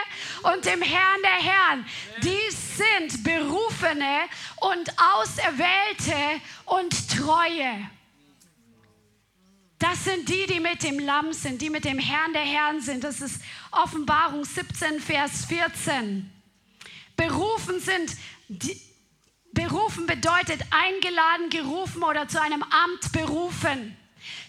und 0.43 0.65
dem 0.65 0.83
Herrn 0.83 1.23
der 1.23 1.53
Herren? 1.53 1.87
Die 2.23 2.51
sind 2.51 3.23
Berufene 3.25 4.21
und 4.61 4.93
Auserwählte 4.99 6.41
und 6.67 7.11
Treue. 7.11 7.91
Das 9.79 10.05
sind 10.05 10.29
die, 10.29 10.47
die 10.47 10.61
mit 10.61 10.83
dem 10.85 11.01
Lamm 11.01 11.33
sind, 11.33 11.61
die 11.61 11.69
mit 11.69 11.85
dem 11.85 11.99
Herrn 11.99 12.33
der 12.33 12.43
Herren 12.43 12.81
sind. 12.81 13.03
Das 13.03 13.21
ist 13.21 13.43
Offenbarung 13.73 14.45
17, 14.45 15.01
Vers 15.01 15.47
14. 15.47 16.31
Berufen 17.17 17.81
sind, 17.81 18.17
die, 18.49 18.81
berufen 19.53 20.07
bedeutet 20.07 20.61
eingeladen, 20.71 21.51
gerufen 21.51 22.03
oder 22.03 22.29
zu 22.29 22.41
einem 22.41 22.63
Amt 22.63 23.13
berufen. 23.13 23.97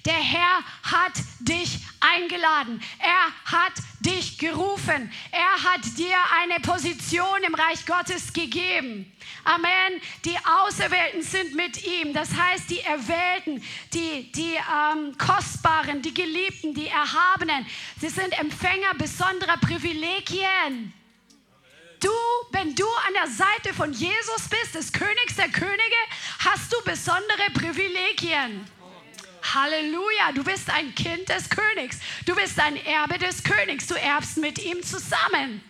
Der 0.05 0.13
Herr 0.13 0.59
hat 0.83 1.13
dich 1.39 1.79
eingeladen. 1.99 2.81
Er 2.99 3.51
hat 3.51 3.73
dich 4.01 4.37
gerufen. 4.37 5.11
Er 5.31 5.63
hat 5.63 5.97
dir 5.97 6.17
eine 6.41 6.59
Position 6.59 7.43
im 7.47 7.55
Reich 7.55 7.85
Gottes 7.85 8.33
gegeben. 8.33 9.11
Amen. 9.45 10.01
Die 10.25 10.37
Auserwählten 10.45 11.21
sind 11.21 11.55
mit 11.55 11.85
ihm. 11.85 12.13
Das 12.13 12.29
heißt, 12.35 12.69
die 12.69 12.81
Erwählten, 12.81 13.63
die, 13.93 14.31
die 14.33 14.55
ähm, 14.55 15.17
Kostbaren, 15.17 16.01
die 16.01 16.13
Geliebten, 16.13 16.73
die 16.73 16.87
Erhabenen. 16.87 17.65
Sie 17.99 18.09
sind 18.09 18.37
Empfänger 18.37 18.93
besonderer 18.97 19.57
Privilegien. 19.57 20.93
Du, 22.03 22.09
wenn 22.51 22.75
du 22.75 22.85
an 23.07 23.13
der 23.13 23.27
Seite 23.27 23.73
von 23.73 23.93
Jesus 23.93 24.49
bist, 24.49 24.75
des 24.75 24.91
Königs 24.91 25.37
der 25.37 25.47
Könige, 25.47 25.95
hast 26.39 26.71
du 26.73 26.83
besondere 26.83 27.49
Privilegien. 27.53 28.67
Halleluja, 29.53 30.33
du 30.33 30.43
bist 30.43 30.69
ein 30.69 30.93
Kind 30.95 31.29
des 31.29 31.49
Königs. 31.49 31.99
Du 32.25 32.35
bist 32.35 32.59
ein 32.59 32.75
Erbe 32.85 33.17
des 33.17 33.41
Königs. 33.41 33.87
Du 33.87 33.95
erbst 33.95 34.35
mit 34.37 34.59
ihm 34.59 34.83
zusammen. 34.83 35.63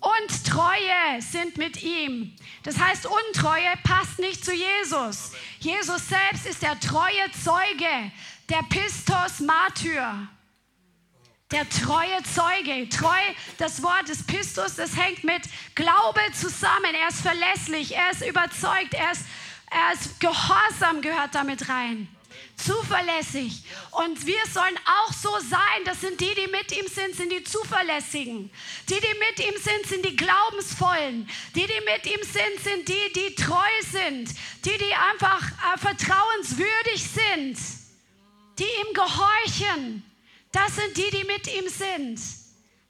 Und 0.00 0.44
Treue 0.44 1.20
sind 1.20 1.56
mit 1.56 1.82
ihm. 1.84 2.34
Das 2.64 2.78
heißt, 2.78 3.06
Untreue 3.06 3.74
passt 3.84 4.18
nicht 4.18 4.44
zu 4.44 4.52
Jesus. 4.52 5.32
Jesus 5.60 6.08
selbst 6.08 6.46
ist 6.46 6.62
der 6.62 6.80
treue 6.80 7.30
Zeuge, 7.44 8.10
der 8.48 8.62
Pistos 8.68 9.38
Martyr. 9.38 10.28
Der 11.52 11.68
treue 11.68 12.22
Zeuge. 12.34 12.88
Treu, 12.88 13.20
das 13.58 13.82
Wort 13.82 14.08
des 14.08 14.24
Pistos, 14.26 14.74
das 14.74 14.96
hängt 14.96 15.22
mit 15.22 15.42
Glaube 15.74 16.20
zusammen. 16.32 16.94
Er 17.00 17.08
ist 17.08 17.20
verlässlich, 17.20 17.94
er 17.94 18.10
ist 18.10 18.26
überzeugt, 18.26 18.94
er 18.94 19.12
ist, 19.12 19.24
er 19.70 19.92
ist 19.92 20.18
gehorsam, 20.20 21.00
gehört 21.02 21.34
damit 21.34 21.68
rein 21.68 22.08
zuverlässig. 22.56 23.62
Und 23.92 24.26
wir 24.26 24.40
sollen 24.52 24.78
auch 24.84 25.12
so 25.12 25.30
sein. 25.40 25.84
Das 25.84 26.00
sind 26.00 26.20
die, 26.20 26.34
die 26.34 26.50
mit 26.50 26.72
ihm 26.72 26.86
sind, 26.88 27.14
sind 27.14 27.30
die 27.30 27.44
Zuverlässigen. 27.44 28.50
Die, 28.88 28.94
die 28.94 29.18
mit 29.18 29.46
ihm 29.46 29.60
sind, 29.60 29.86
sind 29.86 30.04
die 30.04 30.16
Glaubensvollen. 30.16 31.28
Die, 31.54 31.66
die 31.66 31.80
mit 31.84 32.06
ihm 32.06 32.22
sind, 32.22 32.62
sind 32.62 32.88
die, 32.88 33.12
die 33.14 33.34
treu 33.34 33.56
sind. 33.90 34.30
Die, 34.64 34.78
die 34.78 34.94
einfach 34.94 35.42
äh, 35.48 35.78
vertrauenswürdig 35.78 37.02
sind. 37.02 37.58
Die 38.58 38.64
ihm 38.64 38.94
gehorchen. 38.94 40.02
Das 40.52 40.74
sind 40.76 40.96
die, 40.96 41.10
die 41.10 41.24
mit 41.24 41.46
ihm 41.54 41.68
sind. 41.68 42.20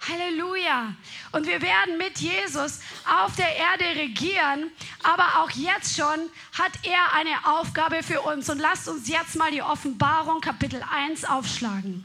Halleluja. 0.01 0.95
Und 1.33 1.47
wir 1.47 1.61
werden 1.63 1.99
mit 1.99 2.19
Jesus 2.19 2.81
auf 3.05 3.35
der 3.37 3.57
Erde 3.57 4.01
regieren, 4.01 4.71
aber 5.03 5.41
auch 5.41 5.51
jetzt 5.51 5.97
schon 5.97 6.31
hat 6.53 6.73
er 6.83 7.13
eine 7.15 7.59
Aufgabe 7.59 8.03
für 8.03 8.21
uns. 8.23 8.49
Und 8.51 8.59
lasst 8.59 8.89
uns 8.89 9.09
jetzt 9.09 9.37
mal 9.37 9.51
die 9.51 9.63
Offenbarung 9.63 10.41
Kapitel 10.41 10.83
1 10.83 11.25
aufschlagen. 11.25 12.05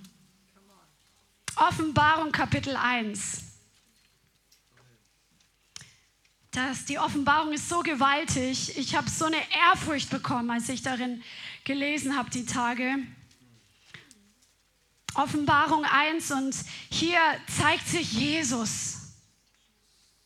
Offenbarung 1.55 2.31
Kapitel 2.31 2.75
1. 2.75 3.43
Das, 6.51 6.85
die 6.85 6.99
Offenbarung 6.99 7.53
ist 7.53 7.69
so 7.69 7.81
gewaltig. 7.81 8.77
Ich 8.77 8.95
habe 8.95 9.09
so 9.09 9.25
eine 9.25 9.37
Ehrfurcht 9.69 10.09
bekommen, 10.09 10.49
als 10.49 10.67
ich 10.69 10.81
darin 10.81 11.23
gelesen 11.63 12.17
habe 12.17 12.29
die 12.29 12.45
Tage. 12.45 12.95
Offenbarung 15.13 15.83
1 15.83 16.31
und 16.31 16.55
hier 16.89 17.19
zeigt 17.57 17.87
sich 17.87 18.13
Jesus, 18.13 18.97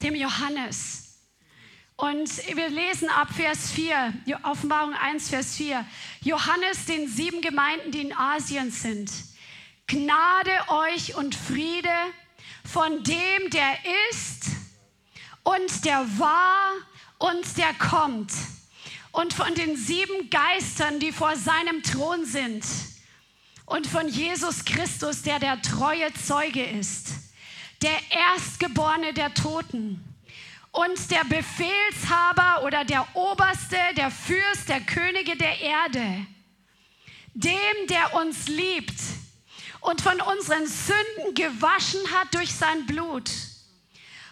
dem 0.02 0.16
Johannes. 0.16 1.20
Und 1.98 2.30
wir 2.56 2.70
lesen 2.70 3.10
ab 3.10 3.30
Vers 3.34 3.72
4, 3.72 4.14
Offenbarung 4.44 4.94
1, 4.94 5.30
Vers 5.30 5.56
4. 5.56 5.86
Johannes 6.22 6.86
den 6.86 7.08
sieben 7.08 7.42
Gemeinden, 7.42 7.92
die 7.92 8.02
in 8.02 8.16
Asien 8.16 8.70
sind. 8.70 9.12
Gnade 9.88 10.52
euch 10.68 11.16
und 11.16 11.36
Friede 11.36 11.90
von 12.64 13.04
dem, 13.04 13.50
der 13.52 13.78
ist 14.12 14.48
und 15.44 15.86
der 15.86 16.06
war 16.20 16.74
und 17.18 17.58
der 17.58 17.74
kommt. 17.76 18.34
Und 19.12 19.34
von 19.34 19.56
den 19.56 19.78
sieben 19.78 20.30
Geistern, 20.30 21.00
die 21.00 21.14
vor 21.14 21.38
seinem 21.38 21.82
Thron 21.82 22.26
sind. 22.26 22.66
Und 23.66 23.88
von 23.88 24.08
Jesus 24.08 24.64
Christus, 24.64 25.24
der 25.24 25.40
der 25.40 25.62
treue 25.62 26.14
Zeuge 26.14 26.64
ist. 26.64 27.10
Der 27.82 27.98
Erstgeborene 28.10 29.14
der 29.14 29.34
Toten 29.34 30.04
und 30.72 31.12
der 31.12 31.24
Befehlshaber 31.24 32.64
oder 32.64 32.84
der 32.86 33.06
Oberste, 33.16 33.78
der 33.98 34.12
Fürst, 34.12 34.70
der 34.70 34.82
Könige 34.82 35.36
der 35.36 35.60
Erde, 35.60 36.28
dem, 37.34 37.88
der 37.90 38.16
uns 38.16 38.48
liebt 38.48 39.00
und 39.82 40.02
von 40.02 40.20
unseren 40.22 40.68
Sünden 40.68 41.34
gewaschen 41.34 42.02
hat 42.12 42.34
durch 42.34 42.54
sein 42.54 42.86
Blut 42.86 43.30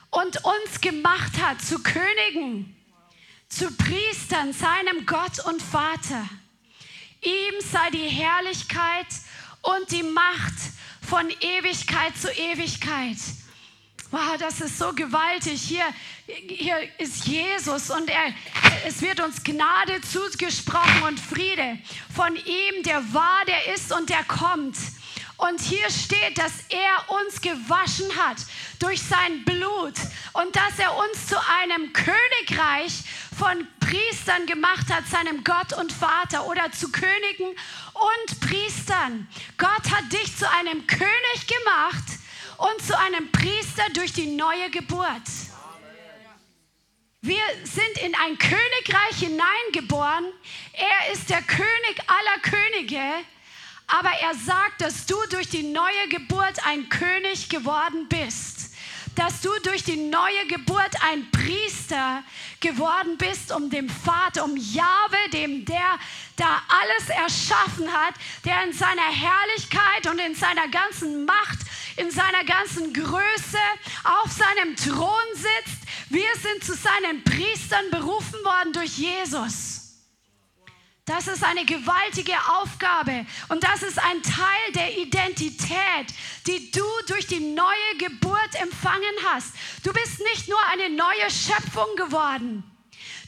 und 0.09 0.43
uns 0.43 0.81
gemacht 0.81 1.41
hat 1.41 1.61
zu 1.61 1.81
Königen, 1.81 2.75
zu 3.49 3.71
Priestern, 3.71 4.53
seinem 4.53 5.05
Gott 5.05 5.45
und 5.45 5.61
Vater. 5.61 6.27
Ihm 7.23 7.61
sei 7.71 7.89
die 7.91 8.09
Herrlichkeit 8.09 9.07
und 9.61 9.91
die 9.91 10.03
Macht 10.03 10.53
von 11.07 11.29
Ewigkeit 11.29 12.17
zu 12.17 12.29
Ewigkeit. 12.31 13.17
Wow, 14.11 14.37
das 14.37 14.61
ist 14.61 14.77
so 14.77 14.93
gewaltig. 14.93 15.61
Hier, 15.61 15.85
hier 16.27 16.77
ist 16.99 17.25
Jesus 17.25 17.89
und 17.89 18.09
er, 18.09 18.33
es 18.85 19.01
wird 19.01 19.19
uns 19.19 19.43
Gnade 19.43 20.01
zugesprochen 20.01 21.03
und 21.07 21.19
Friede 21.19 21.79
von 22.13 22.35
ihm, 22.35 22.83
der 22.83 23.01
war, 23.13 23.43
der 23.47 23.73
ist 23.73 23.91
und 23.91 24.09
der 24.09 24.23
kommt. 24.25 24.77
Und 25.49 25.59
hier 25.59 25.89
steht, 25.89 26.37
dass 26.37 26.53
er 26.69 27.15
uns 27.17 27.41
gewaschen 27.41 28.15
hat 28.15 28.37
durch 28.79 29.01
sein 29.01 29.43
Blut 29.43 29.95
und 30.31 30.55
dass 30.55 30.79
er 30.79 30.95
uns 30.95 31.27
zu 31.27 31.35
einem 31.61 31.91
Königreich 31.91 33.03
von 33.37 33.67
Priestern 33.81 34.45
gemacht 34.45 34.87
hat, 34.89 35.05
seinem 35.05 35.43
Gott 35.43 35.73
und 35.73 35.91
Vater 35.91 36.47
oder 36.47 36.71
zu 36.71 36.93
Königen 36.93 37.49
und 37.49 38.39
Priestern. 38.39 39.27
Gott 39.57 39.91
hat 39.91 40.13
dich 40.13 40.33
zu 40.37 40.49
einem 40.49 40.87
König 40.87 41.47
gemacht 41.47 42.05
und 42.59 42.81
zu 42.81 42.97
einem 42.97 43.29
Priester 43.33 43.83
durch 43.93 44.13
die 44.13 44.27
neue 44.27 44.69
Geburt. 44.69 45.27
Wir 47.19 47.43
sind 47.63 47.97
in 48.01 48.15
ein 48.15 48.37
Königreich 48.37 49.17
hineingeboren. 49.17 50.25
Er 50.71 51.11
ist 51.11 51.29
der 51.29 51.41
König 51.41 52.01
aller 52.07 52.41
Könige. 52.41 53.25
Aber 53.87 54.09
er 54.09 54.33
sagt, 54.35 54.81
dass 54.81 55.05
du 55.05 55.15
durch 55.29 55.49
die 55.49 55.63
neue 55.63 56.07
Geburt 56.09 56.65
ein 56.65 56.89
König 56.89 57.49
geworden 57.49 58.07
bist. 58.09 58.71
Dass 59.15 59.41
du 59.41 59.49
durch 59.61 59.83
die 59.83 59.97
neue 59.97 60.47
Geburt 60.47 60.95
ein 61.07 61.29
Priester 61.29 62.23
geworden 62.59 63.17
bist, 63.17 63.51
um 63.51 63.69
dem 63.69 63.87
Vater, 63.87 64.43
um 64.43 64.57
Jahwe, 64.57 65.29
dem 65.31 65.65
der 65.65 65.99
da 66.35 66.63
alles 66.67 67.09
erschaffen 67.09 67.91
hat, 67.93 68.15
der 68.43 68.63
in 68.63 68.73
seiner 68.73 69.03
Herrlichkeit 69.03 70.07
und 70.09 70.17
in 70.17 70.33
seiner 70.33 70.67
ganzen 70.67 71.25
Macht 71.25 71.59
in 71.97 72.09
seiner 72.09 72.43
ganzen 72.43 72.93
Größe 72.93 73.57
auf 74.03 74.31
seinem 74.31 74.75
Thron 74.75 75.23
sitzt. 75.33 75.81
Wir 76.09 76.29
sind 76.41 76.63
zu 76.63 76.73
seinen 76.73 77.23
Priestern 77.23 77.89
berufen 77.91 78.43
worden 78.43 78.73
durch 78.73 78.97
Jesus. 78.97 79.82
Das 81.05 81.27
ist 81.27 81.43
eine 81.43 81.65
gewaltige 81.65 82.35
Aufgabe 82.61 83.25
und 83.49 83.61
das 83.61 83.83
ist 83.83 83.99
ein 83.99 84.23
Teil 84.23 84.71
der 84.73 84.97
Identität, 84.97 86.07
die 86.47 86.71
du 86.71 86.85
durch 87.07 87.27
die 87.27 87.41
neue 87.41 87.97
Geburt 87.97 88.55
empfangen 88.61 89.15
hast. 89.25 89.53
Du 89.83 89.91
bist 89.91 90.21
nicht 90.31 90.47
nur 90.47 90.59
eine 90.71 90.95
neue 90.95 91.29
Schöpfung 91.29 91.93
geworden. 91.97 92.63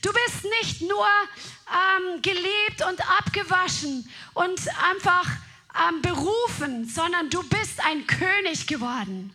Du 0.01 0.13
bist 0.13 0.45
nicht 0.61 0.81
nur 0.83 1.05
ähm, 1.67 2.21
geliebt 2.21 2.85
und 2.89 3.01
abgewaschen 3.19 4.09
und 4.35 4.61
einfach 4.81 5.27
ähm, 5.89 6.01
berufen, 6.01 6.87
sondern 6.87 7.29
du 7.29 7.43
bist 7.43 7.83
ein 7.85 8.07
König 8.07 8.67
geworden. 8.67 9.33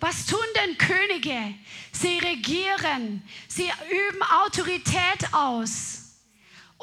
Was 0.00 0.26
tun 0.26 0.44
denn 0.56 0.76
Könige? 0.76 1.54
Sie 1.92 2.18
regieren, 2.18 3.22
sie 3.48 3.70
üben 3.90 4.22
Autorität 4.44 5.32
aus. 5.32 6.03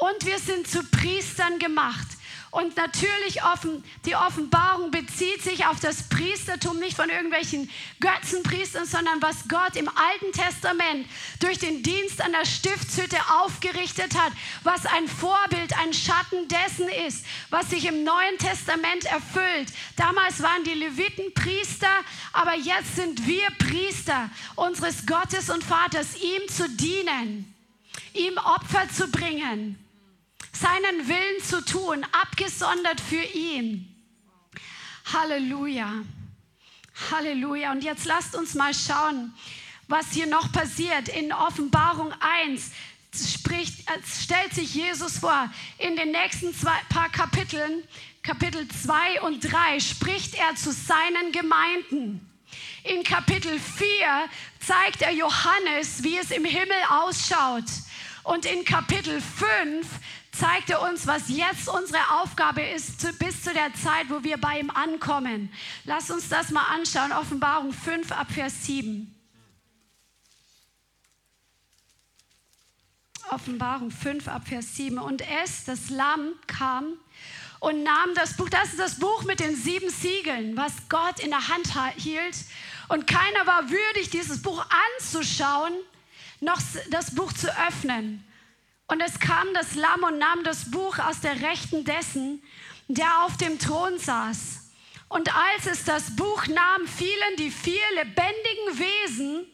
Und 0.02 0.26
wir 0.26 0.40
sind 0.40 0.66
zu 0.66 0.82
Priestern 0.82 1.60
gemacht. 1.60 2.08
Und 2.50 2.76
natürlich 2.76 3.44
offen, 3.44 3.84
die 4.04 4.16
Offenbarung 4.16 4.90
bezieht 4.90 5.40
sich 5.44 5.64
auf 5.66 5.78
das 5.78 6.08
Priestertum 6.08 6.80
nicht 6.80 6.96
von 6.96 7.08
irgendwelchen 7.08 7.70
Götzenpriestern, 8.00 8.84
sondern 8.84 9.22
was 9.22 9.46
Gott 9.48 9.76
im 9.76 9.88
Alten 9.88 10.32
Testament 10.32 11.06
durch 11.38 11.60
den 11.60 11.84
Dienst 11.84 12.20
an 12.20 12.32
der 12.32 12.44
Stiftshütte 12.44 13.16
aufgerichtet 13.42 14.18
hat, 14.18 14.32
was 14.64 14.86
ein 14.86 15.06
Vorbild, 15.06 15.72
ein 15.78 15.94
Schatten 15.94 16.48
dessen 16.48 16.88
ist, 17.06 17.24
was 17.50 17.70
sich 17.70 17.86
im 17.86 18.02
Neuen 18.02 18.38
Testament 18.38 19.04
erfüllt. 19.04 19.72
Damals 19.96 20.42
waren 20.42 20.64
die 20.64 20.74
Leviten 20.74 21.32
Priester, 21.32 22.02
aber 22.32 22.56
jetzt 22.56 22.96
sind 22.96 23.24
wir 23.24 23.46
Priester 23.56 24.28
unseres 24.56 25.06
Gottes 25.06 25.48
und 25.48 25.62
Vaters, 25.62 26.16
ihm 26.16 26.48
zu 26.48 26.68
dienen, 26.68 27.54
ihm 28.14 28.36
Opfer 28.38 28.88
zu 28.92 29.06
bringen 29.06 29.78
seinen 30.52 31.08
Willen 31.08 31.42
zu 31.42 31.64
tun, 31.64 32.06
abgesondert 32.12 33.00
für 33.00 33.22
ihn. 33.22 33.88
Halleluja. 35.12 36.02
Halleluja. 37.10 37.72
Und 37.72 37.82
jetzt 37.82 38.04
lasst 38.04 38.36
uns 38.36 38.54
mal 38.54 38.74
schauen, 38.74 39.32
was 39.88 40.12
hier 40.12 40.26
noch 40.26 40.52
passiert. 40.52 41.08
In 41.08 41.32
Offenbarung 41.32 42.12
1 42.20 42.70
spricht, 43.14 43.90
äh, 43.90 43.98
stellt 44.06 44.54
sich 44.54 44.74
Jesus 44.74 45.18
vor. 45.18 45.50
In 45.78 45.96
den 45.96 46.12
nächsten 46.12 46.54
zwei, 46.54 46.78
paar 46.88 47.10
Kapiteln, 47.10 47.82
Kapitel 48.22 48.66
2 48.68 49.22
und 49.22 49.40
3, 49.40 49.80
spricht 49.80 50.34
er 50.34 50.54
zu 50.54 50.72
seinen 50.72 51.32
Gemeinden. 51.32 52.28
In 52.84 53.02
Kapitel 53.02 53.58
4 53.58 53.86
zeigt 54.60 55.02
er 55.02 55.12
Johannes, 55.12 56.02
wie 56.02 56.18
es 56.18 56.30
im 56.30 56.44
Himmel 56.44 56.76
ausschaut. 56.88 57.64
Und 58.24 58.46
in 58.46 58.64
Kapitel 58.64 59.20
5 59.20 59.86
zeigt 60.32 60.70
er 60.70 60.82
uns, 60.82 61.06
was 61.06 61.28
jetzt 61.28 61.68
unsere 61.68 62.00
Aufgabe 62.20 62.62
ist, 62.62 63.18
bis 63.18 63.42
zu 63.42 63.52
der 63.52 63.72
Zeit, 63.74 64.08
wo 64.08 64.24
wir 64.24 64.38
bei 64.38 64.58
ihm 64.58 64.70
ankommen. 64.70 65.52
Lass 65.84 66.10
uns 66.10 66.28
das 66.28 66.50
mal 66.50 66.64
anschauen. 66.74 67.12
Offenbarung 67.12 67.72
5 67.72 68.10
ab 68.12 68.30
Vers 68.32 68.64
7. 68.64 69.14
Offenbarung 73.30 73.90
5 73.90 74.28
ab 74.28 74.48
Vers 74.48 74.74
7. 74.76 74.98
Und 74.98 75.22
es, 75.42 75.64
das 75.64 75.90
Lamm, 75.90 76.32
kam 76.46 76.94
und 77.60 77.82
nahm 77.82 78.14
das 78.14 78.36
Buch. 78.36 78.48
Das 78.48 78.70
ist 78.70 78.78
das 78.78 78.98
Buch 78.98 79.24
mit 79.24 79.40
den 79.40 79.54
sieben 79.54 79.90
Siegeln, 79.90 80.56
was 80.56 80.72
Gott 80.88 81.20
in 81.20 81.30
der 81.30 81.48
Hand 81.48 81.72
hielt. 81.96 82.36
Und 82.88 83.06
keiner 83.06 83.46
war 83.46 83.70
würdig, 83.70 84.10
dieses 84.10 84.42
Buch 84.42 84.64
anzuschauen, 84.98 85.72
noch 86.40 86.60
das 86.90 87.14
Buch 87.14 87.32
zu 87.32 87.48
öffnen. 87.68 88.24
Und 88.92 89.00
es 89.00 89.18
kam 89.18 89.54
das 89.54 89.74
Lamm 89.74 90.02
und 90.02 90.18
nahm 90.18 90.44
das 90.44 90.70
Buch 90.70 90.98
aus 90.98 91.20
der 91.20 91.40
Rechten 91.40 91.82
dessen, 91.82 92.42
der 92.88 93.24
auf 93.24 93.38
dem 93.38 93.58
Thron 93.58 93.98
saß. 93.98 94.70
Und 95.08 95.34
als 95.34 95.64
es 95.64 95.84
das 95.84 96.14
Buch 96.14 96.46
nahm, 96.46 96.86
fielen 96.86 97.36
die 97.38 97.50
vier 97.50 97.80
lebendigen 97.94 98.78
Wesen 98.78 99.46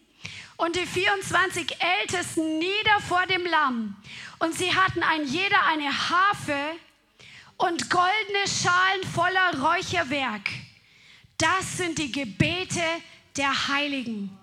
und 0.57 0.75
die 0.75 0.87
24 0.87 1.77
Ältesten 2.01 2.59
nieder 2.59 3.01
vor 3.07 3.25
dem 3.27 3.47
Lamm. 3.47 3.97
Und 4.41 4.57
sie 4.59 4.75
hatten 4.75 5.05
ein 5.05 5.25
jeder 5.25 5.65
eine 5.67 5.89
Harfe 5.89 6.75
und 7.59 7.91
goldene 7.91 8.45
Schalen 8.49 9.05
voller 9.15 9.61
Räucherwerk. 9.63 10.51
Das 11.37 11.77
sind 11.77 11.99
die 11.99 12.11
Gebete 12.11 12.83
der 13.37 13.69
Heiligen. 13.69 14.37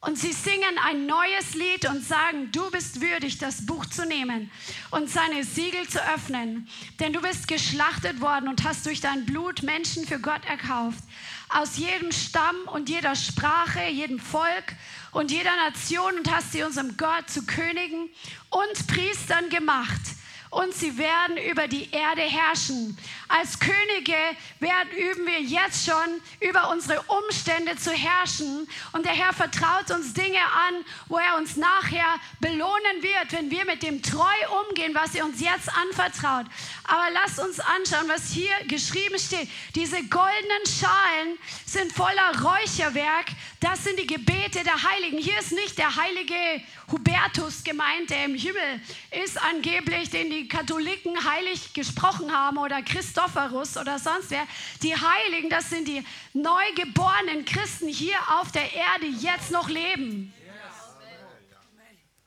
Und 0.00 0.16
sie 0.16 0.32
singen 0.32 0.78
ein 0.84 1.06
neues 1.06 1.54
Lied 1.54 1.88
und 1.88 2.04
sagen, 2.04 2.52
du 2.52 2.70
bist 2.70 3.00
würdig, 3.00 3.38
das 3.38 3.66
Buch 3.66 3.84
zu 3.86 4.06
nehmen 4.06 4.48
und 4.92 5.10
seine 5.10 5.42
Siegel 5.42 5.88
zu 5.88 5.98
öffnen. 6.14 6.68
Denn 7.00 7.12
du 7.12 7.20
bist 7.20 7.48
geschlachtet 7.48 8.20
worden 8.20 8.48
und 8.48 8.62
hast 8.62 8.86
durch 8.86 9.00
dein 9.00 9.26
Blut 9.26 9.64
Menschen 9.64 10.06
für 10.06 10.20
Gott 10.20 10.44
erkauft. 10.46 11.02
Aus 11.48 11.78
jedem 11.78 12.12
Stamm 12.12 12.56
und 12.72 12.88
jeder 12.88 13.16
Sprache, 13.16 13.88
jedem 13.88 14.20
Volk 14.20 14.76
und 15.10 15.32
jeder 15.32 15.56
Nation 15.56 16.16
und 16.16 16.30
hast 16.32 16.52
sie 16.52 16.62
unserem 16.62 16.96
Gott 16.96 17.28
zu 17.28 17.44
Königen 17.44 18.08
und 18.50 18.86
Priestern 18.86 19.48
gemacht. 19.50 20.02
Und 20.50 20.74
sie 20.74 20.96
werden 20.96 21.36
über 21.36 21.68
die 21.68 21.90
Erde 21.90 22.22
herrschen. 22.22 22.96
Als 23.28 23.58
Könige 23.58 24.16
werden, 24.60 24.90
üben 24.96 25.26
wir 25.26 25.40
jetzt 25.40 25.84
schon, 25.84 26.20
über 26.40 26.70
unsere 26.70 27.02
Umstände 27.02 27.76
zu 27.76 27.92
herrschen. 27.92 28.66
Und 28.92 29.04
der 29.04 29.12
Herr 29.12 29.32
vertraut 29.32 29.90
uns 29.90 30.14
Dinge 30.14 30.40
an, 30.40 30.84
wo 31.08 31.18
er 31.18 31.36
uns 31.36 31.56
nachher 31.56 32.18
belohnen 32.40 33.02
wird, 33.02 33.32
wenn 33.32 33.50
wir 33.50 33.64
mit 33.66 33.82
dem 33.82 34.02
treu 34.02 34.24
umgehen, 34.66 34.94
was 34.94 35.14
er 35.14 35.24
uns 35.24 35.40
jetzt 35.40 35.68
anvertraut. 35.76 36.46
Aber 36.84 37.10
lasst 37.12 37.38
uns 37.38 37.60
anschauen, 37.60 38.08
was 38.08 38.30
hier 38.30 38.54
geschrieben 38.66 39.18
steht. 39.18 39.48
Diese 39.74 40.02
goldenen 40.04 40.66
Schalen 40.66 41.38
sind 41.66 41.92
voller 41.92 42.42
Räucherwerk. 42.42 43.26
Das 43.60 43.82
sind 43.82 43.98
die 43.98 44.06
Gebete 44.06 44.62
der 44.62 44.82
Heiligen. 44.82 45.18
Hier 45.18 45.36
ist 45.40 45.50
nicht 45.50 45.78
der 45.78 45.96
heilige 45.96 46.62
Hubertus 46.92 47.64
gemeint, 47.64 48.08
der 48.08 48.26
im 48.26 48.36
Himmel 48.36 48.80
ist, 49.24 49.36
angeblich, 49.36 50.10
den 50.10 50.30
die 50.30 50.46
Katholiken 50.46 51.16
heilig 51.28 51.72
gesprochen 51.74 52.32
haben 52.32 52.58
oder 52.58 52.82
Christophorus 52.82 53.76
oder 53.76 53.98
sonst 53.98 54.30
wer. 54.30 54.46
Die 54.82 54.94
Heiligen, 54.94 55.50
das 55.50 55.70
sind 55.70 55.88
die 55.88 56.04
neugeborenen 56.34 57.44
Christen 57.44 57.88
hier 57.88 58.18
auf 58.38 58.52
der 58.52 58.72
Erde, 58.72 59.06
jetzt 59.06 59.50
noch 59.50 59.68
leben. 59.68 60.32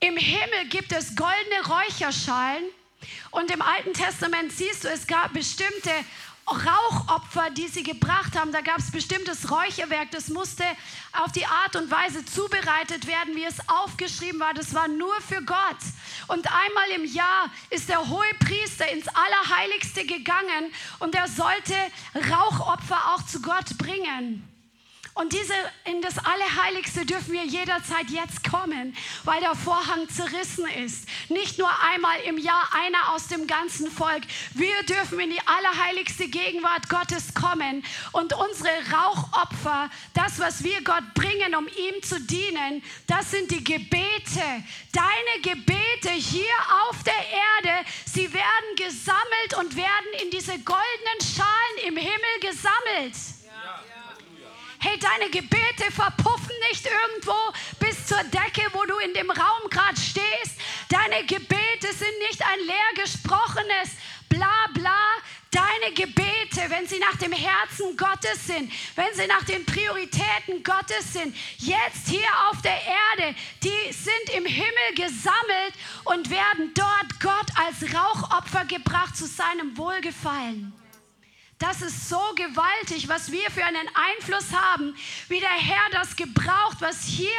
Im 0.01 0.17
Himmel 0.17 0.67
gibt 0.69 0.91
es 0.91 1.15
goldene 1.15 1.65
Räucherschalen 1.65 2.63
und 3.29 3.49
im 3.51 3.61
Alten 3.61 3.93
Testament 3.93 4.51
siehst 4.51 4.84
du, 4.84 4.89
es 4.89 5.07
gab 5.07 5.32
bestimmte 5.32 5.91
Rauchopfer, 6.51 7.49
die 7.51 7.67
sie 7.67 7.83
gebracht 7.83 8.37
haben. 8.37 8.51
Da 8.51 8.61
gab 8.61 8.79
es 8.79 8.91
bestimmtes 8.91 9.49
Räucherwerk, 9.51 10.11
das 10.11 10.29
musste 10.29 10.63
auf 11.13 11.31
die 11.31 11.45
Art 11.45 11.75
und 11.75 11.89
Weise 11.89 12.25
zubereitet 12.25 13.07
werden, 13.07 13.35
wie 13.35 13.45
es 13.45 13.57
aufgeschrieben 13.69 14.39
war. 14.39 14.53
Das 14.53 14.73
war 14.73 14.87
nur 14.87 15.13
für 15.21 15.41
Gott. 15.43 15.81
Und 16.27 16.47
einmal 16.47 16.89
im 16.95 17.05
Jahr 17.05 17.49
ist 17.69 17.89
der 17.89 18.07
hohe 18.07 18.33
Priester 18.39 18.89
ins 18.91 19.07
Allerheiligste 19.07 20.05
gegangen 20.05 20.73
und 20.99 21.15
er 21.15 21.27
sollte 21.27 21.75
Rauchopfer 22.15 23.13
auch 23.13 23.25
zu 23.25 23.41
Gott 23.41 23.77
bringen. 23.77 24.50
Und 25.14 25.34
diese, 25.34 25.53
in 25.84 26.01
das 26.01 26.18
Allerheiligste 26.18 27.05
dürfen 27.05 27.34
wir 27.34 27.43
jederzeit 27.43 28.09
jetzt 28.09 28.49
kommen, 28.49 28.95
weil 29.26 29.41
der 29.41 29.55
Vorhang 29.55 30.07
zerrissen 30.09 30.66
ist. 30.86 31.05
Nicht 31.30 31.57
nur 31.57 31.70
einmal 31.91 32.20
im 32.22 32.38
Jahr 32.38 32.70
einer 32.74 33.14
aus 33.14 33.28
dem 33.28 33.45
ganzen 33.45 33.91
Volk. 33.91 34.24
Wir 34.53 34.84
dürfen 34.84 35.20
in 35.20 35.32
die 35.32 35.41
allerheiligste 35.45 36.30
Gegenwart 36.30 36.88
Gottes 36.88 37.34
kommen 37.34 37.84
und 38.14 38.34
unsere 38.34 38.70
Rauchopfer, 38.91 39.89
das, 40.14 40.39
was 40.39 40.64
wir 40.64 40.82
Gott 40.84 41.14
bringen, 41.14 41.55
um 41.55 41.68
ihm 41.68 42.01
zu 42.03 42.20
dienen, 42.22 42.82
das 43.07 43.32
sind 43.32 43.51
die 43.51 43.64
Gebete. 43.64 44.64
Deine 44.93 45.41
Gebete 45.41 46.09
hier 46.09 46.55
auf 46.88 47.03
der 47.03 47.14
Erde, 47.14 47.86
sie 48.05 48.32
werden 48.34 48.76
gesammelt 48.78 49.57
und 49.59 49.76
werden 49.76 50.07
in 50.24 50.32
diese 50.32 50.57
goldenen 50.59 51.22
Schalen 51.22 51.88
im 51.88 51.97
Himmel 51.97 52.39
gesammelt. 52.39 53.40
Hey, 54.84 54.97
deine 54.97 55.29
Gebete 55.29 55.91
verpuffen 55.91 56.55
nicht 56.69 56.86
irgendwo 56.86 57.38
bis 57.79 58.07
zur 58.07 58.23
Decke, 58.23 58.63
wo 58.73 58.84
du 58.86 58.97
in 58.97 59.13
dem 59.13 59.29
Raum 59.29 59.69
gerade 59.69 59.95
stehst. 59.95 60.57
Deine 60.89 61.23
Gebete 61.25 61.93
sind 61.93 62.17
nicht 62.27 62.41
ein 62.41 62.59
leer 62.65 63.03
gesprochenes 63.03 63.91
bla 64.27 64.67
bla. 64.73 64.97
Deine 65.51 65.93
Gebete, 65.93 66.69
wenn 66.69 66.88
sie 66.88 66.97
nach 66.97 67.17
dem 67.17 67.34
Herzen 67.34 67.95
Gottes 67.97 68.47
sind, 68.47 68.71
wenn 68.95 69.13
sie 69.13 69.27
nach 69.27 69.43
den 69.43 69.65
Prioritäten 69.65 70.63
Gottes 70.63 71.13
sind, 71.13 71.36
jetzt 71.57 72.07
hier 72.07 72.29
auf 72.49 72.61
der 72.61 72.79
Erde, 72.82 73.36
die 73.61 73.91
sind 73.91 74.36
im 74.36 74.45
Himmel 74.45 74.95
gesammelt 74.95 75.73
und 76.05 76.29
werden 76.29 76.73
dort 76.73 77.19
Gott 77.19 77.51
als 77.55 77.93
Rauchopfer 77.93 78.65
gebracht 78.65 79.15
zu 79.15 79.27
seinem 79.27 79.77
Wohlgefallen. 79.77 80.73
Das 81.62 81.80
ist 81.84 82.09
so 82.09 82.20
gewaltig, 82.36 83.07
was 83.07 83.32
wir 83.32 83.51
für 83.51 83.64
einen 83.64 83.88
Einfluss 83.93 84.51
haben, 84.51 84.95
wie 85.28 85.39
der 85.39 85.47
Herr 85.49 85.91
das 85.91 86.16
gebraucht, 86.16 86.78
was 86.80 87.03
hier 87.03 87.30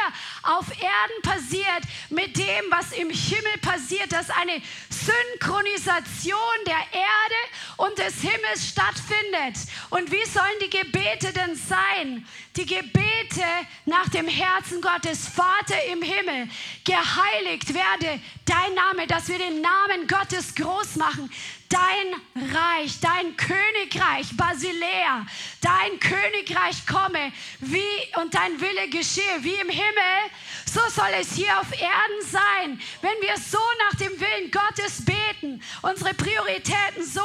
auf 0.44 0.68
Erden 0.70 1.22
passiert, 1.22 1.82
mit 2.08 2.36
dem, 2.36 2.70
was 2.70 2.92
im 2.92 3.10
Himmel 3.10 3.58
passiert, 3.60 4.12
dass 4.12 4.30
eine 4.30 4.62
Synchronisation 4.90 6.38
der 6.68 7.00
Erde 7.00 7.34
und 7.78 7.98
des 7.98 8.20
Himmels 8.20 8.68
stattfindet. 8.68 9.56
Und 9.90 10.12
wie 10.12 10.24
sollen 10.24 10.60
die 10.62 10.70
Gebete 10.70 11.32
denn 11.32 11.56
sein? 11.56 12.24
Die 12.56 12.66
Gebete 12.66 13.46
nach 13.86 14.10
dem 14.10 14.28
Herzen 14.28 14.82
Gottes, 14.82 15.26
Vater 15.26 15.82
im 15.90 16.02
Himmel, 16.02 16.50
geheiligt 16.84 17.72
werde 17.72 18.20
dein 18.44 18.74
Name, 18.74 19.06
dass 19.06 19.28
wir 19.28 19.38
den 19.38 19.62
Namen 19.62 20.06
Gottes 20.06 20.54
groß 20.54 20.96
machen, 20.96 21.32
dein 21.70 22.50
Reich, 22.52 23.00
dein 23.00 23.34
Königreich, 23.38 24.36
Basilea, 24.36 25.26
dein 25.62 25.98
Königreich 25.98 26.86
komme 26.86 27.32
wie 27.60 28.20
und 28.20 28.34
dein 28.34 28.60
Wille 28.60 28.88
geschehe 28.90 29.42
wie 29.42 29.54
im 29.54 29.70
Himmel, 29.70 30.30
so 30.66 30.80
soll 30.90 31.10
es 31.18 31.32
hier 31.34 31.58
auf 31.58 31.72
Erden 31.72 32.30
sein. 32.30 32.80
Wenn 33.00 33.18
wir 33.22 33.38
so 33.38 33.58
nach 33.88 33.98
dem 33.98 34.20
Willen 34.20 34.50
Gottes 34.50 35.02
beten, 35.06 35.62
unsere 35.80 36.12
Prioritäten 36.12 37.02
so 37.02 37.24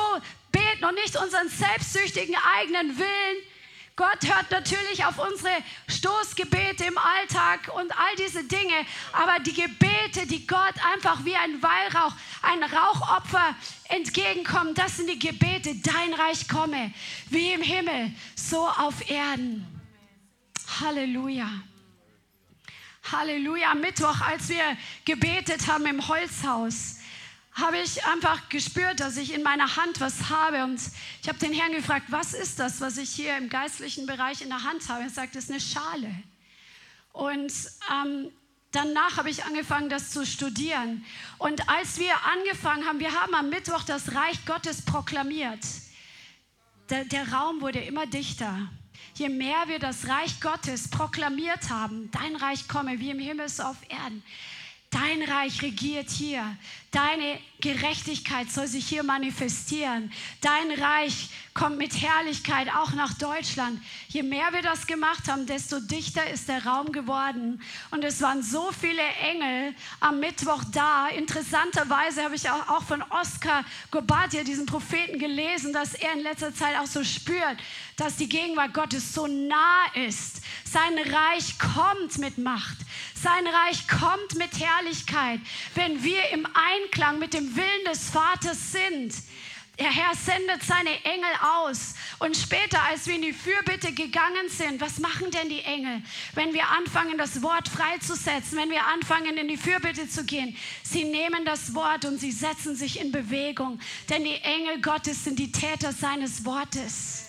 beten 0.53 0.86
und 0.86 0.95
nicht 0.95 1.17
unseren 1.17 1.49
selbstsüchtigen 1.49 2.36
eigenen 2.57 2.97
Willen, 2.97 3.38
Gott 3.98 4.28
hört 4.28 4.52
natürlich 4.52 5.04
auf 5.06 5.18
unsere 5.18 5.52
Stoßgebete 5.88 6.86
im 6.86 7.00
Alltag 7.00 7.72
und 7.74 7.91
all 7.98 8.16
diese 8.20 8.43
Dinge, 8.43 8.86
aber 9.12 9.39
die 9.39 9.54
Gebete, 9.54 10.28
die 10.28 10.45
Gott 10.45 10.76
einfach 10.93 11.26
wie 11.26 11.36
ein 11.36 11.64
Weihrauch, 11.64 12.14
ein 12.43 12.62
Rauchopfer 12.62 13.56
entgegenkommen, 13.86 14.76
das 14.76 14.98
sind 14.98 15.10
die 15.10 15.18
Gebete, 15.18 15.74
dein 15.78 16.14
Reich 16.14 16.48
komme, 16.48 16.93
wie 17.32 17.52
im 17.54 17.64
Himmel, 17.64 18.14
so 18.36 18.68
auf 18.68 19.10
Erden. 19.10 19.66
Halleluja. 20.80 21.50
Halleluja. 23.12 23.74
Mittwoch, 23.74 24.22
als 24.22 24.48
wir 24.50 24.78
gebetet 25.06 25.68
haben 25.68 25.88
im 25.88 26.08
Holzhaus, 26.08 26.97
habe 27.58 27.80
ich 27.80 28.05
einfach 28.05 28.49
gespürt, 28.49 28.99
dass 28.99 29.18
ich 29.18 29.34
in 29.34 29.41
meiner 29.41 29.78
Hand 29.78 29.99
was 29.99 30.30
habe. 30.30 30.64
Und 30.64 30.80
ich 31.22 31.28
habe 31.28 31.39
den 31.39 31.53
Herrn 31.53 31.72
gefragt, 31.72 32.05
was 32.10 32.34
ist 32.34 32.60
das, 32.60 32.82
was 32.82 32.97
ich 32.97 33.10
hier 33.10 33.36
im 33.36 33.49
geistlichen 33.49 34.05
Bereich 34.05 34.41
in 34.41 34.49
der 34.49 34.64
Hand 34.64 34.88
habe? 34.89 35.03
Er 35.03 35.10
sagt, 35.10 35.36
es 35.36 35.45
ist 35.45 35.51
eine 35.51 35.60
Schale. 35.60 36.12
Und 37.14 37.51
ähm, 37.91 38.32
danach 38.72 39.18
habe 39.18 39.32
ich 39.32 39.43
angefangen, 39.43 39.89
das 39.89 40.12
zu 40.12 40.24
studieren. 40.24 41.03
Und 41.39 41.68
als 41.68 41.97
wir 41.97 42.14
angefangen 42.26 42.86
haben, 42.86 42.99
wir 42.99 43.20
haben 43.20 43.34
am 43.34 43.49
Mittwoch 43.49 43.84
das 43.84 44.14
Reich 44.14 44.45
Gottes 44.45 44.84
proklamiert. 44.84 45.66
Der, 46.91 47.05
der 47.05 47.34
Raum 47.34 47.62
wurde 47.62 47.80
immer 47.80 48.05
dichter. 48.05 48.70
Je 49.16 49.30
mehr 49.30 49.68
wir 49.68 49.80
das 49.80 50.08
Reich 50.08 50.39
Gottes 50.41 50.89
proklamiert 50.89 51.72
haben, 51.72 52.12
dein 52.12 52.36
Reich 52.36 52.68
komme 52.68 52.99
wie 52.99 53.10
im 53.10 53.20
Himmel 53.20 53.49
so 53.49 53.64
auf 53.64 53.78
Erden, 53.89 54.24
Dein 54.89 55.22
Reich 55.22 55.62
regiert 55.62 56.10
hier. 56.10 56.58
Deine 56.98 57.39
Gerechtigkeit 57.60 58.52
soll 58.52 58.66
sich 58.66 58.88
hier 58.88 59.04
manifestieren. 59.04 60.12
Dein 60.41 60.72
Reich 60.72 61.30
kommt 61.54 61.78
mit 61.78 62.02
Herrlichkeit 62.02 62.70
auch 62.76 62.93
nach 62.93 63.14
Deutschland. 63.14 63.80
Je 64.08 64.24
mehr 64.24 64.52
wir 64.52 64.64
das 64.64 64.88
gemacht 64.88 65.28
haben, 65.28 65.45
desto 65.45 65.80
dichter 65.80 66.28
ist 66.28 66.50
der 66.50 66.66
Raum 66.66 66.91
geworden. 66.91 67.62
Und 67.91 68.04
es 68.04 68.22
waren 68.22 68.41
so 68.41 68.72
viele 68.80 69.04
Engel 69.22 69.76
am 70.00 70.20
Mittwoch 70.20 70.64
da. 70.72 71.08
Interessanterweise 71.10 72.24
habe 72.24 72.36
ich 72.36 72.50
auch 72.50 72.84
von 72.84 73.04
Oskar 73.04 73.64
Gobatia, 73.91 74.43
diesen 74.43 74.66
Propheten, 74.66 75.20
gelesen, 75.20 75.74
dass 75.74 75.93
er 75.93 76.14
in 76.14 76.22
letzter 76.22 76.54
Zeit 76.54 76.78
auch 76.80 76.88
so 76.88 77.04
spürt, 77.04 77.58
dass 77.95 78.18
die 78.18 78.30
Gegenwart 78.30 78.74
Gottes 78.74 79.14
so 79.14 79.28
nah 79.28 79.86
ist. 79.95 80.41
Sein 80.64 80.98
Reich 80.98 81.58
kommt 81.58 82.18
mit 82.20 82.38
Macht. 82.38 82.78
Sein 83.16 83.48
Reich 83.48 83.88
kommt 83.88 84.36
mit 84.36 84.60
Herrlichkeit, 84.60 85.39
wenn 85.74 86.04
wir 86.04 86.30
im 86.30 86.45
Einklang 86.45 86.86
mit 87.19 87.33
dem 87.33 87.55
Willen 87.55 87.85
des 87.85 88.09
Vaters 88.09 88.71
sind. 88.71 89.13
Der 89.79 89.91
Herr 89.91 90.15
sendet 90.15 90.63
seine 90.63 91.03
Engel 91.03 91.29
aus. 91.43 91.93
Und 92.17 92.35
später, 92.35 92.81
als 92.83 93.05
wir 93.05 93.13
in 93.13 93.21
die 93.21 93.33
Fürbitte 93.33 93.93
gegangen 93.93 94.49
sind, 94.49 94.81
was 94.81 94.97
machen 94.97 95.29
denn 95.29 95.49
die 95.49 95.61
Engel, 95.61 96.01
wenn 96.33 96.53
wir 96.53 96.67
anfangen, 96.69 97.17
das 97.17 97.43
Wort 97.43 97.67
freizusetzen, 97.67 98.57
wenn 98.57 98.71
wir 98.71 98.85
anfangen, 98.88 99.38
in 99.38 99.47
die 99.47 99.57
Fürbitte 99.57 100.09
zu 100.09 100.23
gehen? 100.23 100.57
Sie 100.81 101.03
nehmen 101.03 101.45
das 101.45 101.75
Wort 101.75 102.05
und 102.05 102.19
sie 102.19 102.31
setzen 102.31 102.75
sich 102.75 102.99
in 102.99 103.11
Bewegung. 103.11 103.79
Denn 104.09 104.23
die 104.23 104.38
Engel 104.41 104.81
Gottes 104.81 105.23
sind 105.23 105.38
die 105.38 105.51
Täter 105.51 105.91
seines 105.91 106.43
Wortes. 106.43 107.26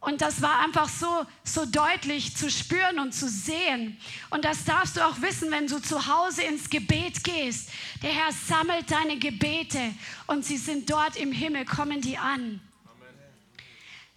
Und 0.00 0.22
das 0.22 0.40
war 0.40 0.60
einfach 0.60 0.88
so, 0.88 1.26
so 1.44 1.66
deutlich 1.66 2.34
zu 2.34 2.50
spüren 2.50 2.98
und 2.98 3.12
zu 3.12 3.28
sehen. 3.28 3.98
Und 4.30 4.46
das 4.46 4.64
darfst 4.64 4.96
du 4.96 5.06
auch 5.06 5.20
wissen, 5.20 5.50
wenn 5.50 5.66
du 5.66 5.78
zu 5.78 6.06
Hause 6.06 6.42
ins 6.42 6.70
Gebet 6.70 7.22
gehst. 7.22 7.68
Der 8.02 8.10
Herr 8.10 8.32
sammelt 8.32 8.90
deine 8.90 9.18
Gebete 9.18 9.94
und 10.26 10.44
sie 10.44 10.56
sind 10.56 10.88
dort 10.90 11.16
im 11.16 11.32
Himmel, 11.32 11.66
kommen 11.66 12.00
die 12.00 12.16
an. 12.16 12.60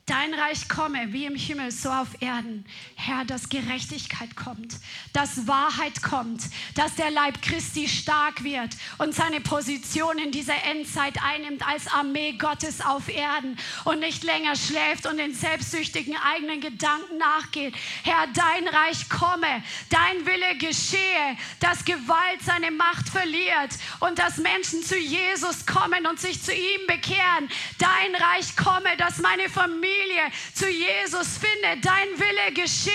Dein 0.05 0.33
Reich 0.33 0.67
komme, 0.67 1.13
wie 1.13 1.23
im 1.25 1.35
Himmel, 1.35 1.71
so 1.71 1.89
auf 1.89 2.09
Erden. 2.19 2.65
Herr, 2.95 3.23
dass 3.23 3.47
Gerechtigkeit 3.47 4.35
kommt, 4.35 4.75
dass 5.13 5.47
Wahrheit 5.47 6.03
kommt, 6.03 6.41
dass 6.75 6.95
der 6.95 7.09
Leib 7.09 7.41
Christi 7.41 7.87
stark 7.87 8.43
wird 8.43 8.75
und 8.97 9.15
seine 9.15 9.39
Position 9.39 10.17
in 10.17 10.31
dieser 10.31 10.61
Endzeit 10.65 11.13
einnimmt 11.23 11.65
als 11.65 11.87
Armee 11.87 12.33
Gottes 12.33 12.81
auf 12.81 13.07
Erden 13.07 13.57
und 13.85 14.01
nicht 14.01 14.25
länger 14.25 14.57
schläft 14.57 15.05
und 15.05 15.15
den 15.15 15.33
selbstsüchtigen 15.33 16.17
eigenen 16.17 16.59
Gedanken 16.59 17.17
nachgeht. 17.17 17.73
Herr, 18.03 18.27
dein 18.33 18.67
Reich 18.67 19.07
komme, 19.07 19.63
dein 19.89 20.25
Wille 20.25 20.57
geschehe, 20.57 21.37
dass 21.61 21.85
Gewalt 21.85 22.41
seine 22.41 22.71
Macht 22.71 23.07
verliert 23.07 23.71
und 24.01 24.19
dass 24.19 24.35
Menschen 24.35 24.83
zu 24.83 24.97
Jesus 24.97 25.65
kommen 25.65 26.05
und 26.07 26.19
sich 26.19 26.43
zu 26.43 26.53
ihm 26.53 26.87
bekehren. 26.87 27.47
Dein 27.79 28.15
Reich 28.15 28.57
komme, 28.57 28.97
dass 28.97 29.19
meine 29.19 29.47
Familie 29.47 29.92
Familie 29.93 30.31
zu 30.53 30.69
Jesus 30.69 31.37
finde. 31.37 31.81
Dein 31.81 32.07
Wille 32.17 32.53
geschehe 32.53 32.93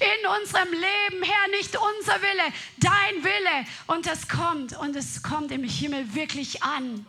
in 0.00 0.26
unserem 0.40 0.72
Leben, 0.72 1.22
Herr, 1.22 1.48
nicht 1.50 1.76
unser 1.76 2.20
Wille, 2.20 2.52
dein 2.78 3.24
Wille. 3.24 3.66
Und 3.86 4.06
es 4.06 4.28
kommt 4.28 4.76
und 4.76 4.96
es 4.96 5.22
kommt 5.22 5.52
im 5.52 5.64
Himmel 5.64 6.14
wirklich 6.14 6.62
an. 6.62 7.06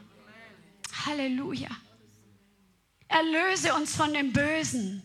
Halleluja. 1.05 1.69
Erlöse 3.07 3.73
uns 3.73 3.95
von 3.95 4.13
dem 4.13 4.33
Bösen. 4.33 5.03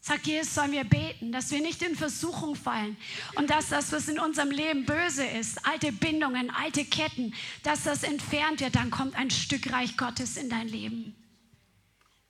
Sagt 0.00 0.26
Jesus, 0.26 0.54
sollen 0.54 0.72
wir 0.72 0.82
beten, 0.82 1.30
dass 1.30 1.52
wir 1.52 1.60
nicht 1.60 1.80
in 1.80 1.94
Versuchung 1.94 2.56
fallen 2.56 2.96
und 3.36 3.50
dass 3.50 3.68
das, 3.68 3.92
was 3.92 4.08
in 4.08 4.18
unserem 4.18 4.50
Leben 4.50 4.84
böse 4.84 5.24
ist, 5.24 5.64
alte 5.64 5.92
Bindungen, 5.92 6.50
alte 6.50 6.84
Ketten, 6.84 7.32
dass 7.62 7.84
das 7.84 8.02
entfernt 8.02 8.60
wird, 8.60 8.74
dann 8.74 8.90
kommt 8.90 9.14
ein 9.14 9.30
Stück 9.30 9.72
Reich 9.72 9.96
Gottes 9.96 10.36
in 10.36 10.50
dein 10.50 10.66
Leben. 10.66 11.14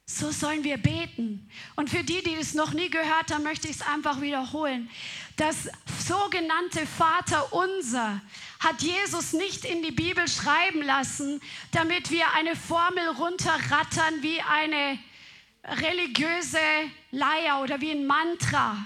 So 0.06 0.30
sollen 0.30 0.64
wir 0.64 0.78
beten. 0.78 1.48
Und 1.76 1.88
für 1.88 2.02
die, 2.02 2.22
die 2.22 2.34
es 2.34 2.54
noch 2.54 2.72
nie 2.72 2.90
gehört 2.90 3.32
haben, 3.32 3.44
möchte 3.44 3.68
ich 3.68 3.76
es 3.76 3.82
einfach 3.82 4.20
wiederholen. 4.20 4.90
Das 5.36 5.68
sogenannte 6.06 6.86
Vater 6.86 7.52
unser 7.52 8.20
hat 8.60 8.82
Jesus 8.82 9.32
nicht 9.32 9.64
in 9.64 9.82
die 9.82 9.92
Bibel 9.92 10.26
schreiben 10.28 10.82
lassen, 10.82 11.40
damit 11.70 12.10
wir 12.10 12.32
eine 12.34 12.56
Formel 12.56 13.08
runterrattern 13.08 14.22
wie 14.22 14.40
eine 14.40 14.98
religiöse 15.64 16.58
Leier 17.12 17.60
oder 17.62 17.80
wie 17.80 17.92
ein 17.92 18.06
Mantra, 18.06 18.76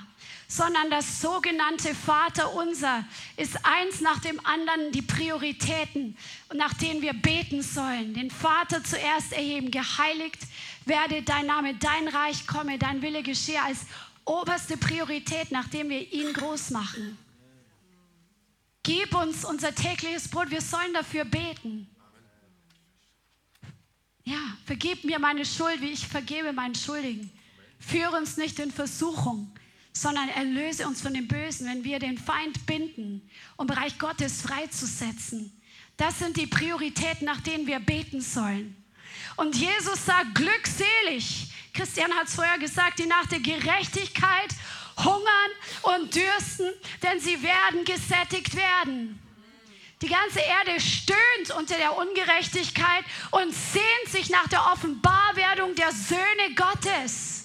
sondern 0.49 0.91
das 0.91 1.21
sogenannte 1.21 1.95
Vater 1.95 2.55
unser 2.55 3.05
ist 3.37 3.59
eins 3.64 4.01
nach 4.01 4.21
dem 4.21 4.45
anderen 4.47 4.93
die 4.93 5.03
Prioritäten, 5.03 6.17
nach 6.55 6.75
denen 6.75 7.03
wir 7.03 7.14
beten 7.14 7.62
sollen. 7.62 8.14
Den 8.14 8.31
Vater 8.31 8.85
zuerst 8.85 9.33
erheben, 9.33 9.71
geheiligt 9.71 10.39
werde 10.87 11.22
dein 11.22 11.47
Name, 11.47 11.74
dein 11.74 12.09
Reich 12.09 12.47
komme, 12.47 12.78
dein 12.78 13.03
Wille 13.03 13.22
geschehe 13.22 13.62
als 13.62 13.80
oberste 14.24 14.76
Priorität, 14.76 15.51
nachdem 15.51 15.91
wir 15.91 16.12
ihn 16.12 16.32
groß 16.32 16.70
machen. 16.70 17.18
Gib 18.82 19.14
uns 19.14 19.45
unser 19.45 19.74
tägliches 19.74 20.28
Brot, 20.28 20.51
wir 20.51 20.61
sollen 20.61 20.95
dafür 20.95 21.24
beten. 21.24 21.89
Ja, 24.24 24.39
vergib 24.64 25.05
mir 25.05 25.18
meine 25.18 25.45
Schuld, 25.45 25.80
wie 25.80 25.91
ich 25.91 26.07
vergebe 26.07 26.53
meinen 26.53 26.74
Schuldigen. 26.74 27.30
Führe 27.78 28.16
uns 28.16 28.37
nicht 28.37 28.59
in 28.59 28.72
Versuchung, 28.72 29.53
sondern 29.93 30.28
erlöse 30.28 30.87
uns 30.87 31.01
von 31.01 31.14
dem 31.14 31.28
Bösen, 31.28 31.66
wenn 31.66 31.84
wir 31.84 31.99
den 31.99 32.18
Feind 32.18 32.66
binden, 32.66 33.28
um 33.57 33.66
Bereich 33.66 33.99
Gottes 33.99 34.43
freizusetzen. 34.43 35.61
Das 35.97 36.18
sind 36.18 36.37
die 36.37 36.47
Prioritäten, 36.47 37.24
nach 37.24 37.41
denen 37.41 37.66
wir 37.66 37.80
beten 37.80 38.20
sollen. 38.20 38.76
Und 39.37 39.55
Jesus 39.57 40.05
sagt, 40.05 40.34
glückselig. 40.34 41.49
Christian 41.74 42.14
hat 42.14 42.28
es 42.28 42.34
vorher 42.34 42.59
gesagt, 42.59 42.99
die 42.99 43.07
nach 43.07 43.26
der 43.26 43.41
Gerechtigkeit 43.41 44.49
hungern 45.05 45.51
und 45.82 46.14
dürsten, 46.14 46.72
denn 47.03 47.20
sie 47.20 47.43
werden 47.43 47.84
gesättigt 47.84 48.57
werden. 48.57 49.20
Die 50.03 50.09
ganze 50.09 50.41
Erde 50.41 50.80
stöhnt 50.80 51.51
unter 51.57 51.76
der 51.76 51.97
Ungerechtigkeit 51.97 53.05
und 53.30 53.55
sehnt 53.55 54.09
sich 54.09 54.30
nach 54.30 54.47
der 54.49 54.66
Offenbarwerdung 54.72 55.74
der 55.74 55.93
Söhne 55.93 56.55
Gottes. 56.55 57.36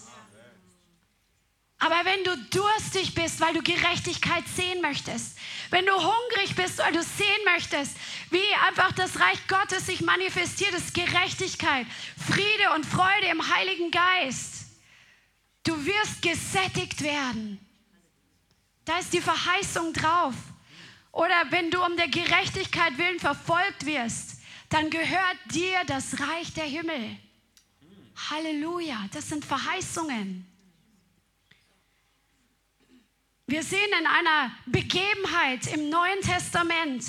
Aber 1.84 2.06
wenn 2.06 2.24
du 2.24 2.38
durstig 2.52 3.16
bist, 3.16 3.42
weil 3.42 3.56
du 3.56 3.64
Gerechtigkeit 3.64 4.44
sehen 4.56 4.82
möchtest, 4.82 5.36
wenn 5.72 5.84
du 5.84 5.94
hungrig 5.94 6.56
bist, 6.56 6.78
weil 6.78 6.94
du 6.94 7.02
sehen 7.02 7.44
möchtest, 7.56 7.98
wie 8.30 8.54
einfach 8.68 8.92
das 8.92 9.20
Reich 9.20 9.48
Gottes 9.48 9.88
sich 9.88 10.02
manifestiert, 10.02 10.76
ist 10.76 10.94
Gerechtigkeit, 10.94 11.88
Friede 12.30 12.72
und 12.76 12.86
Freude 12.86 13.26
im 13.32 13.56
Heiligen 13.56 13.90
Geist. 13.90 14.68
Du 15.64 15.74
wirst 15.84 16.22
gesättigt 16.22 17.02
werden. 17.02 17.60
Da 18.86 19.00
ist 19.00 19.12
die 19.12 19.22
Verheißung 19.22 19.92
drauf. 19.94 20.36
Oder 21.12 21.46
wenn 21.50 21.72
du 21.72 21.84
um 21.84 21.98
der 21.98 22.10
Gerechtigkeit 22.10 22.96
willen 23.00 23.20
verfolgt 23.20 23.88
wirst, 23.88 24.40
dann 24.70 24.92
gehört 24.92 25.38
dir 25.52 25.80
das 25.88 26.20
Reich 26.20 26.54
der 26.54 26.66
Himmel. 26.66 27.18
Halleluja, 28.30 29.10
das 29.12 29.30
sind 29.30 29.44
Verheißungen. 29.44 30.51
Wir 33.52 33.64
sehen 33.64 33.92
in 34.00 34.08
einer 34.08 34.56
Begebenheit 34.66 35.68
im 35.74 35.90
Neuen 35.90 36.22
Testament, 36.22 37.04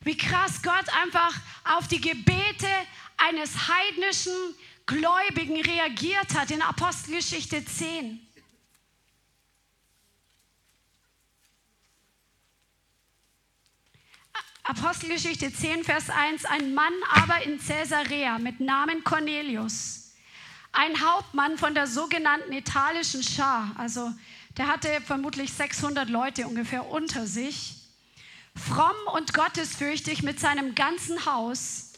wie 0.00 0.16
krass 0.16 0.62
Gott 0.62 0.88
einfach 1.02 1.34
auf 1.62 1.88
die 1.88 2.00
Gebete 2.00 2.70
eines 3.18 3.68
heidnischen 3.68 4.32
Gläubigen 4.86 5.60
reagiert 5.60 6.34
hat 6.34 6.50
in 6.50 6.62
Apostelgeschichte 6.62 7.62
10. 7.66 8.18
Apostelgeschichte 14.62 15.52
10, 15.52 15.84
Vers 15.84 16.08
1, 16.08 16.46
ein 16.46 16.72
Mann 16.72 16.94
aber 17.10 17.42
in 17.42 17.58
Caesarea 17.58 18.38
mit 18.38 18.58
Namen 18.58 19.04
Cornelius, 19.04 20.14
ein 20.72 20.98
Hauptmann 21.06 21.58
von 21.58 21.74
der 21.74 21.86
sogenannten 21.86 22.54
italischen 22.54 23.22
Schar, 23.22 23.74
also 23.76 24.10
der 24.56 24.68
hatte 24.68 25.00
vermutlich 25.00 25.52
600 25.52 26.08
Leute 26.08 26.46
ungefähr 26.46 26.86
unter 26.86 27.26
sich. 27.26 27.76
Fromm 28.56 28.96
und 29.12 29.34
gottesfürchtig 29.34 30.22
mit 30.22 30.38
seinem 30.38 30.74
ganzen 30.74 31.26
Haus, 31.26 31.92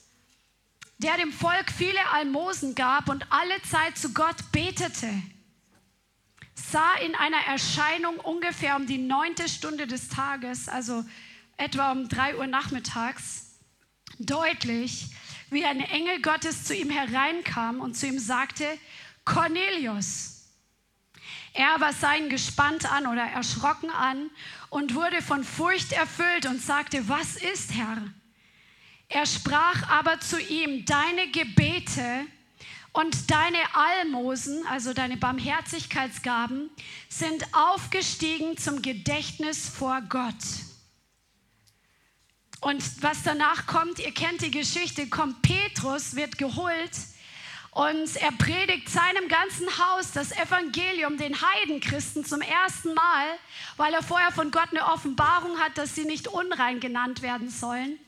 der 0.99 1.17
dem 1.19 1.33
Volk 1.33 1.71
viele 1.71 2.01
Almosen 2.13 2.75
gab 2.75 3.11
und 3.11 3.31
alle 3.31 3.61
Zeit 3.63 3.99
zu 3.99 4.15
Gott 4.15 4.37
betete, 4.53 5.11
sah 6.55 6.95
in 7.05 7.15
einer 7.15 7.47
Erscheinung 7.47 8.19
ungefähr 8.19 8.77
um 8.77 8.87
die 8.87 8.99
neunte 8.99 9.49
Stunde 9.49 9.87
des 9.87 10.09
Tages, 10.09 10.69
also 10.69 11.05
etwa 11.59 11.93
um 11.93 12.09
drei 12.09 12.37
Uhr 12.37 12.47
nachmittags, 12.47 13.59
deutlich, 14.19 15.11
wie 15.51 15.65
ein 15.67 15.81
Engel 15.81 16.23
Gottes 16.23 16.65
zu 16.65 16.75
ihm 16.75 16.91
hereinkam 16.91 17.81
und 17.81 17.97
zu 17.97 18.07
ihm 18.07 18.19
sagte, 18.19 18.67
Cornelius. 19.25 20.36
Er 21.57 21.75
aber 21.75 21.95
sah 21.95 22.15
ihn 22.15 22.29
gespannt 22.29 22.85
an 22.93 23.07
oder 23.07 23.23
erschrocken 23.23 23.89
an 23.89 24.31
und 24.69 24.95
wurde 24.95 25.23
von 25.23 25.43
Furcht 25.43 25.93
erfüllt 25.93 26.45
und 26.45 26.61
sagte, 26.61 27.09
was 27.09 27.37
ist, 27.37 27.73
Herr? 27.73 28.03
Er 29.09 29.25
sprach 29.25 29.89
aber 29.89 30.21
zu 30.21 30.39
ihm, 30.39 30.85
deine 30.85 31.31
Gebete 31.31 32.27
und 32.93 33.31
deine 33.31 33.57
Almosen, 33.73 34.67
also 34.67 34.93
deine 34.93 35.17
Barmherzigkeitsgaben, 35.17 36.69
sind 37.09 37.47
aufgestiegen 37.55 38.59
zum 38.59 38.83
Gedächtnis 38.83 39.67
vor 39.67 40.03
Gott. 40.03 40.35
Und 42.61 43.03
was 43.03 43.23
danach 43.23 43.67
kommt, 43.67 43.99
ihr 43.99 44.13
kennt 44.13 44.43
die 44.43 44.51
Geschichte, 44.51 45.09
kommt 45.09 45.41
Petrus, 45.41 46.17
wird 46.17 46.37
geholt 46.37 46.91
und 47.77 48.16
er 48.16 48.33
predigt 48.33 48.89
seinem 48.89 49.29
ganzen 49.29 49.66
Haus 49.66 50.11
das 50.12 50.33
Evangelium 50.33 51.18
den 51.18 51.37
Heidenchristen 51.39 52.24
zum 52.24 52.41
ersten 52.41 52.95
Mal, 52.95 53.27
weil 53.77 53.93
er 53.93 54.03
vorher 54.03 54.33
von 54.33 54.51
Gott 54.51 54.70
eine 54.70 54.87
Offenbarung 54.87 55.59
hat, 55.59 55.77
dass 55.77 55.95
sie 55.95 56.07
nicht 56.07 56.27
unrein 56.27 56.81
genannt 56.81 57.20
werden 57.20 57.51
sollen. 57.51 57.99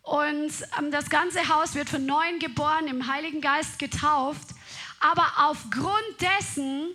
Und 0.00 0.50
ähm, 0.78 0.90
das 0.90 1.10
ganze 1.10 1.46
Haus 1.48 1.74
wird 1.74 1.90
von 1.90 2.06
neuem 2.06 2.38
geboren, 2.38 2.86
im 2.88 3.06
Heiligen 3.06 3.42
Geist 3.42 3.78
getauft. 3.78 4.48
Aber 4.98 5.30
aufgrund 5.36 6.18
dessen, 6.18 6.88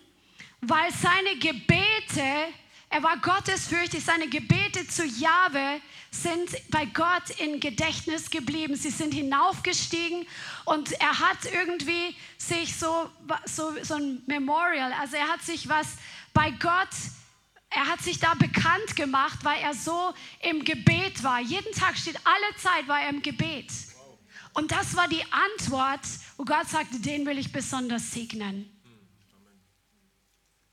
weil 0.61 0.91
seine 0.91 1.37
Gebete, 1.37 2.47
er 2.95 3.03
war 3.03 3.17
gottesfürchtig, 3.17 4.05
seine 4.05 4.29
Gebete 4.29 4.87
zu 4.87 5.05
Jahwe 5.05 5.81
sind 6.11 6.49
bei 6.69 6.85
Gott 6.85 7.29
in 7.39 7.59
Gedächtnis 7.59 8.29
geblieben. 8.29 8.77
Sie 8.77 8.89
sind 8.89 9.13
hinaufgestiegen 9.13 10.25
und 10.63 10.93
er 10.93 11.19
hat 11.19 11.39
irgendwie 11.51 12.15
sich 12.37 12.73
so, 12.77 13.09
so, 13.43 13.73
so 13.83 13.95
ein 13.95 14.23
Memorial, 14.27 14.93
also 14.93 15.17
er 15.17 15.27
hat 15.27 15.41
sich 15.41 15.67
was 15.67 15.97
bei 16.33 16.51
Gott, 16.51 16.87
er 17.69 17.85
hat 17.85 17.99
sich 17.99 18.19
da 18.19 18.33
bekannt 18.35 18.95
gemacht, 18.95 19.39
weil 19.43 19.59
er 19.59 19.73
so 19.73 20.13
im 20.41 20.63
Gebet 20.63 21.21
war. 21.21 21.41
Jeden 21.41 21.73
Tag 21.73 21.97
steht, 21.97 22.17
alle 22.23 22.57
Zeit 22.59 22.87
war 22.87 23.01
er 23.01 23.09
im 23.09 23.21
Gebet. 23.21 23.73
Und 24.53 24.71
das 24.71 24.95
war 24.95 25.09
die 25.09 25.25
Antwort, 25.33 25.99
wo 26.37 26.45
Gott 26.45 26.69
sagte, 26.69 27.01
den 27.01 27.25
will 27.25 27.39
ich 27.39 27.51
besonders 27.51 28.13
segnen. 28.13 28.71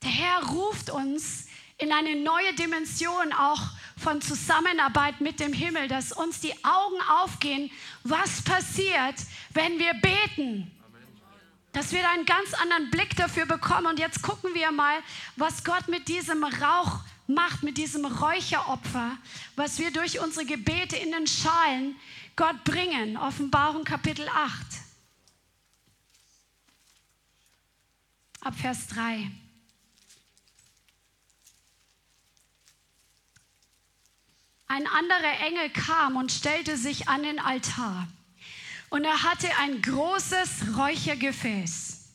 Der 0.04 0.10
Herr 0.10 0.44
ruft 0.44 0.88
uns 0.88 1.46
in 1.82 1.92
eine 1.92 2.14
neue 2.14 2.54
Dimension 2.54 3.32
auch 3.32 3.60
von 3.96 4.22
Zusammenarbeit 4.22 5.20
mit 5.20 5.40
dem 5.40 5.52
Himmel, 5.52 5.88
dass 5.88 6.12
uns 6.12 6.38
die 6.38 6.52
Augen 6.64 7.00
aufgehen, 7.22 7.72
was 8.04 8.42
passiert, 8.42 9.16
wenn 9.50 9.80
wir 9.80 9.92
beten. 9.94 10.70
Dass 11.72 11.90
wir 11.90 12.08
einen 12.08 12.24
ganz 12.24 12.54
anderen 12.54 12.90
Blick 12.90 13.16
dafür 13.16 13.46
bekommen. 13.46 13.86
Und 13.86 13.98
jetzt 13.98 14.22
gucken 14.22 14.54
wir 14.54 14.70
mal, 14.70 14.96
was 15.34 15.64
Gott 15.64 15.88
mit 15.88 16.06
diesem 16.06 16.44
Rauch 16.44 17.00
macht, 17.26 17.64
mit 17.64 17.78
diesem 17.78 18.04
Räucheropfer, 18.04 19.18
was 19.56 19.80
wir 19.80 19.90
durch 19.90 20.20
unsere 20.20 20.46
Gebete 20.46 20.96
in 20.96 21.10
den 21.10 21.26
Schalen 21.26 21.96
Gott 22.36 22.62
bringen. 22.62 23.16
Offenbarung 23.16 23.82
Kapitel 23.82 24.28
8. 24.28 24.52
Ab 28.42 28.54
Vers 28.56 28.86
3. 28.88 29.41
Ein 34.74 34.86
anderer 34.86 35.38
Engel 35.40 35.68
kam 35.68 36.16
und 36.16 36.32
stellte 36.32 36.78
sich 36.78 37.06
an 37.06 37.24
den 37.24 37.38
Altar. 37.38 38.08
Und 38.88 39.04
er 39.04 39.22
hatte 39.22 39.46
ein 39.58 39.82
großes 39.82 40.78
Räuchergefäß. 40.78 42.08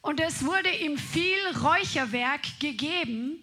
Und 0.00 0.18
es 0.18 0.44
wurde 0.44 0.68
ihm 0.68 0.98
viel 0.98 1.38
Räucherwerk 1.62 2.58
gegeben, 2.58 3.38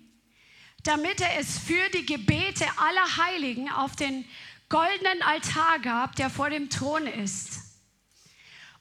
damit 0.84 1.22
er 1.22 1.40
es 1.40 1.58
für 1.58 1.90
die 1.94 2.06
Gebete 2.06 2.66
aller 2.76 3.16
Heiligen 3.16 3.72
auf 3.72 3.96
den 3.96 4.26
goldenen 4.68 5.22
Altar 5.22 5.80
gab, 5.80 6.18
der 6.18 6.30
vor 6.30 6.50
dem 6.50 6.70
Thron 6.70 7.08
ist. 7.08 7.62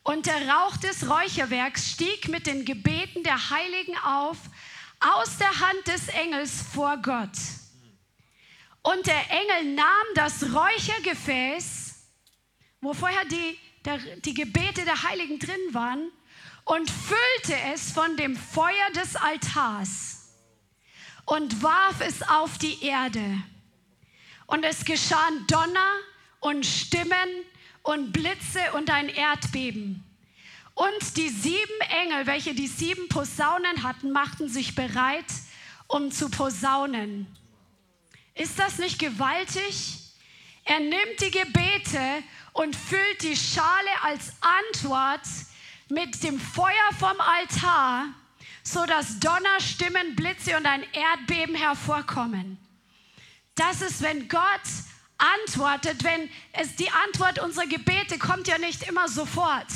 Und 0.03 0.27
der 0.27 0.49
Rauch 0.49 0.77
des 0.79 1.09
Räucherwerks 1.09 1.93
stieg 1.93 2.27
mit 2.27 2.49
den 2.49 2.65
Gebeten 2.65 3.23
der 3.23 3.51
Heiligen 3.51 3.97
auf 3.99 4.39
aus 4.99 5.39
der 5.39 5.61
Hand 5.61 5.87
des 5.87 6.09
Engels 6.09 6.63
vor 6.75 6.97
Gott. 6.97 7.31
Und 8.87 9.05
der 9.09 9.31
Engel 9.31 9.75
nahm 9.75 10.07
das 10.15 10.45
Räuchergefäß, 10.55 11.95
wo 12.81 12.95
vorher 12.95 13.25
die, 13.25 13.59
der, 13.85 13.99
die 13.99 14.33
Gebete 14.33 14.85
der 14.85 15.03
Heiligen 15.03 15.41
drin 15.41 15.61
waren, 15.73 16.13
und 16.65 16.89
füllte 16.89 17.61
es 17.73 17.91
von 17.91 18.17
dem 18.17 18.37
Feuer 18.37 18.91
des 18.95 19.17
Altars 19.17 20.29
und 21.25 21.65
warf 21.65 22.01
es 22.01 22.23
auf 22.23 22.59
die 22.59 22.85
Erde. 22.85 23.43
Und 24.47 24.65
es 24.65 24.85
geschahen 24.85 25.47
Donner 25.49 25.95
und 26.39 26.65
Stimmen 26.65 27.29
und 27.83 28.13
Blitze 28.13 28.61
und 28.75 28.91
ein 28.91 29.09
Erdbeben. 29.09 30.05
Und 30.75 31.17
die 31.17 31.31
sieben 31.31 31.81
Engel, 31.89 32.27
welche 32.27 32.55
die 32.55 32.69
sieben 32.69 33.09
Posaunen 33.09 33.83
hatten, 33.83 34.13
machten 34.13 34.49
sich 34.49 34.77
bereit, 34.77 35.27
um 35.89 36.13
zu 36.13 36.31
posaunen. 36.31 37.27
Ist 38.37 38.59
das 38.59 38.79
nicht 38.79 38.99
gewaltig? 38.99 39.99
Er 40.65 40.81
nimmt 40.81 41.21
die 41.21 41.31
Gebete 41.31 42.23
und 42.53 42.77
füllt 42.77 43.23
die 43.23 43.37
Schale 43.37 43.91
als 44.03 44.33
Antwort 44.41 45.27
mit 45.89 46.23
dem 46.23 46.39
Feuer 46.39 46.91
vom 46.99 47.19
Altar, 47.19 48.09
so 48.63 48.85
dass 48.85 49.19
Donner, 49.21 49.59
Blitze 50.17 50.57
und 50.57 50.67
ein 50.67 50.85
Erdbeben 50.93 51.55
hervorkommen. 51.55 52.59
Das 53.55 53.81
ist, 53.81 54.03
wenn 54.03 54.29
Gott 54.29 54.61
antwortet, 55.17 56.05
wenn 56.05 56.29
es 56.53 56.77
die 56.77 56.91
Antwort 56.91 57.39
unserer 57.39 57.67
Gebete 57.67 58.19
kommt 58.19 58.49
ja 58.49 58.59
nicht 58.59 58.83
immer 58.83 59.09
sofort. 59.09 59.69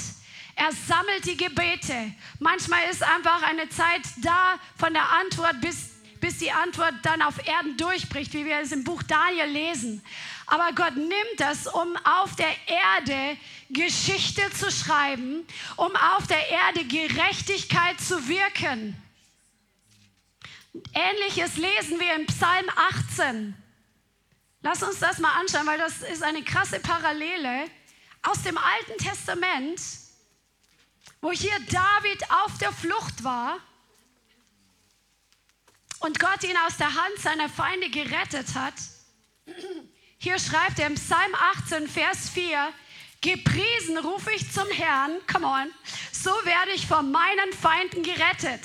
Er 0.54 0.72
sammelt 0.72 1.24
die 1.24 1.38
Gebete. 1.38 2.12
Manchmal 2.40 2.90
ist 2.90 3.02
einfach 3.02 3.42
eine 3.42 3.70
Zeit 3.70 4.02
da 4.18 4.58
von 4.76 4.92
der 4.92 5.10
Antwort 5.10 5.62
bis 5.62 5.89
bis 6.20 6.38
die 6.38 6.52
Antwort 6.52 6.94
dann 7.02 7.22
auf 7.22 7.46
Erden 7.46 7.76
durchbricht, 7.76 8.32
wie 8.34 8.44
wir 8.44 8.58
es 8.58 8.72
im 8.72 8.84
Buch 8.84 9.02
Daniel 9.02 9.46
lesen. 9.46 10.04
Aber 10.46 10.72
Gott 10.74 10.96
nimmt 10.96 11.38
das, 11.38 11.66
um 11.66 11.96
auf 12.04 12.36
der 12.36 12.54
Erde 12.66 13.38
Geschichte 13.70 14.42
zu 14.52 14.70
schreiben, 14.70 15.46
um 15.76 15.94
auf 15.96 16.26
der 16.26 16.48
Erde 16.48 16.84
Gerechtigkeit 16.84 18.00
zu 18.00 18.28
wirken. 18.28 19.00
Ähnliches 20.92 21.56
lesen 21.56 21.98
wir 21.98 22.14
im 22.14 22.26
Psalm 22.26 22.66
18. 23.10 23.54
Lass 24.62 24.82
uns 24.82 24.98
das 24.98 25.18
mal 25.18 25.32
anschauen, 25.40 25.66
weil 25.66 25.78
das 25.78 26.02
ist 26.02 26.22
eine 26.22 26.42
krasse 26.42 26.80
Parallele 26.80 27.64
aus 28.22 28.42
dem 28.42 28.58
Alten 28.58 28.98
Testament, 28.98 29.80
wo 31.22 31.32
hier 31.32 31.58
David 31.70 32.30
auf 32.44 32.58
der 32.58 32.72
Flucht 32.72 33.24
war 33.24 33.58
und 36.00 36.18
Gott 36.18 36.42
ihn 36.44 36.56
aus 36.66 36.76
der 36.76 36.94
Hand 36.94 37.18
seiner 37.18 37.48
Feinde 37.48 37.88
gerettet 37.90 38.54
hat. 38.54 38.74
Hier 40.18 40.38
schreibt 40.38 40.78
er 40.78 40.88
im 40.88 40.96
Psalm 40.96 41.34
18, 41.64 41.88
Vers 41.88 42.28
4, 42.28 42.72
Gepriesen 43.22 43.98
rufe 43.98 44.32
ich 44.32 44.50
zum 44.50 44.66
Herrn, 44.70 45.12
come 45.30 45.46
on, 45.46 45.70
so 46.10 46.30
werde 46.44 46.72
ich 46.74 46.86
von 46.86 47.10
meinen 47.10 47.52
Feinden 47.52 48.02
gerettet. 48.02 48.62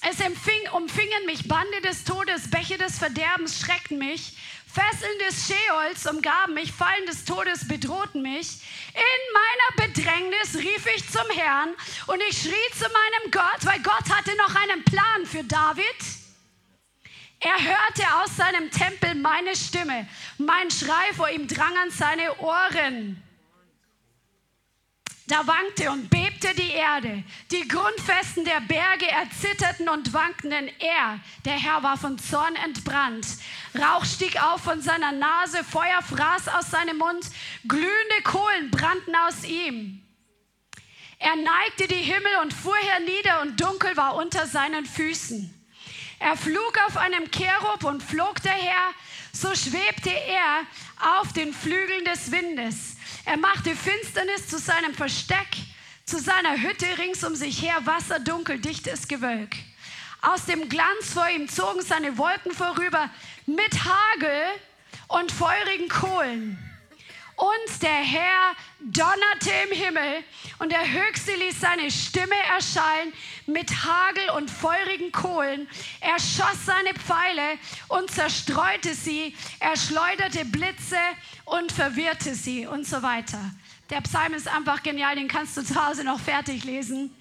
Es 0.00 0.20
empfing, 0.20 0.68
umfingen 0.74 1.26
mich 1.26 1.48
Bande 1.48 1.80
des 1.82 2.04
Todes, 2.04 2.50
Bäche 2.50 2.78
des 2.78 2.98
Verderbens 2.98 3.60
schreckten 3.60 3.98
mich. 3.98 4.36
Fesseln 4.70 5.18
des 5.26 5.46
Scheols 5.46 6.06
umgaben 6.06 6.54
mich, 6.54 6.72
Fallen 6.72 7.06
des 7.06 7.24
Todes 7.24 7.66
bedrohten 7.66 8.20
mich. 8.20 8.60
In 8.94 9.78
meiner 9.80 9.88
Bedrängnis 9.88 10.56
rief 10.56 10.86
ich 10.94 11.08
zum 11.10 11.28
Herrn 11.34 11.74
und 12.06 12.22
ich 12.28 12.42
schrie 12.42 12.70
zu 12.74 12.84
meinem 12.84 13.30
Gott, 13.30 13.64
weil 13.64 13.80
Gott 13.80 14.10
hatte 14.10 14.36
noch 14.36 14.54
einen 14.54 14.84
Plan 14.84 15.24
für 15.24 15.42
David. 15.44 15.84
Er 17.40 17.56
hörte 17.56 18.02
aus 18.22 18.36
seinem 18.36 18.70
Tempel 18.70 19.14
meine 19.14 19.56
Stimme. 19.56 20.08
Mein 20.38 20.70
Schrei 20.70 21.12
vor 21.16 21.30
ihm 21.30 21.48
drang 21.48 21.76
an 21.78 21.90
seine 21.90 22.36
Ohren. 22.38 23.22
Da 25.28 25.46
wankte 25.46 25.90
und 25.90 26.08
bebte 26.08 26.54
die 26.54 26.70
Erde. 26.70 27.22
Die 27.52 27.68
Grundfesten 27.68 28.46
der 28.46 28.62
Berge 28.62 29.10
erzitterten 29.10 29.90
und 29.90 30.14
wankten, 30.14 30.48
denn 30.48 30.68
er, 30.78 31.20
der 31.44 31.52
Herr, 31.52 31.82
war 31.82 31.98
von 31.98 32.18
Zorn 32.18 32.56
entbrannt. 32.56 33.26
Rauch 33.78 34.06
stieg 34.06 34.42
auf 34.42 34.62
von 34.62 34.80
seiner 34.80 35.12
Nase, 35.12 35.62
Feuer 35.64 36.00
fraß 36.00 36.48
aus 36.48 36.70
seinem 36.70 36.96
Mund, 36.96 37.26
glühende 37.68 38.22
Kohlen 38.24 38.70
brannten 38.70 39.14
aus 39.26 39.44
ihm. 39.44 40.02
Er 41.18 41.36
neigte 41.36 41.88
die 41.88 41.96
Himmel 41.96 42.32
und 42.42 42.54
fuhr 42.54 42.76
hernieder 42.76 43.42
und 43.42 43.60
dunkel 43.60 43.98
war 43.98 44.14
unter 44.14 44.46
seinen 44.46 44.86
Füßen. 44.86 45.54
Er 46.20 46.36
flog 46.36 46.78
auf 46.86 46.96
einem 46.96 47.30
Cherub 47.30 47.84
und 47.84 48.02
flog 48.02 48.40
daher, 48.42 48.94
so 49.32 49.54
schwebte 49.54 50.10
er 50.10 50.62
auf 51.18 51.34
den 51.34 51.52
Flügeln 51.52 52.06
des 52.06 52.30
Windes. 52.30 52.96
Er 53.28 53.36
machte 53.36 53.76
Finsternis 53.76 54.48
zu 54.48 54.58
seinem 54.58 54.94
Versteck, 54.94 55.48
zu 56.06 56.18
seiner 56.18 56.62
Hütte 56.62 56.86
rings 56.96 57.22
um 57.24 57.34
sich 57.34 57.60
her, 57.60 57.76
wasserdunkel, 57.84 58.58
dichtes 58.58 59.06
Gewölk. 59.06 59.54
Aus 60.22 60.46
dem 60.46 60.70
Glanz 60.70 61.12
vor 61.12 61.28
ihm 61.28 61.46
zogen 61.46 61.82
seine 61.82 62.16
Wolken 62.16 62.52
vorüber 62.52 63.10
mit 63.44 63.84
Hagel 63.84 64.44
und 65.08 65.30
feurigen 65.30 65.90
Kohlen. 65.90 66.67
Und 67.38 67.82
der 67.82 67.90
Herr 67.90 68.56
donnerte 68.80 69.50
im 69.70 69.76
Himmel 69.76 70.24
und 70.58 70.72
der 70.72 70.90
Höchste 70.90 71.36
ließ 71.36 71.60
seine 71.60 71.88
Stimme 71.88 72.34
erschallen 72.52 73.12
mit 73.46 73.70
Hagel 73.70 74.30
und 74.36 74.50
feurigen 74.50 75.12
Kohlen. 75.12 75.68
Er 76.00 76.18
schoss 76.18 76.66
seine 76.66 76.94
Pfeile 76.94 77.58
und 77.86 78.10
zerstreute 78.10 78.92
sie. 78.92 79.36
Er 79.60 79.76
schleuderte 79.76 80.44
Blitze 80.46 80.98
und 81.44 81.70
verwirrte 81.70 82.34
sie 82.34 82.66
und 82.66 82.88
so 82.88 83.02
weiter. 83.02 83.38
Der 83.90 84.00
Psalm 84.00 84.34
ist 84.34 84.48
einfach 84.48 84.82
genial, 84.82 85.14
den 85.14 85.28
kannst 85.28 85.56
du 85.56 85.62
zu 85.62 85.86
Hause 85.86 86.02
noch 86.02 86.18
fertig 86.18 86.64
lesen 86.64 87.14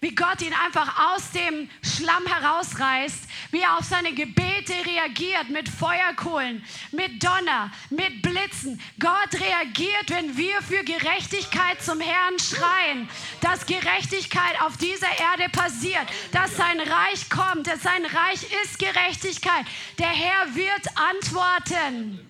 wie 0.00 0.14
Gott 0.14 0.40
ihn 0.42 0.52
einfach 0.52 1.14
aus 1.14 1.30
dem 1.32 1.68
Schlamm 1.82 2.24
herausreißt, 2.26 3.24
wie 3.50 3.60
er 3.60 3.76
auf 3.78 3.84
seine 3.84 4.12
Gebete 4.12 4.72
reagiert 4.86 5.48
mit 5.50 5.68
Feuerkohlen, 5.68 6.64
mit 6.92 7.22
Donner, 7.22 7.70
mit 7.90 8.22
Blitzen. 8.22 8.80
Gott 9.00 9.40
reagiert, 9.40 10.08
wenn 10.08 10.36
wir 10.36 10.62
für 10.62 10.84
Gerechtigkeit 10.84 11.82
zum 11.82 12.00
Herrn 12.00 12.38
schreien, 12.38 13.08
dass 13.40 13.66
Gerechtigkeit 13.66 14.60
auf 14.62 14.76
dieser 14.76 15.08
Erde 15.18 15.50
passiert, 15.50 16.06
dass 16.32 16.56
sein 16.56 16.80
Reich 16.80 17.28
kommt, 17.28 17.66
dass 17.66 17.82
sein 17.82 18.04
Reich 18.04 18.46
ist 18.64 18.78
Gerechtigkeit. 18.78 19.66
Der 19.98 20.08
Herr 20.08 20.54
wird 20.54 20.86
antworten. 20.96 22.20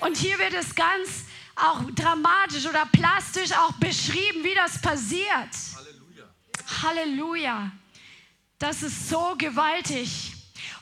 Und 0.00 0.16
hier 0.16 0.38
wird 0.38 0.54
es 0.54 0.74
ganz 0.74 1.24
auch 1.54 1.80
dramatisch 1.94 2.66
oder 2.66 2.86
plastisch 2.92 3.52
auch 3.52 3.72
beschrieben, 3.72 4.44
wie 4.44 4.54
das 4.54 4.80
passiert. 4.80 5.75
Halleluja. 6.82 7.70
Das 8.58 8.82
ist 8.82 9.08
so 9.08 9.34
gewaltig. 9.36 10.32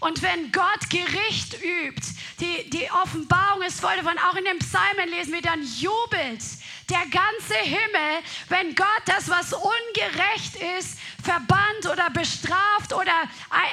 Und 0.01 0.23
wenn 0.23 0.53
Gott 0.53 0.91
Gericht 0.91 1.55
übt, 1.63 2.07
die, 2.41 2.71
die 2.71 2.91
Offenbarung 2.91 3.63
ist 3.63 3.81
voll 3.81 3.97
davon, 3.97 4.19
auch 4.19 4.35
in 4.35 4.45
den 4.45 4.59
Psalmen 4.59 5.09
lesen 5.09 5.33
wir, 5.33 5.43
dann 5.43 5.63
jubelt 5.63 6.43
Der 6.91 7.07
ganze 7.07 7.55
Himmel, 7.63 8.23
wenn 8.49 8.75
Gott 8.75 9.03
das, 9.07 9.29
was 9.29 9.53
ungerecht 9.53 10.57
ist, 10.79 10.99
verbannt 11.23 11.87
oder 11.91 12.11
bestraft 12.11 12.93
oder 12.93 13.13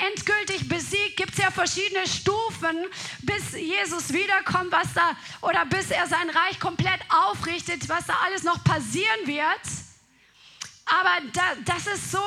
endgültig 0.08 0.70
besiegt, 0.70 1.18
gibt 1.18 1.34
es 1.34 1.40
ja 1.40 1.52
verschiedene 1.52 2.08
Stufen, 2.08 2.86
bis 3.22 3.52
Jesus 3.54 4.14
wiederkommt, 4.14 4.72
was 4.72 4.94
da, 4.94 5.16
oder 5.42 5.66
bis 5.66 5.92
er 5.92 6.08
sein 6.08 6.30
Reich 6.30 6.60
komplett 6.60 7.02
aufrichtet, 7.10 7.90
was 7.90 8.06
da 8.06 8.14
alles 8.26 8.44
noch 8.44 8.64
passieren 8.64 9.26
wird. 9.26 9.91
Aber 10.92 11.26
da, 11.32 11.56
das 11.64 11.88
ist 11.88 12.12
so 12.12 12.24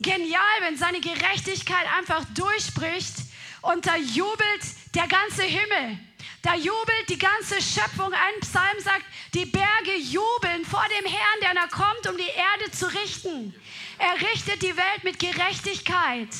genial, 0.00 0.40
wenn 0.60 0.78
seine 0.78 0.98
Gerechtigkeit 0.98 1.86
einfach 1.98 2.24
durchbricht 2.34 3.12
und 3.60 3.86
da 3.86 3.96
jubelt 3.96 4.62
der 4.94 5.06
ganze 5.06 5.42
Himmel. 5.42 5.98
Da 6.40 6.54
jubelt 6.54 7.08
die 7.10 7.18
ganze 7.18 7.60
Schöpfung. 7.60 8.10
Ein 8.12 8.40
Psalm 8.40 8.80
sagt, 8.80 9.04
die 9.34 9.44
Berge 9.44 9.96
jubeln 9.98 10.64
vor 10.64 10.84
dem 10.98 11.04
Herrn, 11.04 11.40
der 11.42 11.54
da 11.54 11.66
kommt, 11.66 12.06
um 12.08 12.16
die 12.16 12.22
Erde 12.22 12.70
zu 12.70 12.86
richten. 12.86 13.54
Er 13.98 14.14
richtet 14.32 14.62
die 14.62 14.74
Welt 14.74 15.04
mit 15.04 15.18
Gerechtigkeit. 15.18 16.30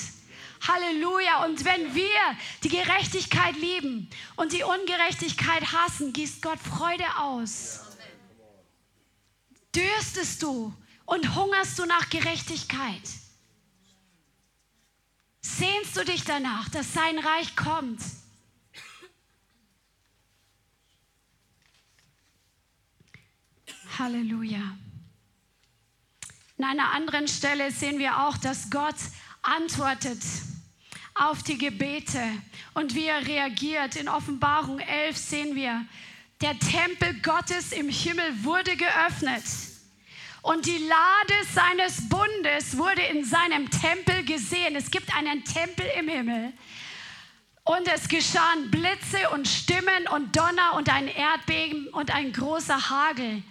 Halleluja. 0.66 1.44
Und 1.44 1.66
wenn 1.66 1.94
wir 1.94 2.38
die 2.64 2.70
Gerechtigkeit 2.70 3.56
lieben 3.56 4.08
und 4.36 4.52
die 4.52 4.62
Ungerechtigkeit 4.62 5.70
hassen, 5.72 6.14
gießt 6.14 6.40
Gott 6.40 6.60
Freude 6.60 7.04
aus. 7.18 7.80
Dürstest 9.74 10.42
du 10.42 10.72
und 11.08 11.34
hungerst 11.34 11.78
du 11.78 11.86
nach 11.86 12.10
Gerechtigkeit? 12.10 13.02
Sehnst 15.40 15.96
du 15.96 16.04
dich 16.04 16.22
danach, 16.24 16.68
dass 16.68 16.92
sein 16.92 17.18
Reich 17.18 17.56
kommt? 17.56 18.02
Halleluja. 23.98 24.76
An 26.58 26.64
einer 26.64 26.92
anderen 26.92 27.26
Stelle 27.26 27.70
sehen 27.72 27.98
wir 27.98 28.26
auch, 28.26 28.36
dass 28.36 28.68
Gott 28.68 28.96
antwortet 29.40 30.22
auf 31.14 31.42
die 31.42 31.56
Gebete 31.56 32.22
und 32.74 32.94
wie 32.94 33.06
er 33.06 33.26
reagiert. 33.26 33.96
In 33.96 34.10
Offenbarung 34.10 34.78
11 34.78 35.16
sehen 35.16 35.54
wir, 35.56 35.86
der 36.42 36.58
Tempel 36.58 37.18
Gottes 37.22 37.72
im 37.72 37.88
Himmel 37.88 38.44
wurde 38.44 38.76
geöffnet 38.76 39.44
und 40.42 40.66
die 40.66 40.78
Lade 40.78 41.44
seines 41.52 42.08
Bundes 42.08 42.76
wurde 42.76 43.02
in 43.02 43.24
seinem 43.24 43.70
Tempel 43.70 44.24
gesehen. 44.24 44.76
Es 44.76 44.90
gibt 44.90 45.14
einen 45.16 45.44
Tempel 45.44 45.86
im 45.98 46.08
Himmel. 46.08 46.52
Und 47.64 47.86
es 47.86 48.08
geschahen 48.08 48.70
Blitze 48.70 49.28
und 49.34 49.46
Stimmen 49.46 50.08
und 50.14 50.34
Donner 50.34 50.74
und 50.74 50.88
ein 50.88 51.06
Erdbeben 51.08 51.88
und 51.88 52.14
ein 52.14 52.32
großer 52.32 52.88
Hagel. 52.88 53.42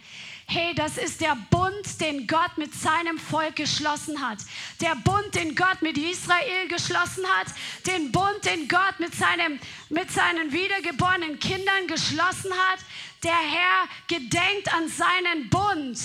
Hey, 0.47 0.73
das 0.73 0.97
ist 0.97 1.19
der 1.19 1.35
Bund, 1.51 1.99
den 1.99 2.25
Gott 2.25 2.57
mit 2.57 2.73
seinem 2.73 3.19
Volk 3.19 3.57
geschlossen 3.57 4.25
hat. 4.25 4.39
Der 4.79 4.95
Bund, 4.95 5.35
den 5.35 5.55
Gott 5.55 5.81
mit 5.81 5.97
Israel 5.97 6.69
geschlossen 6.69 7.25
hat. 7.37 7.47
Den 7.85 8.13
Bund, 8.13 8.45
den 8.45 8.67
Gott 8.69 8.97
mit, 8.99 9.13
seinem, 9.13 9.59
mit 9.89 10.09
seinen 10.09 10.53
wiedergeborenen 10.53 11.37
Kindern 11.37 11.87
geschlossen 11.87 12.51
hat. 12.53 12.79
Der 13.23 13.33
Herr 13.33 13.89
gedenkt 14.07 14.73
an 14.73 14.87
seinen 14.87 15.49
Bund 15.49 15.99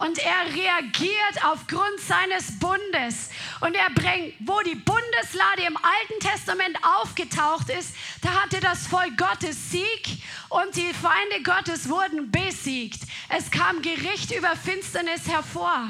und 0.00 0.18
er 0.18 0.46
reagiert 0.54 1.44
aufgrund 1.44 2.00
seines 2.00 2.58
Bundes. 2.58 3.28
Und 3.60 3.74
er 3.74 3.90
bringt, 3.90 4.34
wo 4.40 4.58
die 4.62 4.74
Bundeslade 4.74 5.62
im 5.66 5.76
Alten 5.76 6.20
Testament 6.20 6.78
aufgetaucht 7.00 7.68
ist, 7.68 7.94
da 8.22 8.30
hatte 8.42 8.60
das 8.60 8.86
Volk 8.86 9.16
Gottes 9.18 9.70
Sieg 9.70 10.22
und 10.48 10.74
die 10.74 10.94
Feinde 10.94 11.42
Gottes 11.42 11.88
wurden 11.88 12.30
besiegt. 12.30 13.02
Es 13.28 13.50
kam 13.50 13.82
Gericht 13.82 14.32
über 14.32 14.56
Finsternis 14.56 15.28
hervor. 15.28 15.88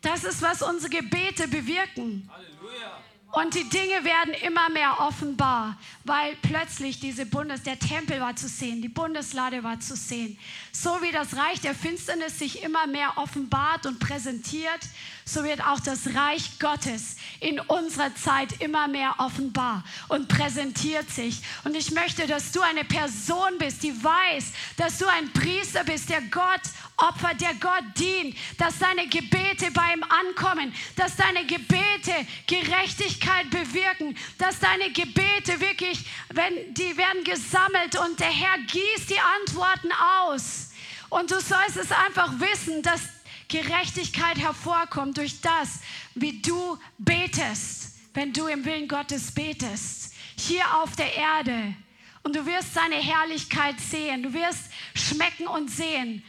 Das 0.00 0.24
ist, 0.24 0.40
was 0.40 0.62
unsere 0.62 0.90
Gebete 0.90 1.48
bewirken. 1.48 2.30
Halleluja. 2.32 2.98
Und 3.34 3.56
die 3.56 3.68
Dinge 3.68 4.04
werden 4.04 4.32
immer 4.46 4.68
mehr 4.68 5.00
offenbar, 5.00 5.76
weil 6.04 6.36
plötzlich 6.42 7.00
diese 7.00 7.26
Bundes, 7.26 7.64
der 7.64 7.76
Tempel 7.80 8.20
war 8.20 8.36
zu 8.36 8.46
sehen, 8.46 8.80
die 8.80 8.88
Bundeslade 8.88 9.64
war 9.64 9.80
zu 9.80 9.96
sehen. 9.96 10.38
So 10.70 11.02
wie 11.02 11.10
das 11.10 11.36
Reich 11.36 11.60
der 11.60 11.74
Finsternis 11.74 12.38
sich 12.38 12.62
immer 12.62 12.86
mehr 12.86 13.14
offenbart 13.16 13.86
und 13.86 13.98
präsentiert, 13.98 14.78
so 15.24 15.42
wird 15.42 15.64
auch 15.66 15.80
das 15.80 16.14
Reich 16.14 16.58
Gottes 16.58 17.16
in 17.40 17.58
unserer 17.60 18.14
Zeit 18.14 18.60
immer 18.60 18.88
mehr 18.88 19.14
offenbar 19.18 19.82
und 20.08 20.28
präsentiert 20.28 21.10
sich. 21.10 21.40
Und 21.64 21.74
ich 21.76 21.92
möchte, 21.92 22.26
dass 22.26 22.52
du 22.52 22.60
eine 22.60 22.84
Person 22.84 23.58
bist, 23.58 23.82
die 23.82 23.92
weiß, 24.04 24.52
dass 24.76 24.98
du 24.98 25.06
ein 25.06 25.32
Priester 25.32 25.84
bist, 25.84 26.10
der 26.10 26.20
Gott 26.22 26.60
opfert, 26.98 27.40
der 27.40 27.54
Gott 27.54 27.84
dient, 27.98 28.36
dass 28.58 28.78
deine 28.78 29.06
Gebete 29.08 29.70
bei 29.72 29.94
ihm 29.94 30.04
ankommen, 30.04 30.74
dass 30.96 31.16
deine 31.16 31.46
Gebete 31.46 32.12
Gerechtigkeit 32.46 33.48
bewirken, 33.50 34.16
dass 34.38 34.60
deine 34.60 34.90
Gebete 34.90 35.58
wirklich, 35.60 36.04
wenn 36.32 36.74
die 36.74 36.96
werden 36.96 37.24
gesammelt 37.24 37.98
und 37.98 38.20
der 38.20 38.30
Herr 38.30 38.58
gießt 38.58 39.10
die 39.10 39.20
Antworten 39.40 39.90
aus. 40.28 40.70
Und 41.08 41.30
du 41.30 41.40
sollst 41.40 41.76
es 41.76 41.92
einfach 41.92 42.32
wissen, 42.40 42.82
dass 42.82 43.00
Gerechtigkeit 43.48 44.38
hervorkommt 44.38 45.18
durch 45.18 45.40
das, 45.40 45.80
wie 46.14 46.40
du 46.40 46.78
betest, 46.98 47.98
wenn 48.14 48.32
du 48.32 48.46
im 48.46 48.64
Willen 48.64 48.88
Gottes 48.88 49.32
betest, 49.32 50.14
hier 50.36 50.64
auf 50.82 50.96
der 50.96 51.14
Erde. 51.14 51.74
Und 52.22 52.36
du 52.36 52.46
wirst 52.46 52.74
seine 52.74 52.96
Herrlichkeit 52.96 53.78
sehen, 53.80 54.22
du 54.22 54.32
wirst 54.32 54.70
schmecken 54.94 55.46
und 55.46 55.70
sehen 55.70 56.24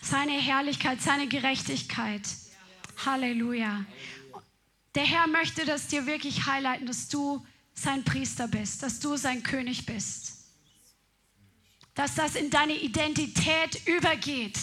seine 0.00 0.32
Herrlichkeit, 0.32 1.02
seine 1.02 1.28
Gerechtigkeit. 1.28 2.22
Halleluja. 3.04 3.84
Der 4.94 5.04
Herr 5.04 5.26
möchte 5.26 5.64
das 5.64 5.86
dir 5.86 6.06
wirklich 6.06 6.46
highlighten, 6.46 6.86
dass 6.86 7.08
du 7.08 7.46
sein 7.74 8.04
Priester 8.04 8.48
bist, 8.48 8.82
dass 8.82 8.98
du 9.00 9.16
sein 9.16 9.42
König 9.42 9.86
bist. 9.86 10.32
Dass 11.94 12.14
das 12.14 12.34
in 12.34 12.50
deine 12.50 12.74
Identität 12.74 13.86
übergeht 13.86 14.58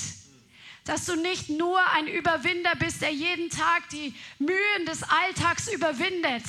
dass 0.86 1.06
du 1.06 1.16
nicht 1.16 1.50
nur 1.50 1.80
ein 1.94 2.08
Überwinder 2.08 2.76
bist, 2.76 3.02
der 3.02 3.12
jeden 3.12 3.50
Tag 3.50 3.90
die 3.90 4.14
Mühen 4.38 4.86
des 4.88 5.02
Alltags 5.04 5.68
überwindet, 5.68 6.44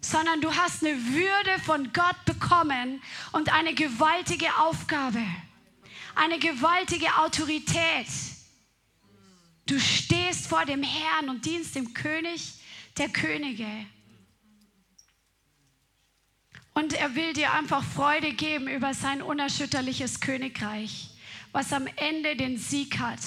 sondern 0.00 0.40
du 0.40 0.54
hast 0.54 0.82
eine 0.82 0.96
Würde 0.96 1.60
von 1.64 1.92
Gott 1.92 2.24
bekommen 2.24 3.02
und 3.32 3.52
eine 3.52 3.74
gewaltige 3.74 4.48
Aufgabe, 4.58 5.22
eine 6.14 6.38
gewaltige 6.38 7.14
Autorität. 7.18 8.06
Du 9.66 9.78
stehst 9.78 10.46
vor 10.46 10.64
dem 10.64 10.82
Herrn 10.82 11.28
und 11.28 11.44
dienst 11.44 11.74
dem 11.74 11.92
König 11.92 12.54
der 12.96 13.10
Könige. 13.10 13.68
Und 16.72 16.94
er 16.94 17.14
will 17.14 17.34
dir 17.34 17.52
einfach 17.52 17.84
Freude 17.84 18.32
geben 18.32 18.68
über 18.68 18.94
sein 18.94 19.20
unerschütterliches 19.20 20.20
Königreich 20.20 21.10
was 21.56 21.72
am 21.72 21.86
Ende 21.96 22.36
den 22.36 22.58
Sieg 22.58 22.98
hat, 22.98 23.18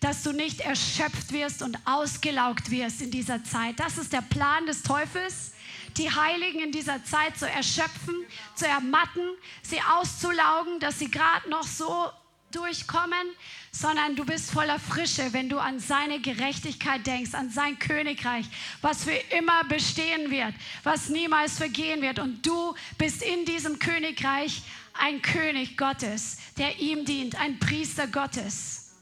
dass 0.00 0.22
du 0.22 0.32
nicht 0.32 0.60
erschöpft 0.60 1.32
wirst 1.32 1.62
und 1.62 1.78
ausgelaugt 1.86 2.70
wirst 2.70 3.00
in 3.00 3.10
dieser 3.10 3.42
Zeit. 3.42 3.80
Das 3.80 3.96
ist 3.96 4.12
der 4.12 4.20
Plan 4.20 4.66
des 4.66 4.82
Teufels, 4.82 5.52
die 5.96 6.10
Heiligen 6.10 6.60
in 6.60 6.72
dieser 6.72 7.02
Zeit 7.04 7.38
zu 7.38 7.48
erschöpfen, 7.48 8.14
zu 8.54 8.66
ermatten, 8.66 9.26
sie 9.62 9.80
auszulaugen, 9.80 10.78
dass 10.80 10.98
sie 10.98 11.10
gerade 11.10 11.48
noch 11.48 11.62
so 11.62 12.10
durchkommen, 12.50 13.26
sondern 13.72 14.14
du 14.14 14.26
bist 14.26 14.50
voller 14.50 14.78
Frische, 14.78 15.32
wenn 15.32 15.48
du 15.48 15.58
an 15.58 15.80
seine 15.80 16.20
Gerechtigkeit 16.20 17.06
denkst, 17.06 17.32
an 17.32 17.48
sein 17.48 17.78
Königreich, 17.78 18.44
was 18.82 19.04
für 19.04 19.18
immer 19.38 19.64
bestehen 19.64 20.30
wird, 20.30 20.52
was 20.82 21.08
niemals 21.08 21.56
vergehen 21.56 22.02
wird. 22.02 22.18
Und 22.18 22.44
du 22.44 22.74
bist 22.98 23.22
in 23.22 23.46
diesem 23.46 23.78
Königreich 23.78 24.62
ein 25.00 25.22
König 25.22 25.76
Gottes, 25.76 26.38
der 26.58 26.78
ihm 26.78 27.04
dient, 27.04 27.40
ein 27.40 27.58
Priester 27.58 28.06
Gottes. 28.06 28.92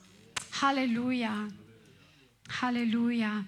Halleluja. 0.62 1.48
Halleluja. 2.60 3.44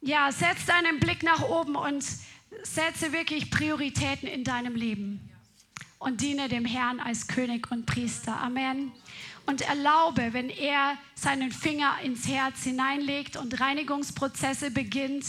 Ja, 0.00 0.32
setz 0.32 0.66
deinen 0.66 0.98
Blick 0.98 1.22
nach 1.22 1.42
oben 1.42 1.76
und 1.76 2.04
setze 2.62 3.12
wirklich 3.12 3.50
Prioritäten 3.50 4.28
in 4.28 4.44
deinem 4.44 4.74
Leben 4.74 5.30
und 5.98 6.20
diene 6.20 6.48
dem 6.48 6.64
Herrn 6.64 7.00
als 7.00 7.26
König 7.26 7.70
und 7.70 7.86
Priester. 7.86 8.36
Amen. 8.40 8.92
Und 9.46 9.62
erlaube, 9.62 10.32
wenn 10.32 10.50
er 10.50 10.96
seinen 11.14 11.50
Finger 11.52 11.98
ins 12.02 12.28
Herz 12.28 12.64
hineinlegt 12.64 13.36
und 13.36 13.60
Reinigungsprozesse 13.60 14.70
beginnt, 14.70 15.24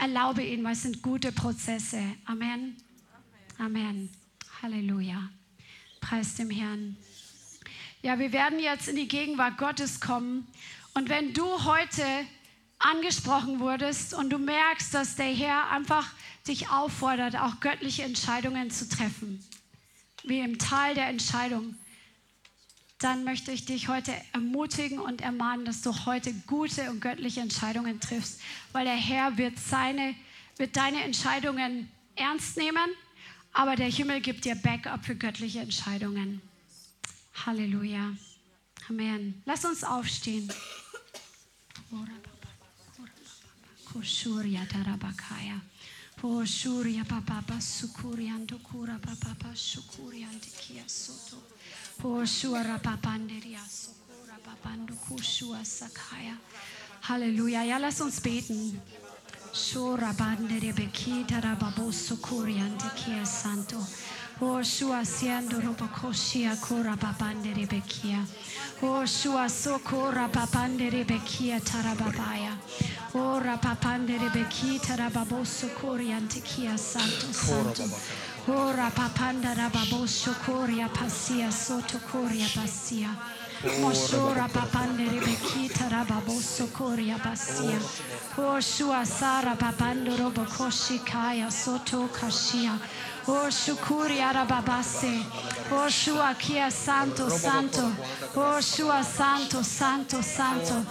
erlaube 0.00 0.42
ihn, 0.42 0.64
weil 0.64 0.72
es 0.72 0.82
sind 0.82 1.02
gute 1.02 1.32
Prozesse. 1.32 2.02
Amen. 2.26 2.76
Amen. 3.58 4.10
Halleluja. 4.62 5.30
Preis 6.04 6.34
dem 6.34 6.50
Herrn. 6.50 6.98
Ja, 8.02 8.18
wir 8.18 8.30
werden 8.32 8.58
jetzt 8.58 8.88
in 8.88 8.96
die 8.96 9.08
Gegenwart 9.08 9.56
Gottes 9.56 10.02
kommen. 10.02 10.46
Und 10.92 11.08
wenn 11.08 11.32
du 11.32 11.64
heute 11.64 12.04
angesprochen 12.78 13.58
wurdest 13.58 14.12
und 14.12 14.28
du 14.28 14.36
merkst, 14.36 14.92
dass 14.92 15.16
der 15.16 15.32
Herr 15.32 15.70
einfach 15.70 16.06
dich 16.46 16.68
auffordert, 16.68 17.36
auch 17.36 17.60
göttliche 17.60 18.02
Entscheidungen 18.02 18.70
zu 18.70 18.86
treffen, 18.86 19.42
wie 20.24 20.40
im 20.40 20.58
Tal 20.58 20.92
der 20.92 21.08
Entscheidung, 21.08 21.74
dann 22.98 23.24
möchte 23.24 23.50
ich 23.50 23.64
dich 23.64 23.88
heute 23.88 24.12
ermutigen 24.34 24.98
und 24.98 25.22
ermahnen, 25.22 25.64
dass 25.64 25.80
du 25.80 26.04
heute 26.04 26.34
gute 26.46 26.90
und 26.90 27.00
göttliche 27.00 27.40
Entscheidungen 27.40 27.98
triffst, 28.00 28.42
weil 28.72 28.84
der 28.84 28.94
Herr 28.94 29.38
wird, 29.38 29.58
seine, 29.58 30.14
wird 30.58 30.76
deine 30.76 31.02
Entscheidungen 31.02 31.90
ernst 32.14 32.58
nehmen, 32.58 32.90
aber 33.54 33.76
der 33.76 33.86
Himmel 33.86 34.20
gibt 34.20 34.44
dir 34.44 34.56
Backup 34.56 35.04
für 35.04 35.14
göttliche 35.14 35.60
Entscheidungen. 35.60 36.42
Halleluja. 37.46 38.12
Amen. 38.88 39.42
Lass 39.46 39.64
uns 39.64 39.82
aufstehen. 39.84 40.52
Halleluja. 57.02 57.62
Ja, 57.62 57.78
lass 57.78 58.00
uns 58.00 58.20
beten. 58.20 58.80
Shura 59.54 60.12
bandere 60.18 60.72
bekita 60.72 61.40
rababosu 61.40 62.16
kuriante 62.16 62.90
kia 62.96 63.24
santo. 63.24 63.78
O 64.40 64.60
shua 64.64 65.04
siendo 65.04 65.60
robokoshia 65.60 66.56
kura 66.60 66.96
babandere 66.96 67.64
bekia. 67.64 68.18
O 68.82 69.06
shua 69.06 69.48
sokora 69.48 70.28
babandere 70.28 71.04
bekia 71.06 71.60
tarababaya. 71.60 72.58
O 73.14 73.38
rapapandere 73.38 74.28
bekita 74.34 74.96
rababosu 74.96 75.68
kuriante 75.78 76.40
kia 76.42 76.76
santo 76.76 77.32
santo. 77.32 77.84
Ora 78.48 78.90
papanda, 78.90 79.54
rababosu 79.54 80.34
kuria 80.44 80.88
pasia 80.88 81.52
soto 81.52 81.98
kuria 82.10 82.48
pasia. 82.56 83.08
Mosora 83.64 84.46
papandere 84.52 85.20
bekita 85.24 85.88
rababoso 85.88 86.66
koria 86.70 87.16
basia. 87.16 87.78
Oshua 88.36 89.06
sara 89.06 89.56
papandoro 89.56 90.30
bokoshi 90.30 90.98
kaya 91.04 91.50
soto 91.50 92.08
kashia. 92.12 92.78
Oshukuri 93.26 94.20
arababase. 94.20 95.24
Arababase. 95.64 95.72
Oh, 95.72 95.88
shua 95.88 96.34
kia 96.34 96.70
santo, 96.70 97.28
santo. 97.28 97.92
Oh, 98.36 98.60
shua 98.60 99.02
santo, 99.02 99.62
santo, 99.62 100.20
santo. 100.22 100.84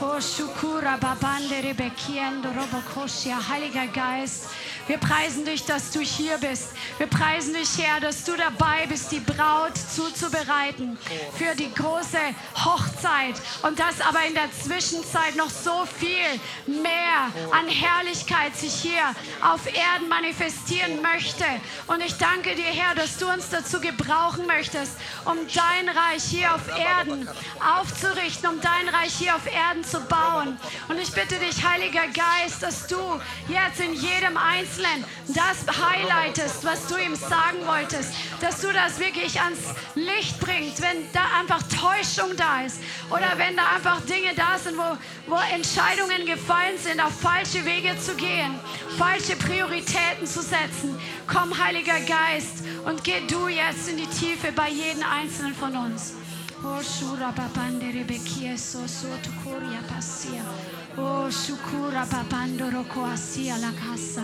Oh, 0.00 0.20
shukura 0.20 0.98
babande 0.98 1.60
rebekiendo 1.60 2.52
robokoshia. 2.52 3.36
Heiliger 3.48 3.86
Geist, 3.88 4.46
wir 4.86 4.98
preisen 4.98 5.44
dich, 5.44 5.64
dass 5.64 5.90
du 5.90 6.00
hier 6.00 6.38
bist. 6.38 6.70
Wir 6.98 7.06
preisen 7.06 7.54
dich, 7.54 7.68
Herr, 7.78 8.00
dass 8.00 8.24
du 8.24 8.36
dabei 8.36 8.86
bist, 8.86 9.10
die 9.12 9.20
Braut 9.20 9.76
zuzubereiten 9.76 10.96
für 11.36 11.54
die 11.54 11.72
große 11.74 12.18
Hochzeit. 12.64 13.34
Und 13.62 13.78
dass 13.78 14.00
aber 14.00 14.24
in 14.26 14.34
der 14.34 14.50
Zwischenzeit 14.52 15.36
noch 15.36 15.50
so 15.50 15.84
viel 15.84 16.40
mehr 16.66 17.32
an 17.50 17.68
Herrlichkeit 17.68 18.56
sich 18.56 18.74
hier 18.74 19.14
auf 19.42 19.66
Erden 19.66 20.08
manifestieren 20.08 21.02
möchte. 21.02 21.44
Und 21.86 22.00
ich 22.02 22.16
danke 22.18 22.54
dir, 22.54 22.64
Herr, 22.64 22.94
dass 22.94 23.18
du 23.18 23.28
uns 23.28 23.50
dazu 23.50 23.80
gebrauchen 24.18 24.46
möchtest, 24.46 24.92
um 25.24 25.36
dein 25.54 25.88
Reich 25.88 26.24
hier 26.24 26.54
auf 26.54 26.62
Erden 26.68 27.28
aufzurichten, 27.78 28.48
um 28.48 28.60
dein 28.60 28.88
Reich 28.94 29.14
hier 29.14 29.34
auf 29.34 29.46
Erden 29.46 29.84
zu 29.84 30.00
bauen. 30.00 30.58
Und 30.88 30.98
ich 30.98 31.12
bitte 31.12 31.36
dich, 31.36 31.64
Heiliger 31.64 32.06
Geist, 32.08 32.62
dass 32.62 32.86
du 32.86 32.98
jetzt 33.48 33.80
in 33.80 33.94
jedem 33.94 34.36
Einzelnen 34.36 35.04
das 35.28 35.66
highlightest, 35.68 36.64
was 36.64 36.86
du 36.86 36.96
ihm 36.96 37.14
sagen 37.14 37.66
wolltest, 37.66 38.12
dass 38.40 38.60
du 38.60 38.72
das 38.72 38.98
wirklich 38.98 39.40
ans 39.40 39.58
Licht 39.94 40.40
bringst, 40.40 40.82
wenn 40.82 41.10
da 41.12 41.22
einfach 41.38 41.62
Täuschung 41.68 42.36
da 42.36 42.62
ist 42.62 42.80
oder 43.10 43.36
wenn 43.36 43.56
da 43.56 43.62
einfach 43.76 44.00
Dinge 44.02 44.34
da 44.34 44.58
sind, 44.58 44.76
wo, 44.76 44.96
wo 45.26 45.38
Entscheidungen 45.54 46.26
gefallen 46.26 46.78
sind, 46.78 47.00
auf 47.00 47.12
falsche 47.20 47.64
Wege 47.64 47.98
zu 47.98 48.14
gehen, 48.14 48.58
falsche 48.96 49.36
Prioritäten 49.36 50.26
zu 50.26 50.42
setzen. 50.42 50.98
Komm, 51.26 51.56
Heiliger 51.62 52.00
Geist, 52.00 52.64
und 52.84 53.04
geh 53.04 53.20
du 53.26 53.48
jetzt 53.48 53.88
in 53.88 53.98
die 53.98 54.07
Tiefe 54.10 54.52
bei 54.52 54.70
jedem 54.70 55.02
Einzelnen 55.02 55.54
von 55.54 55.76
uns. 55.76 56.14
Oh, 56.64 56.82
shura 56.82 57.30
babandere 57.30 58.04
bekie 58.04 58.56
so 58.58 58.86
so 58.86 59.06
tukuria 59.22 59.80
pasia. 59.88 60.42
Oh, 60.96 61.30
shukura 61.30 62.04
babandoro 62.06 62.82
koasia 62.84 63.56
la 63.60 63.70
casa. 63.72 64.22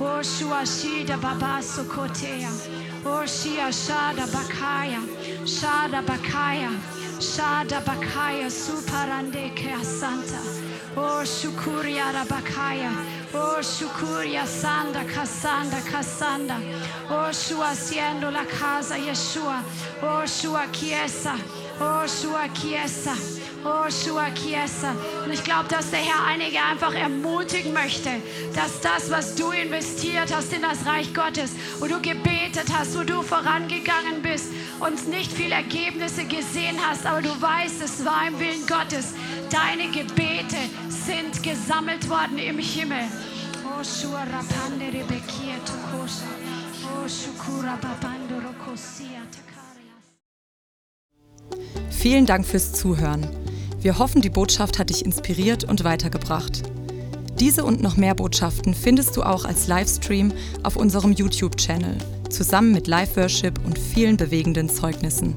Oh, 0.00 0.22
shuashida 0.22 1.16
babaso 1.18 1.84
kotea. 1.84 2.50
Oh, 3.04 3.24
shia 3.26 3.72
shada 3.72 4.26
bakaya. 4.28 5.00
Shada 5.44 6.02
bakaya. 6.02 6.70
Shada 7.18 7.80
bakaya 7.82 8.48
suparande 8.48 9.50
ke 9.56 9.74
santa. 9.84 10.38
Oh, 10.96 11.24
shukuria 11.24 12.12
rabakaya. 12.12 13.21
Oh, 13.34 13.62
shukuria 13.62 14.46
sanda 14.46 15.04
kasanda 15.04 15.80
kasanda. 15.90 16.56
Oh, 17.10 17.32
shua 17.32 17.74
siendo 17.74 18.30
la 18.30 18.44
casa 18.44 18.96
Yeshua. 18.96 19.62
Oh, 20.02 20.26
shua 20.26 20.66
kiesa. 20.72 21.38
Oh, 21.80 22.06
Shua 22.06 22.48
Kiesa. 22.48 23.16
Oh, 23.64 23.88
Shua 23.90 24.30
Kiesa. 24.30 24.94
Und 25.24 25.32
ich 25.32 25.42
glaube, 25.42 25.68
dass 25.68 25.90
der 25.90 26.00
Herr 26.00 26.26
einige 26.26 26.62
einfach 26.62 26.94
ermutigen 26.94 27.72
möchte, 27.72 28.10
dass 28.54 28.80
das, 28.80 29.10
was 29.10 29.34
du 29.34 29.50
investiert 29.50 30.32
hast 30.32 30.52
in 30.52 30.62
das 30.62 30.86
Reich 30.86 31.12
Gottes, 31.14 31.50
wo 31.80 31.86
du 31.86 32.00
gebetet 32.00 32.66
hast, 32.72 32.96
wo 32.96 33.02
du 33.02 33.22
vorangegangen 33.22 34.22
bist 34.22 34.52
und 34.80 35.08
nicht 35.08 35.32
viele 35.32 35.54
Ergebnisse 35.54 36.24
gesehen 36.24 36.76
hast, 36.86 37.06
aber 37.06 37.22
du 37.22 37.30
weißt, 37.30 37.82
es 37.82 38.04
war 38.04 38.28
im 38.28 38.38
Willen 38.38 38.66
Gottes. 38.66 39.14
Deine 39.52 39.90
Gebete 39.92 40.56
sind 40.88 41.42
gesammelt 41.42 42.08
worden 42.08 42.38
im 42.38 42.58
Himmel. 42.58 43.02
Oh. 43.62 43.82
Oh, 46.88 47.06
Vielen 51.90 52.24
Dank 52.24 52.46
fürs 52.46 52.72
Zuhören. 52.72 53.28
Wir 53.78 53.98
hoffen, 53.98 54.22
die 54.22 54.30
Botschaft 54.30 54.78
hat 54.78 54.88
dich 54.88 55.04
inspiriert 55.04 55.64
und 55.64 55.84
weitergebracht. 55.84 56.62
Diese 57.38 57.66
und 57.66 57.82
noch 57.82 57.98
mehr 57.98 58.14
Botschaften 58.14 58.72
findest 58.72 59.18
du 59.18 59.22
auch 59.22 59.44
als 59.44 59.66
Livestream 59.66 60.32
auf 60.62 60.76
unserem 60.76 61.12
YouTube-Channel, 61.12 61.98
zusammen 62.30 62.72
mit 62.72 62.86
Live-Worship 62.86 63.62
und 63.66 63.78
vielen 63.78 64.16
bewegenden 64.16 64.70
Zeugnissen. 64.70 65.36